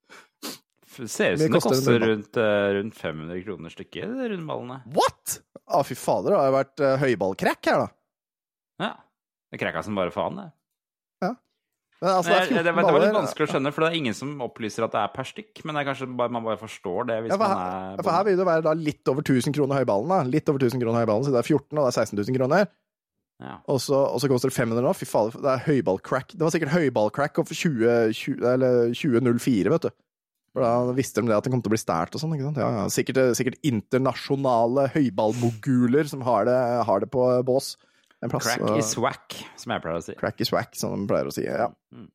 [1.05, 4.81] Ser ut som det koster rundt, eh, rundt 500 kroner stykket, de rundballene.
[4.97, 5.39] What?!
[5.67, 7.89] Å, fy fader, det har jo vært uh, høyballkrekk her, da.
[8.81, 8.93] Ja.
[9.51, 10.49] Det krekka som bare faen, det.
[11.97, 13.97] Men altså, det jeg, det, 14 det var litt vanskelig å skjønne, for det er
[13.97, 15.61] ingen som opplyser at det er per stykk.
[15.65, 18.05] Men det er kanskje bare, man bare forstår det hvis Ja, for man er er
[18.05, 20.11] for her vil det være da litt over 1000 kroner høyballen.
[20.13, 20.19] da.
[20.35, 22.67] Litt over 1000 kroner høyballen, så det er 14, og det er 16 000 kroner.
[23.41, 23.55] ja.
[23.65, 24.93] Og så, og så koster det 500 nå.
[24.93, 26.35] Fy fader, det er høyballcrack.
[26.35, 29.97] Det var sikkert høyballcrack for 20, 20, eller 2004, vet du.
[30.57, 32.31] For da visste de det at den kom til å bli stært og sånn.
[32.33, 32.57] ikke sant?
[32.57, 32.85] Ja, ja.
[32.89, 37.75] Sikkert, sikkert internasjonale høyballmoguler som har det, har det på bås.
[38.25, 38.47] En plass.
[38.49, 40.15] Crack og- is whack, som jeg pleier å si.
[40.17, 41.43] Crack is whack, som de pleier å si.
[41.45, 41.67] Ja.
[41.93, 42.07] Mm.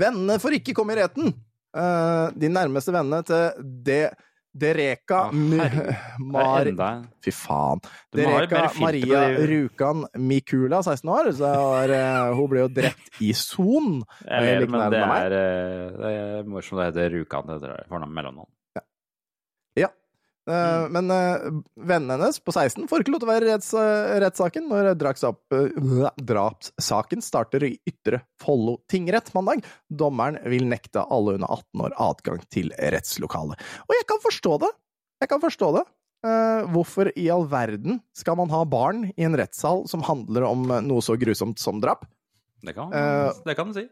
[0.00, 1.34] Vennene får ikke komme i retten.
[1.74, 3.98] Uh, de nærmeste vennene til De,
[4.54, 5.30] Dereka Ah.
[5.32, 6.66] Det Mar...
[6.66, 7.80] er Fy faen.
[8.14, 14.02] Dereka Maria Rjukan Mikula, 16 år, så var, eh, hun ble jo drept i Son.
[14.24, 17.48] Jeg vet, men det er, eh, det er morsomt det heter Rjukan.
[17.48, 18.50] Det heter fornavn mellomnavn.
[20.46, 20.52] Ja.
[20.54, 20.84] Mm.
[20.84, 23.70] Eh, Men uh, vennen hennes på 16 får ikke lov til å være i retts,
[23.80, 29.64] eh, rettssaken når drapssak- drapssaken starter i Ytre Follo tingrett mandag.
[29.88, 33.60] Dommeren vil nekte alle under 18 år adgang til rettslokalet.
[33.88, 34.72] Og jeg kan forstå det!
[35.24, 35.84] Jeg kan forstå det.
[36.24, 40.68] Eh, hvorfor i all verden skal man ha barn i en rettssal som handler om
[40.70, 42.04] eh, noe så grusomt som drap?
[42.64, 43.88] Det kan, man det kan du si.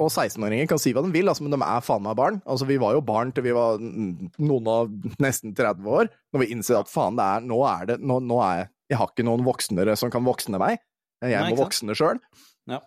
[0.00, 2.38] Og 16-åringer kan si hva de vil, altså, men de er faen meg barn.
[2.48, 4.88] Altså, vi var jo barn til vi var noen av
[5.20, 8.40] nesten 30 år, når vi innser at faen, det er, nå er det nå, nå
[8.46, 10.80] er jeg Jeg har ikke noen voksnere som kan voksne meg.
[11.22, 12.18] Jeg Nei, må voksne sjøl.
[12.66, 12.80] Ja.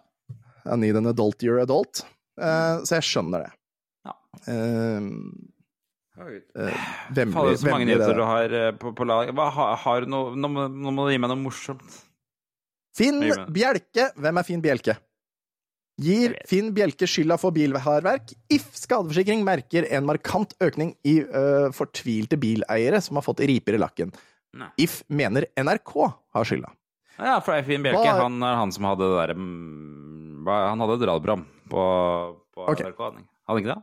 [0.66, 2.02] I need an adult, you're adult.
[2.36, 3.52] Uh, så jeg skjønner det.
[4.10, 4.16] Ja.
[4.50, 5.00] Uh,
[7.14, 9.32] vemmelig, Fader, så mange nyheter du har eh, på, på lag.
[9.38, 12.02] Hva, har, har du noe, nå, må, nå må du gi meg noe morsomt.
[12.98, 13.24] Finn?
[13.54, 14.12] Bjelke.
[14.20, 14.98] Hvem er Finn Bjelke?
[16.02, 18.34] Gir Finn Bjelke skylda for bilhærverk?
[18.52, 23.82] If skadeforsikring merker en markant økning i uh, fortvilte bileiere som har fått riper i
[23.82, 24.14] lakken.
[24.58, 24.72] Nei.
[24.82, 25.94] If mener NRK
[26.34, 26.74] har skylda.
[27.20, 30.96] Ja, for Finn Bjelke, Hva han er han som hadde det derre mm, Han hadde
[30.98, 31.84] et radioprogram på,
[32.58, 32.90] på okay.
[32.90, 33.22] NRK, hadde
[33.52, 33.82] han ikke det?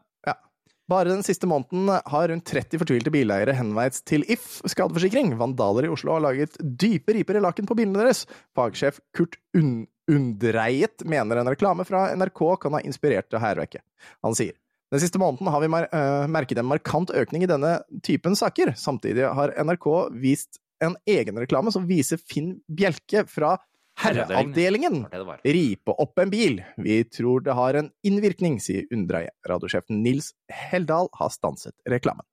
[0.90, 5.36] Bare den siste måneden har rundt 30 fortvilte bileiere henveiet til If skadeforsikring.
[5.38, 8.24] Vandaler i Oslo har laget dype riper i lakken på bilene deres.
[8.58, 13.84] Fagsjef Kurt Un Undreiet mener en reklame fra NRK kan ha inspirert til hærverket.
[14.26, 14.56] Han sier
[14.90, 18.72] den siste måneden har vi mer øh, merket en markant økning i denne typen saker.
[18.74, 19.86] Samtidig har NRK
[20.18, 23.54] vist en egen reklame som viser Finn Bjelke fra
[24.00, 25.02] Herreavdelingen
[25.44, 26.60] ripe opp en bil.
[26.80, 29.32] Vi tror det har en innvirkning, sier Undreie.
[29.48, 32.24] Radiosjefen Nils Heldal har stanset reklamen.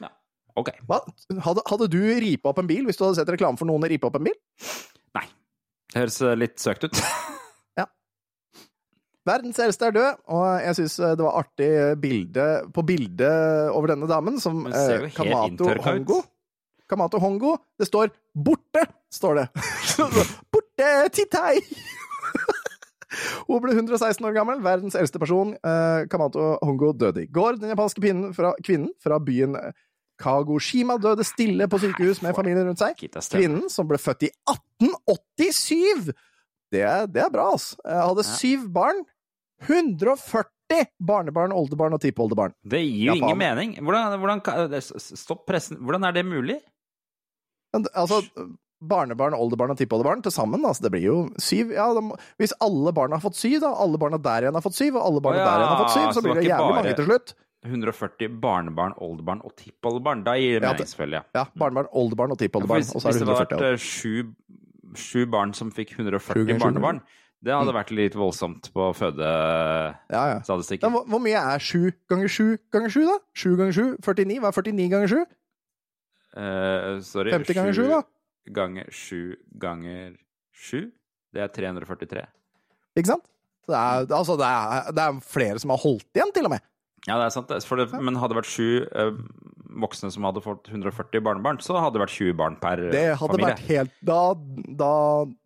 [0.00, 0.12] Ja,
[0.56, 0.70] Ok.
[0.88, 4.08] Hadde, hadde du ripa opp en bil hvis du hadde sett reklame for noen ripe
[4.08, 4.36] opp en bil?
[5.16, 5.26] Nei.
[5.92, 7.02] Det høres eh, litt søkt ut.
[7.80, 7.88] ja.
[9.26, 11.70] Verdens eldste er død, og jeg syns det var artig
[12.02, 15.74] bilde på bildet over denne damen, som eh, Kamato.
[15.84, 16.22] Hongo.
[16.86, 17.56] Kamato Hongo.
[17.78, 19.46] Det står 'borte', står det.
[20.76, 21.60] borte, Titei!
[23.46, 25.54] Hun ble 116 år gammel, verdens eldste person.
[25.54, 27.60] Eh, Kamato Hongo døde i går.
[27.60, 28.02] Den japanske
[28.36, 29.56] fra, kvinnen fra byen
[30.20, 32.98] Kagoshima døde stille på sykehus med familien rundt seg.
[32.98, 36.12] Kvinnen, som ble født i 1887
[36.72, 37.76] Det det er bra, altså.
[37.84, 39.04] Hadde syv barn.
[39.64, 42.52] 140 barnebarn, oldebarn og tippoldebarn.
[42.64, 43.76] Det gir jo ingen mening.
[43.80, 45.78] Hvordan, hvordan Stopp pressen.
[45.80, 46.58] Hvordan er det mulig?
[47.76, 48.24] Altså,
[48.80, 51.70] barnebarn, oldebarn og tippoldebarn til sammen, altså, det blir jo syv.
[51.72, 52.02] Ja, de,
[52.38, 55.02] hvis alle barna har fått syv, da, alle barna der igjen har fått syv, og
[55.08, 57.08] alle barna ja, der igjen har fått syv, så så blir det jævlig mange til
[57.10, 57.34] slutt.
[57.66, 60.20] 140 barnebarn, oldebarn og tippoldebarn.
[60.24, 61.22] Da gir det Ja, mening, det- selvfølgelig.
[61.34, 61.40] Ja.
[61.40, 64.34] Ja, barnebarn, oldebarn og tippoldebarn, Hvis, så er hvis det hadde vært eh, sju,
[64.94, 67.00] sju barn som fikk 140 ganger sju, barnebarn,
[67.42, 67.76] det hadde Mm.
[67.80, 70.38] vært litt voldsomt på Ja, ja.
[70.40, 70.90] fødestatistikken.
[71.08, 73.18] Hvor, mye er sju ganger sju ganger sju, da?
[73.34, 73.96] Sju ganger sju?
[74.00, 74.38] 49?
[74.40, 75.24] Hva er 49 ganger sju?
[76.36, 77.32] Uh, sorry.
[77.32, 78.02] 50 ganger sju, da?
[78.54, 80.14] Ganger 7 ganger
[80.52, 80.86] 7.
[81.34, 82.26] Det er 343.
[82.96, 83.26] Ikke sant?
[83.66, 86.62] Det er, altså, det, er, det er flere som har holdt igjen, til og med.
[87.06, 87.50] Ja, det er sant.
[87.50, 87.86] det.
[88.02, 89.18] Men hadde det vært sju eh,
[89.82, 93.04] voksne som hadde fått 140 barnebarn, så hadde det vært 20 barn per familie Det
[93.20, 93.50] hadde familie.
[93.50, 94.20] vært helt da,
[94.80, 94.92] da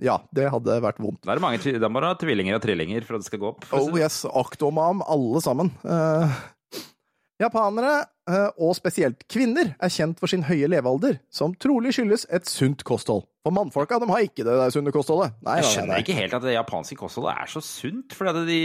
[0.04, 1.20] Ja, det hadde vært vondt.
[1.24, 3.42] Da, er det mange, da må du ha tvillinger og trillinger for at det skal
[3.42, 3.66] gå opp.
[3.76, 5.72] Oh yes, aktomam, alle sammen.
[5.84, 6.40] Eh,
[7.40, 12.48] japanere, eh, og spesielt kvinner, er kjent for sin høye levealder, som trolig skyldes et
[12.48, 13.26] sunt kosthold.
[13.44, 15.34] For mannfolka de har ikke det der sunne kostholdet.
[15.46, 16.00] Nei, Jeg skjønner nei.
[16.04, 18.16] ikke helt at det japanske kostholdet er så sunt.
[18.16, 18.62] Fordi de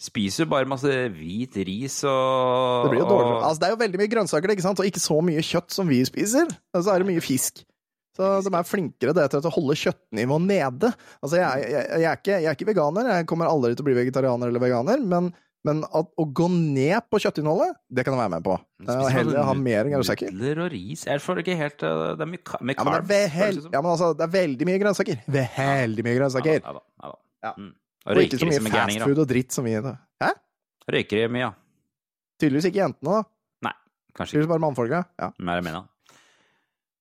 [0.00, 3.32] Spiser bare masse hvit ris og Det blir jo dårlig.
[3.44, 4.80] Altså, det er jo veldig mye grønnsaker, ikke sant?
[4.80, 6.48] og ikke så mye kjøtt som vi spiser.
[6.72, 7.60] Og så er det mye fisk.
[8.16, 10.92] Så de er flinkere det til å holde kjøttnivået nede.
[11.20, 13.88] Altså, jeg, jeg, jeg, er ikke, jeg er ikke veganer, jeg kommer aldri til å
[13.90, 15.28] bli vegetarianer eller veganer, men,
[15.68, 18.54] men at, å gå ned på kjøttinnholdet, det kan jeg være med på.
[18.80, 20.30] Spiser heller ha mer grønnsaker.
[20.32, 21.02] Nudler og ris.
[21.04, 23.74] Jeg føler ikke helt uh, Det er mye, ka- med Ja, men det er, det
[23.74, 25.20] ja, men altså, det er veldig mye grønnsaker.
[25.36, 26.62] Veldig mye grønnsaker.
[26.64, 27.18] Ja da, ja da.
[27.44, 27.52] Ja.
[27.58, 27.74] Mm.
[28.06, 28.72] Og Og ikke så mye da.
[28.78, 29.92] fastfood og dritt som vi da.
[30.24, 30.30] Hæ?
[30.96, 31.50] Røyker de mye, ja.
[32.40, 33.68] Tydeligvis ikke jentene, da.
[33.68, 33.74] Nei,
[34.16, 35.02] Kanskje Tydeligvis bare mannfolka.
[35.20, 35.28] Ja.
[35.28, 35.44] ikke.
[35.50, 35.84] Mer mener.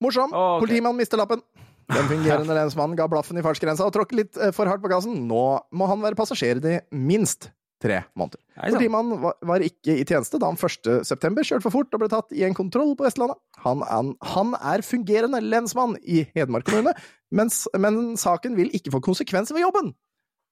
[0.03, 0.31] Morsom!
[0.35, 0.65] Oh, okay.
[0.67, 1.41] Politimannen mister lappen.
[1.89, 5.15] Den fungerende lensmannen ga blaffen i fartsgrensa og tråkket litt eh, for hardt på gassen.
[5.31, 7.49] Nå må han være passasjer i minst
[7.79, 8.41] tre måneder.
[8.55, 8.73] Sant.
[8.73, 10.89] Politimannen var, ikke i tjeneste da han 1.
[11.07, 13.39] september kjørte for fort og ble tatt i en kontroll på Vestlandet.
[13.63, 16.91] Han, er- han er fungerende lensmann i Hedmark kommune,
[17.31, 19.93] mens, men saken vil ikke få konsekvenser ved jobben,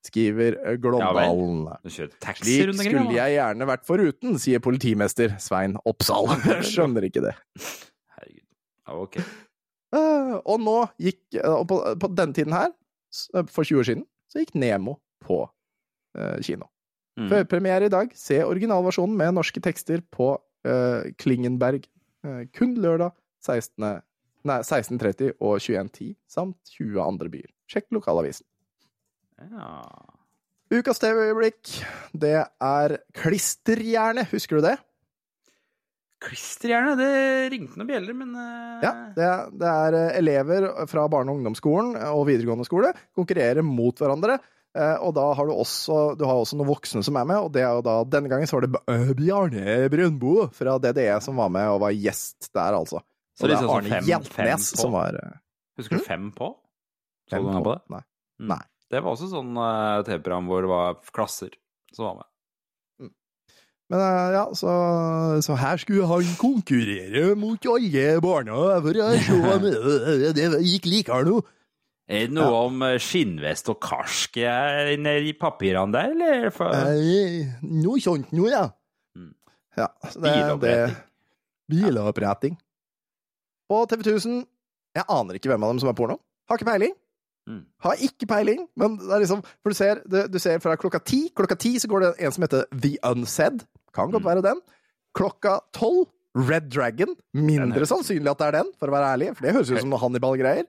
[0.08, 1.66] skriver Glåmdalen.
[2.24, 6.32] Taxi Slik skulle jeg gjerne vært foruten, sier politimester Svein Oppsal.
[6.72, 7.34] Skjønner ikke det.
[8.16, 8.48] Herregud.
[9.04, 9.20] Ok.
[9.98, 12.72] Eh, og nå gikk eh, Og på, på denne tiden her,
[13.36, 14.98] eh, for 20 år siden, så gikk Nemo
[15.28, 15.44] på
[16.44, 16.66] kino.
[17.18, 17.30] Mm.
[17.32, 18.12] Førpremiere i dag.
[18.18, 21.88] Se originalversjonen med norske tekster på uh, Klingenberg.
[22.26, 23.16] Uh, kun lørdag
[23.46, 24.04] 16.
[24.48, 27.50] Nei, 16.30 og 21.10, samt 20 andre byer.
[27.68, 28.46] Sjekk lokalavisen.
[29.42, 29.72] Ja.
[30.74, 31.72] Ukas TV-øyeblikk,
[32.12, 34.28] det er Klisterhjerne.
[34.32, 34.76] Husker du det?
[36.24, 37.12] Klisterhjerne, det
[37.54, 38.80] ringte noen bjeller, men uh...
[38.82, 44.02] Ja, det er, det er elever fra barne- og ungdomsskolen og videregående skole konkurrerer mot
[44.02, 44.40] hverandre.
[44.78, 47.52] Eh, Og da har du også, du har også noen voksne som er med, og
[47.56, 51.42] det er jo da denne gangen så var det øh, Bjarne Brøndbo fra DDE som
[51.42, 53.04] var med og var gjest der, altså.
[53.38, 55.38] Så Og det er Arne Hjeltnes som var eh,
[55.78, 56.54] Husker du Fem på?
[57.30, 57.84] Så du noe på det?
[57.94, 58.02] Nei.
[58.40, 58.50] Mm.
[58.56, 58.64] Nei.
[58.88, 61.52] Det var også sånn uh, TV-program hvor det var klasser
[61.92, 62.32] som var med.
[63.88, 64.72] Men eh, ja, så,
[65.44, 70.90] så her skulle han konkurrere mot alle barna for å se om det det gikk
[70.92, 71.38] likere nå.
[72.08, 76.46] Er det noe om eh, skinnvest og karsk eh, nedi papirene der, eller?
[76.56, 78.62] For, Eh, Noe sånt noe, ja.
[79.18, 79.34] Mm.
[79.78, 80.76] Ja, så det, det,
[81.68, 82.56] Biloppretting.
[82.56, 82.64] Ja.
[83.68, 84.38] På TV 1000
[84.96, 86.16] Jeg aner ikke hvem av dem som er porno.
[86.48, 86.94] Har ikke peiling.
[87.48, 87.66] Mm.
[87.84, 91.00] Har ikke peiling, men det er liksom For du ser, du, du ser fra klokka
[91.04, 93.66] ti Klokka ti så går det en som heter The Unsaid.
[93.96, 94.30] Kan godt Mm.
[94.32, 94.64] være den.
[95.16, 97.16] Klokka tolv Red Dragon.
[97.34, 99.30] Mindre sannsynlig at det er den, for å være ærlig.
[99.36, 100.68] For det høres ut som noe Hannibal-greier.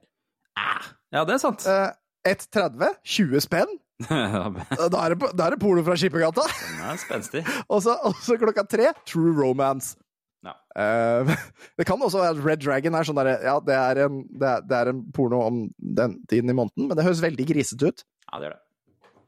[1.15, 1.65] Ja, det er sant.
[1.65, 1.89] Eh,
[2.29, 2.99] 1.30.
[3.17, 3.77] 20 spenn.
[4.09, 6.45] Da er det, da er det porno fra Skippergata.
[6.87, 7.41] er spenstig.
[7.73, 7.97] Og så,
[8.39, 9.97] klokka tre, True Romance.
[10.45, 10.53] Ja.
[10.71, 11.33] Uh,
[11.77, 14.47] det kan også være at Red Dragon er sånn derre Ja, det er, en, det,
[14.47, 15.57] er, det er en porno om
[15.99, 18.05] den tiden i måneden, men det høres veldig grisete ut.
[18.29, 18.63] Ja, det gjør det.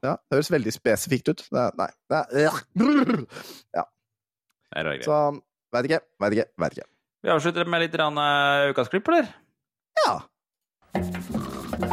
[0.01, 1.43] Ja, Det høres veldig spesifikt ut.
[1.51, 1.89] Det er, nei.
[2.09, 2.53] Det er, ja.
[4.71, 5.03] Det er greier.
[5.05, 5.19] Så
[5.75, 6.88] veit ikke, veit ikke, veit ikke.
[7.21, 9.27] Vi avslutter med litt eh, ukas klipp, eller?
[10.01, 10.15] Ja.
[11.82, 11.89] En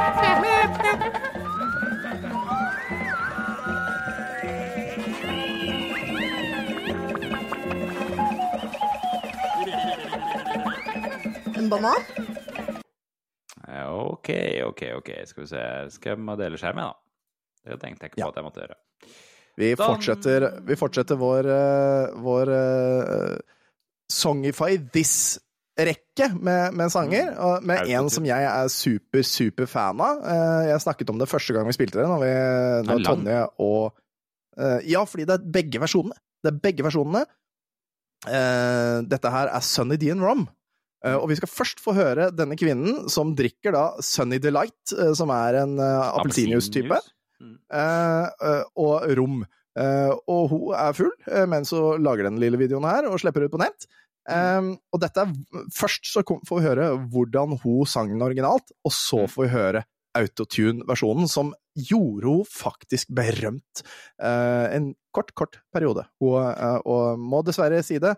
[11.68, 11.95] banan?
[13.89, 14.30] Ok,
[14.64, 15.11] ok, ok.
[15.26, 15.91] Skal vi se.
[15.91, 16.93] Skal jeg dele skjermen, da?
[17.68, 18.28] Det tenkte jeg ikke på Ja.
[18.28, 18.74] at jeg måtte gjøre.
[19.59, 23.36] Vi fortsetter, vi fortsetter vår, eh, vår uh,
[24.12, 24.76] Songify
[25.79, 30.22] This-rekke med, med sanger, og med en som jeg er super, super fan av.
[30.26, 32.30] Eh, Jeg snakket om det første gang vi spilte det, når, vi,
[32.88, 33.03] når.
[33.07, 33.92] Tonje og
[34.59, 36.18] eh, Ja, fordi det er begge versjonene.
[36.42, 37.22] Det er begge versjonene.
[38.26, 40.49] Eh, Dette her er Sunny D and Rom.
[41.07, 45.61] Og vi skal først få høre denne kvinnen som drikker da Sunny Delight, som er
[45.61, 47.14] en appelsinjuice-type Appelsinjuice?
[47.38, 47.55] Mm.
[48.83, 49.37] og rom.
[50.26, 51.13] Og hun er full
[51.46, 53.87] mens hun lager den lille videoen her og slipper ut på nett.
[54.29, 58.75] Eh, og dette er Først så kom, får vi høre hvordan hun sang den originalt,
[58.84, 59.84] og så får vi høre
[60.18, 63.83] autotune-versjonen, som gjorde hun faktisk berømt
[64.22, 66.07] uh, en kort, kort periode.
[66.22, 68.14] Hun, uh, og må dessverre si det,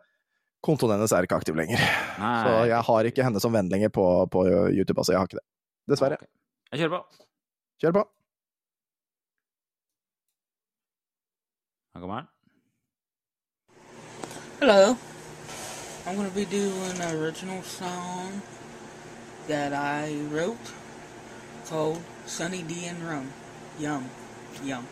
[0.65, 1.83] kontoen hennes er ikke aktiv lenger.
[2.23, 2.33] Nei.
[2.47, 5.17] Så jeg har ikke henne som venn lenger på, på YouTube, altså.
[5.17, 5.47] Jeg har ikke det.
[5.91, 6.21] Dessverre.
[6.21, 6.33] Okay.
[6.71, 7.29] Jeg kjører på.
[7.83, 8.09] Kjør på.
[11.95, 12.29] Her kommer den.
[14.61, 15.20] Hello.
[16.11, 18.43] I'm gonna be doing an original song
[19.47, 20.73] that I wrote
[21.67, 23.33] called Sunny D and Rum.
[23.79, 24.11] Yum.
[24.65, 24.89] Yum.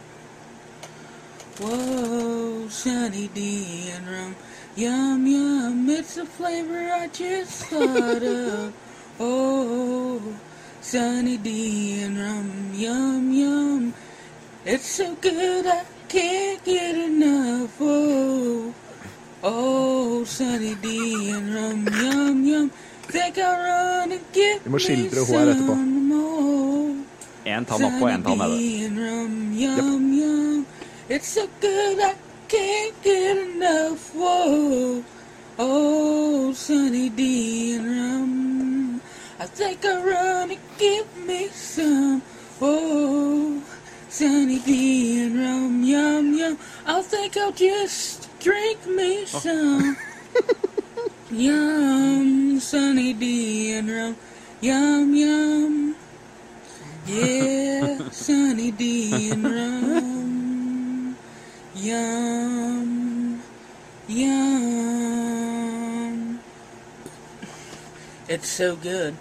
[1.58, 4.36] Whoa, Sunny D and Rum.
[4.76, 5.90] Yum, yum.
[5.90, 8.72] It's a flavor I just thought of.
[9.18, 10.22] Oh,
[10.80, 12.70] Sunny D and Rum.
[12.74, 13.94] Yum, yum.
[14.64, 17.76] It's so good I can't get enough.
[17.80, 18.72] Oh,
[19.42, 22.70] oh, Sunny D and rum, yum, yum.
[23.08, 25.74] Think I'll run and get Vi må me skildre hun her etterpå.
[25.74, 26.94] some more.
[27.44, 28.50] Én tann opp og én tann nede.
[28.50, 30.66] Sunny D and rum, yum, yum.
[31.08, 32.14] It's so good I
[32.48, 34.12] can't get enough.
[34.14, 35.02] Whoa.
[35.58, 39.00] Oh, Sunny D and rum.
[39.40, 42.20] I think I'll run and get me some.
[42.60, 43.62] Oh,
[44.10, 46.58] Sunny D and rum, yum, yum.
[46.86, 49.96] I think I'll just drink me some.
[51.30, 54.16] yum, Sunny D and rum,
[54.60, 55.94] yum, yum.
[57.06, 61.16] Yeah, Sunny D and rum.
[61.74, 63.40] Yum,
[65.08, 66.40] yum.
[68.28, 69.14] It's so good.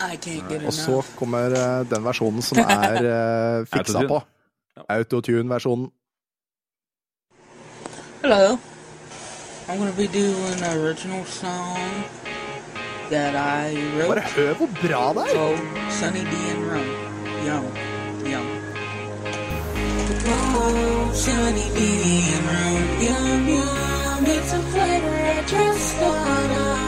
[0.00, 4.08] I can't get Og så kommer eh, den versjonen som er eh, fiksa Autotune.
[4.08, 4.22] på.
[4.88, 5.90] Autotune-versjonen.
[8.24, 8.58] Hello.
[9.68, 12.04] I'm gonna be doing an original song
[13.10, 15.34] that I Bare wrote hør hvor bra det er!
[15.34, 15.60] called
[15.98, 16.88] Sunny D and Rum.
[17.46, 17.64] Yum,
[18.32, 18.46] yum.
[20.36, 21.80] Oh, Sunny D
[22.36, 24.24] and Rum, yum, yum.
[24.36, 26.80] It's a flavor I just thought of.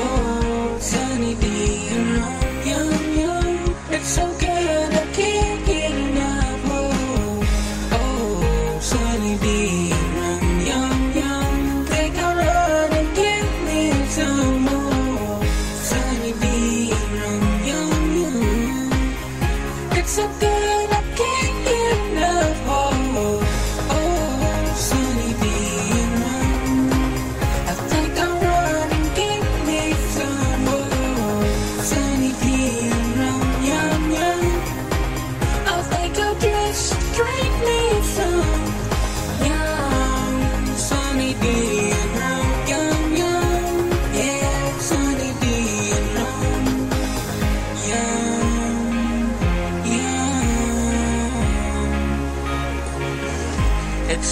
[0.00, 1.46] Oh, Sunny D
[1.94, 2.39] and Rum,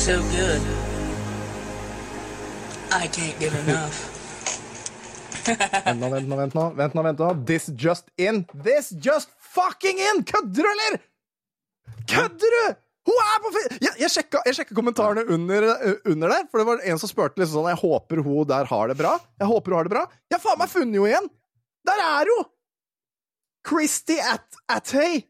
[0.09, 0.63] so good.
[2.91, 3.97] I can't get enough.
[5.85, 6.63] Vent nå, vent nå, vent nå.
[6.79, 7.29] Vent nå, vent nå.
[7.51, 8.47] This just in.
[8.55, 10.23] This just fucking in!
[10.25, 10.97] Kødder du, eller?!
[12.09, 12.63] Kødder du?!
[13.09, 13.53] Hun er på
[13.85, 14.13] Jeg, jeg
[14.57, 17.81] sjekka kommentarene under, eh, under der, for det var en som spurte liksom sånn Jeg
[17.81, 19.15] håper hun der har det bra.
[19.41, 20.05] Jeg håper hun har det bra.
[20.29, 21.29] Jeg har faen meg funnet henne igjen!
[21.89, 22.49] Der er hun!
[23.69, 25.21] Christy At Attay.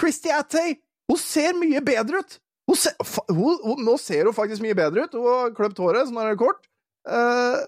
[0.00, 0.80] Christy Attay.
[1.06, 2.38] Hun ser mye bedre ut.
[2.66, 2.92] Hun se,
[3.30, 5.14] hun, hun, nå ser hun faktisk mye bedre ut.
[5.14, 6.66] Hun har kløpt håret, så nå er det kort.
[7.06, 7.62] Uh,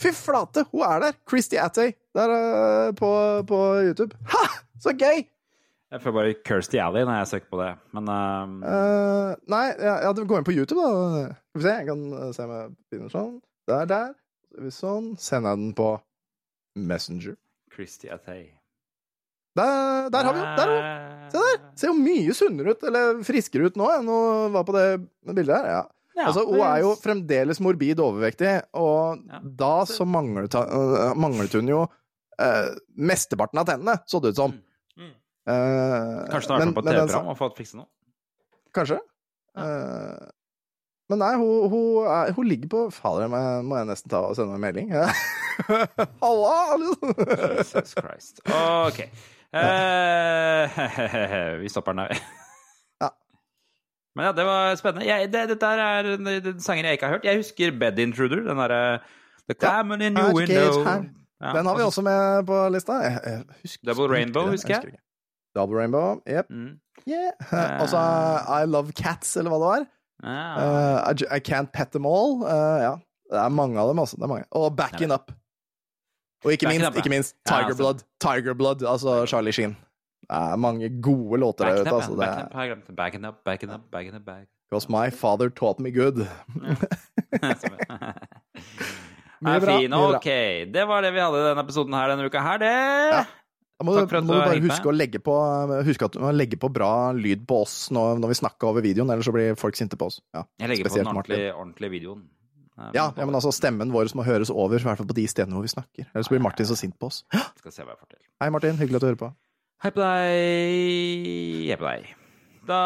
[0.00, 1.16] Fy flate, hun er der!
[1.28, 1.92] Christy Attay.
[2.16, 3.10] Der uh, på,
[3.48, 4.16] på YouTube.
[4.32, 4.44] Ha!
[4.80, 5.24] Så gøy!
[5.90, 8.54] Jeg får bare Kirsty Alley når jeg søker på det, men uh...
[8.72, 11.28] Eh, nei, ja, ja, gå går inn på YouTube, da.
[11.52, 13.32] Skal vi se, jeg kan eh, se om jeg finner sånn.
[13.70, 14.12] Der, der.
[14.74, 15.12] Sånn.
[15.20, 15.88] Sender jeg den på
[16.74, 17.38] Messenger.
[17.72, 18.55] Christy Attay.
[19.56, 20.56] Der, der har vi henne!
[20.56, 21.28] Der er hun!
[21.32, 21.60] Se der!
[21.76, 24.86] Ser jo mye sunnere ut, eller friskere ut nå enn hun var på det
[25.32, 25.70] bildet her.
[25.72, 25.84] Ja.
[26.16, 29.40] Ja, altså, hun er jo fremdeles morbid overvektig, og Ja.
[29.44, 34.54] da så manglet, uh, manglet hun jo uh, mesteparten av tennene, så det ut som.
[34.96, 35.12] Mm.
[35.12, 37.86] Eh, Kanskje hun har vært på den TV-program og fått fikse noe?
[38.74, 38.96] Kanskje.
[39.56, 40.24] Uh,
[41.12, 44.24] men nei, hun, hun, er, hun ligger på Fader, må jeg, må jeg nesten ta
[44.26, 44.90] og sende en melding?
[46.24, 46.56] Halla!
[47.60, 48.40] Jesus Christ.
[48.48, 49.04] OK.
[49.56, 52.16] Eh, vi stopper den der.
[53.02, 53.10] Ja.
[54.16, 55.06] Men ja, det var spennende.
[55.06, 57.24] Jeg, det, dette er en, en sanger jeg ikke har hørt.
[57.28, 58.40] Jeg husker Bed Intruder.
[58.46, 58.98] Den derre
[59.48, 60.80] The Clammon in your window.
[61.40, 62.92] Ja, Den har vi også med på lista.
[63.04, 64.98] Jeg, jeg husker, Double Rainbow, husker jeg.
[65.56, 66.48] Double Rainbow, jepp.
[66.50, 66.78] Mm.
[67.08, 67.32] Yeah.
[67.52, 68.00] Uh, altså
[68.62, 69.84] I Love Cats, eller hva det var.
[70.24, 72.40] Uh, I, I Can't Pet Them All.
[72.80, 72.94] Ja.
[73.30, 74.16] Det er mange av dem, altså.
[74.50, 75.32] Og Backing Up.
[76.44, 77.82] Og ikke minst, ikke minst Tiger altså.
[77.82, 78.04] Blood.
[78.20, 79.76] Tiger Blood, altså Charlie Sheen.
[80.26, 81.88] Det er mange gode låter der ute.
[81.88, 82.10] up, Altså.
[82.10, 82.18] Det
[82.96, 84.48] Backing er, up, back.
[84.70, 86.26] Because my father taught me good.
[89.40, 89.92] Mye bra, fin.
[89.92, 90.28] Ok,
[90.72, 92.72] det var det vi hadde i denne episoden her denne uka her, det.
[93.12, 93.24] Ja.
[93.76, 95.34] Da må, Takk for du, må du bare huske å legge på
[95.84, 98.80] Huske at du må legge på bra lyd på oss når, når vi snakker over
[98.86, 100.16] videoen, ellers så blir folk sinte på oss.
[100.32, 102.22] Ja, Jeg legger på den ordentlige, ordentlige videoen.
[102.76, 105.56] Ja, ja, men altså stemmen vår må høres over, i hvert fall på de stedene
[105.56, 106.10] hvor vi snakker.
[106.12, 107.22] Ellers blir Martin så sint på oss.
[107.62, 108.22] Skal se hva jeg får til.
[108.42, 108.76] Hei, Martin.
[108.76, 109.32] Hyggelig at du hører på.
[109.84, 111.66] Hei på deg.
[111.70, 112.12] Hei på deg.
[112.66, 112.78] Da,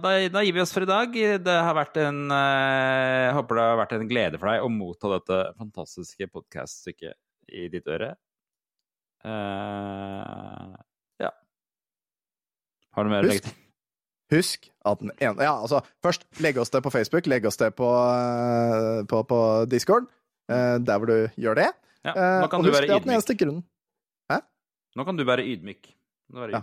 [0.00, 1.14] da, da gir vi oss for i dag.
[1.44, 4.72] Det har vært en eh, Jeg håper det har vært en glede for deg å
[4.72, 8.14] motta dette fantastiske podkaststykket i ditt øre.
[9.20, 10.72] Uh,
[11.20, 11.34] ja.
[12.96, 13.58] Har du mer å legge til?
[14.30, 17.72] Husk at den ene Ja, altså, først legg oss det på Facebook, legg oss det
[17.78, 19.40] på, eh, på, på
[19.70, 20.06] Discord,
[20.50, 21.70] eh, der hvor du gjør det.
[22.04, 23.64] Ja, Eh, nå kan og du husk være det at den eneste grunnen
[24.96, 25.92] Nå kan du være ydmyk.
[26.34, 26.62] Nå er Ja.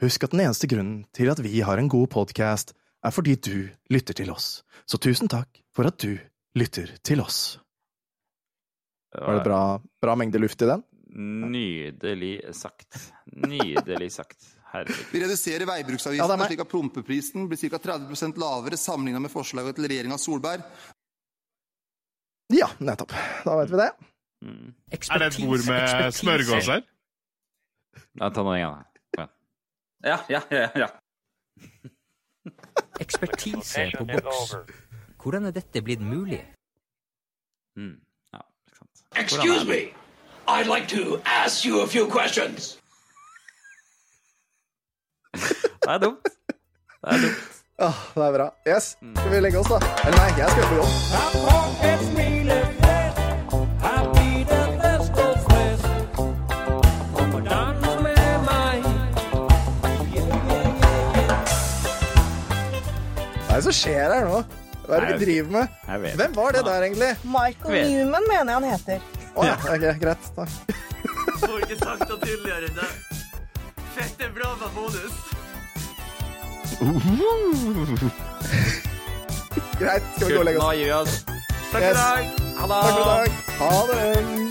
[0.00, 2.72] Husk at den eneste grunnen til at vi har en god podkast,
[3.02, 4.62] er fordi du lytter til oss.
[4.86, 6.18] Så tusen takk for at du
[6.54, 7.58] lytter til oss.
[9.12, 10.84] Var det bra, bra mengde luft i den?
[11.16, 13.12] Nydelig sagt.
[13.32, 14.55] Nydelig sagt.
[14.72, 15.06] Herregud.
[15.12, 16.50] Vi reduserer Ja, er veibruksavgiftene meg.
[16.50, 17.78] slik at prompeprisen blir ca.
[17.78, 20.62] 30% lavere sammenlignet med forslaget til regjeringa Solberg.
[22.54, 23.12] Ja, nettopp.
[23.44, 23.90] Da vet vi det.
[24.44, 24.74] Mm.
[24.92, 26.82] Er det et bord med smørgås her?
[28.20, 28.84] Ja, ta noe igjen.
[29.16, 29.26] da.
[30.04, 30.68] Ja, ja, ja.
[30.76, 30.88] ja.
[33.02, 34.54] Ekspertise på boks.
[35.22, 36.42] Hvordan er dette blitt mulig?
[37.76, 37.96] Mm.
[38.32, 39.02] ja ikke sant.
[39.16, 39.80] Excuse me.
[40.48, 42.78] I'd like to ask you a few questions.
[45.86, 46.24] Det er dumt.
[46.26, 47.42] Det er dumt.
[47.78, 48.46] Åh, det er bra.
[48.66, 48.86] Yes,
[49.18, 49.78] skal vi legge oss, da?
[50.02, 50.90] Eller nei, jeg skal på jobb.
[63.46, 64.42] Hva er det som skjer her nå?
[64.88, 65.66] Hva er det vi driver med?
[66.18, 67.12] Hvem var det der, egentlig?
[67.22, 68.98] Michael Newman mener jeg han heter.
[69.38, 70.28] Å ja, ok, greit.
[70.34, 70.50] Takk.
[71.46, 72.92] Får ikke sagt det tydeligere enn det.
[73.94, 75.35] Fette bra med bonus.
[79.78, 80.60] Greit, skal vi gå og legge
[80.94, 81.24] oss?
[81.72, 82.22] Takk for i dag.
[83.60, 84.45] Ha det.